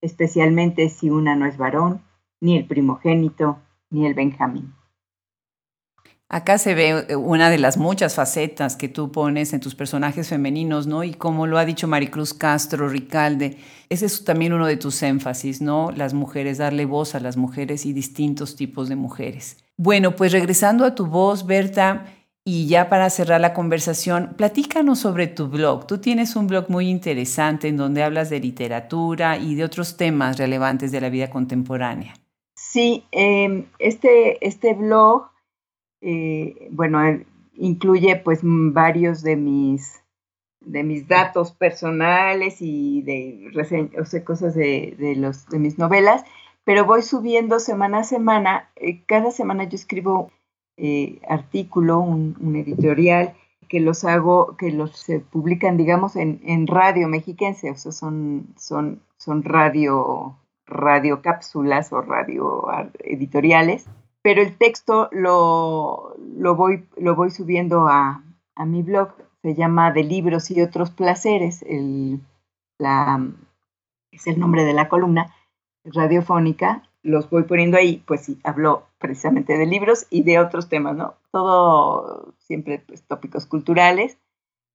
especialmente 0.00 0.88
si 0.88 1.10
una 1.10 1.36
no 1.36 1.46
es 1.46 1.56
varón, 1.56 2.02
ni 2.40 2.56
el 2.56 2.66
primogénito, 2.66 3.58
ni 3.90 4.06
el 4.06 4.14
Benjamín. 4.14 4.74
Acá 6.28 6.58
se 6.58 6.74
ve 6.74 7.06
eh, 7.08 7.16
una 7.16 7.50
de 7.50 7.58
las 7.58 7.76
muchas 7.76 8.14
facetas 8.14 8.76
que 8.76 8.88
tú 8.88 9.12
pones 9.12 9.52
en 9.52 9.60
tus 9.60 9.74
personajes 9.74 10.28
femeninos, 10.28 10.86
¿no? 10.86 11.04
Y 11.04 11.14
como 11.14 11.46
lo 11.46 11.58
ha 11.58 11.64
dicho 11.64 11.86
Maricruz 11.86 12.34
Castro, 12.34 12.88
Ricalde, 12.88 13.58
ese 13.88 14.06
es 14.06 14.24
también 14.24 14.52
uno 14.52 14.66
de 14.66 14.76
tus 14.76 15.02
énfasis, 15.02 15.60
¿no? 15.60 15.92
Las 15.92 16.12
mujeres, 16.14 16.58
darle 16.58 16.86
voz 16.86 17.14
a 17.14 17.20
las 17.20 17.36
mujeres 17.36 17.86
y 17.86 17.92
distintos 17.92 18.56
tipos 18.56 18.88
de 18.88 18.96
mujeres. 18.96 19.58
Bueno, 19.76 20.16
pues 20.16 20.32
regresando 20.32 20.84
a 20.84 20.94
tu 20.94 21.06
voz, 21.06 21.46
Berta, 21.46 22.06
y 22.46 22.68
ya 22.68 22.90
para 22.90 23.08
cerrar 23.08 23.40
la 23.40 23.54
conversación, 23.54 24.34
platícanos 24.36 24.98
sobre 24.98 25.26
tu 25.26 25.48
blog. 25.48 25.86
Tú 25.86 25.98
tienes 25.98 26.36
un 26.36 26.46
blog 26.46 26.68
muy 26.68 26.90
interesante 26.90 27.68
en 27.68 27.78
donde 27.78 28.02
hablas 28.02 28.28
de 28.28 28.38
literatura 28.38 29.38
y 29.38 29.54
de 29.54 29.64
otros 29.64 29.96
temas 29.96 30.36
relevantes 30.36 30.92
de 30.92 31.00
la 31.00 31.08
vida 31.08 31.30
contemporánea. 31.30 32.14
Sí, 32.54 33.04
em, 33.12 33.64
este, 33.78 34.46
este 34.46 34.74
blog, 34.74 35.30
eh, 36.02 36.68
bueno, 36.70 36.98
incluye 37.54 38.16
pues 38.16 38.40
varios 38.42 39.22
de 39.22 39.36
mis, 39.36 40.02
de 40.60 40.84
mis 40.84 41.08
datos 41.08 41.52
personales 41.52 42.56
y 42.60 43.00
de 43.02 43.52
cosas 44.24 44.54
de, 44.54 44.94
de 44.98 45.58
mis 45.58 45.78
novelas, 45.78 46.24
pero 46.64 46.84
voy 46.84 47.00
subiendo 47.00 47.58
semana 47.58 48.00
a 48.00 48.04
semana. 48.04 48.70
Eh, 48.76 49.02
cada 49.06 49.30
semana 49.30 49.64
yo 49.64 49.76
escribo 49.76 50.30
eh, 50.76 51.20
artículo, 51.28 52.00
un, 52.00 52.56
editorial, 52.56 53.34
que 53.68 53.80
los 53.80 54.04
hago, 54.04 54.56
que 54.56 54.70
los 54.70 54.92
se 54.92 55.20
publican, 55.20 55.76
digamos, 55.76 56.16
en, 56.16 56.40
en 56.44 56.66
radio 56.66 57.08
mexiquense, 57.08 57.70
o 57.70 57.76
sea, 57.76 57.92
son, 57.92 58.54
son, 58.56 59.00
son 59.16 59.42
radio, 59.42 60.36
radio 60.66 61.22
cápsulas 61.22 61.92
o 61.92 62.00
radio 62.00 62.64
editoriales, 63.00 63.86
pero 64.22 64.42
el 64.42 64.56
texto 64.56 65.08
lo, 65.12 66.14
lo, 66.36 66.56
voy, 66.56 66.84
lo 66.96 67.14
voy 67.14 67.30
subiendo 67.30 67.88
a, 67.88 68.22
a 68.54 68.64
mi 68.64 68.82
blog, 68.82 69.14
se 69.42 69.54
llama 69.54 69.92
De 69.92 70.04
libros 70.04 70.50
y 70.50 70.60
otros 70.62 70.90
placeres, 70.90 71.62
el, 71.62 72.20
la, 72.78 73.26
es 74.10 74.26
el 74.26 74.38
nombre 74.38 74.64
de 74.64 74.72
la 74.72 74.88
columna 74.88 75.34
radiofónica, 75.84 76.82
los 77.02 77.28
voy 77.28 77.42
poniendo 77.42 77.76
ahí, 77.76 78.02
pues 78.06 78.22
sí, 78.22 78.38
hablo 78.44 78.84
precisamente 79.04 79.58
de 79.58 79.66
libros 79.66 80.06
y 80.08 80.22
de 80.22 80.38
otros 80.38 80.70
temas, 80.70 80.96
¿no? 80.96 81.12
Todo 81.30 82.32
siempre 82.38 82.82
pues, 82.86 83.02
tópicos 83.02 83.44
culturales. 83.44 84.16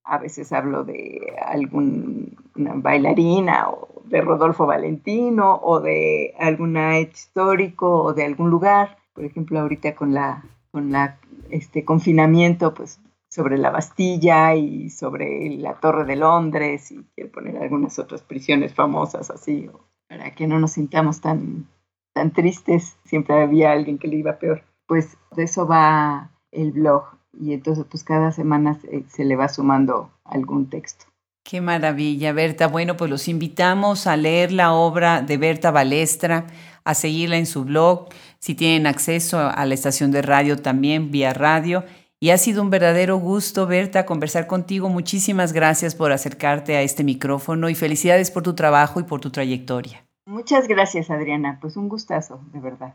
A 0.03 0.19
veces 0.19 0.53
hablo 0.53 0.83
de 0.83 1.35
alguna 1.43 2.73
bailarina 2.75 3.69
o 3.71 4.03
de 4.05 4.21
Rodolfo 4.21 4.67
Valentino 4.67 5.59
o 5.63 5.79
de 5.79 6.35
algún 6.37 6.77
hecho 6.77 7.13
histórico 7.15 8.03
o 8.03 8.13
de 8.13 8.23
algún 8.23 8.51
lugar. 8.51 8.99
Por 9.13 9.25
ejemplo, 9.25 9.59
ahorita 9.59 9.95
con 9.95 10.13
la 10.13 10.45
con 10.71 10.91
la 10.91 11.17
este 11.49 11.83
confinamiento, 11.83 12.75
pues 12.75 13.01
sobre 13.29 13.57
la 13.57 13.71
Bastilla 13.71 14.53
y 14.53 14.91
sobre 14.91 15.49
la 15.57 15.73
Torre 15.79 16.05
de 16.05 16.17
Londres 16.17 16.91
y 16.91 17.03
quiero 17.15 17.31
poner 17.31 17.57
algunas 17.57 17.97
otras 17.97 18.21
prisiones 18.21 18.75
famosas 18.75 19.31
así 19.31 19.71
para 20.07 20.35
que 20.35 20.45
no 20.45 20.59
nos 20.59 20.73
sintamos 20.73 21.19
tan 21.19 21.67
tan 22.13 22.31
tristes, 22.31 22.97
siempre 23.05 23.41
había 23.41 23.71
alguien 23.71 23.97
que 23.97 24.07
le 24.07 24.17
iba 24.17 24.39
peor. 24.39 24.63
Pues 24.87 25.17
de 25.35 25.43
eso 25.43 25.67
va 25.67 26.31
el 26.51 26.71
blog 26.71 27.03
y 27.39 27.53
entonces 27.53 27.85
pues 27.89 28.03
cada 28.03 28.31
semana 28.31 28.79
se, 29.09 29.23
le 29.23 29.35
va 29.35 29.47
sumando 29.49 30.11
algún 30.25 30.69
texto. 30.69 31.05
Qué 31.43 31.61
maravilla, 31.61 32.33
Berta. 32.33 32.67
Bueno, 32.67 32.97
pues 32.97 33.09
los 33.09 33.27
invitamos 33.27 34.07
a 34.07 34.17
leer 34.17 34.51
la 34.51 34.73
obra 34.73 35.21
de 35.21 35.37
Berta 35.37 35.71
Balestra, 35.71 36.47
a 36.83 36.93
seguirla 36.93 37.37
en 37.37 37.45
su 37.45 37.63
blog, 37.63 38.09
si 38.39 38.55
tienen 38.55 38.87
acceso 38.87 39.39
a 39.39 39.65
la 39.65 39.73
estación 39.73 40.11
de 40.11 40.21
radio 40.21 40.57
también, 40.57 41.11
vía 41.11 41.33
radio. 41.33 41.85
Y 42.19 42.31
ha 42.31 42.37
sido 42.37 42.61
un 42.61 42.69
verdadero 42.69 43.17
gusto, 43.17 43.65
Berta, 43.65 44.05
conversar 44.05 44.45
contigo. 44.45 44.89
Muchísimas 44.89 45.53
gracias 45.53 45.95
por 45.95 46.11
acercarte 46.11 46.75
a 46.75 46.81
este 46.81 47.05
micrófono 47.05 47.69
y 47.69 47.75
felicidades 47.75 48.29
por 48.29 48.43
tu 48.43 48.55
trabajo 48.55 48.99
y 48.99 49.03
por 49.03 49.21
tu 49.21 49.31
trayectoria. 49.31 50.08
Muchas 50.29 50.67
gracias, 50.67 51.09
Adriana. 51.09 51.57
Pues 51.59 51.75
un 51.75 51.89
gustazo, 51.89 52.39
de 52.53 52.59
verdad. 52.59 52.93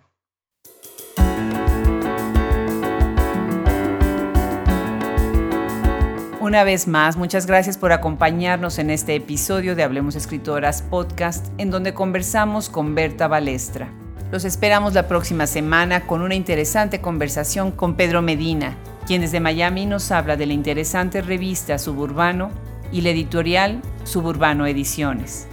Una 6.40 6.62
vez 6.62 6.86
más, 6.86 7.16
muchas 7.16 7.46
gracias 7.46 7.76
por 7.76 7.90
acompañarnos 7.90 8.78
en 8.78 8.88
este 8.88 9.16
episodio 9.16 9.74
de 9.74 9.82
Hablemos 9.82 10.14
Escritoras 10.14 10.82
Podcast, 10.82 11.48
en 11.58 11.72
donde 11.72 11.92
conversamos 11.92 12.70
con 12.70 12.94
Berta 12.94 13.26
Balestra. 13.26 13.88
Los 14.30 14.44
esperamos 14.44 14.94
la 14.94 15.08
próxima 15.08 15.48
semana 15.48 16.06
con 16.06 16.22
una 16.22 16.36
interesante 16.36 17.00
conversación 17.00 17.72
con 17.72 17.96
Pedro 17.96 18.22
Medina, 18.22 18.76
quien 19.08 19.22
desde 19.22 19.40
Miami 19.40 19.86
nos 19.86 20.12
habla 20.12 20.36
de 20.36 20.46
la 20.46 20.52
interesante 20.52 21.20
revista 21.20 21.78
Suburbano 21.78 22.50
y 22.92 23.00
la 23.00 23.10
editorial 23.10 23.82
Suburbano 24.04 24.68
Ediciones. 24.68 25.48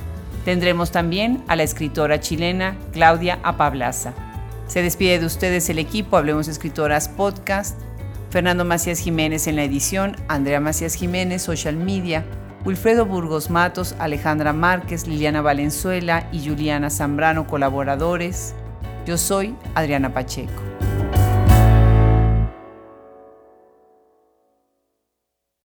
Tendremos 0.46 0.92
también 0.92 1.44
a 1.48 1.56
la 1.56 1.64
escritora 1.64 2.20
chilena 2.20 2.76
Claudia 2.94 3.40
Apablaza. 3.44 4.14
Se 4.68 4.82
despide 4.82 5.20
de 5.20 5.26
ustedes 5.26 5.70
el 5.70 5.80
equipo 5.80 6.18
Hablemos 6.18 6.48
Escritoras 6.48 7.10
Podcast, 7.10 7.80
Fernando 8.30 8.66
Macías 8.66 9.00
Jiménez 9.00 9.48
en 9.48 9.58
la 9.58 9.64
edición, 9.64 10.16
Andrea 10.30 10.60
Macías 10.60 10.96
Jiménez, 10.96 11.42
Social 11.42 11.76
Media, 11.76 12.26
Wilfredo 12.66 13.06
Burgos 13.06 13.50
Matos, 13.50 13.96
Alejandra 14.00 14.54
Márquez, 14.54 15.08
Liliana 15.08 15.42
Valenzuela 15.42 16.28
y 16.32 16.48
Juliana 16.48 16.90
Zambrano, 16.90 17.46
colaboradores. 17.46 18.56
Yo 19.06 19.18
soy 19.18 19.56
Adriana 19.76 20.14
Pacheco. 20.14 20.62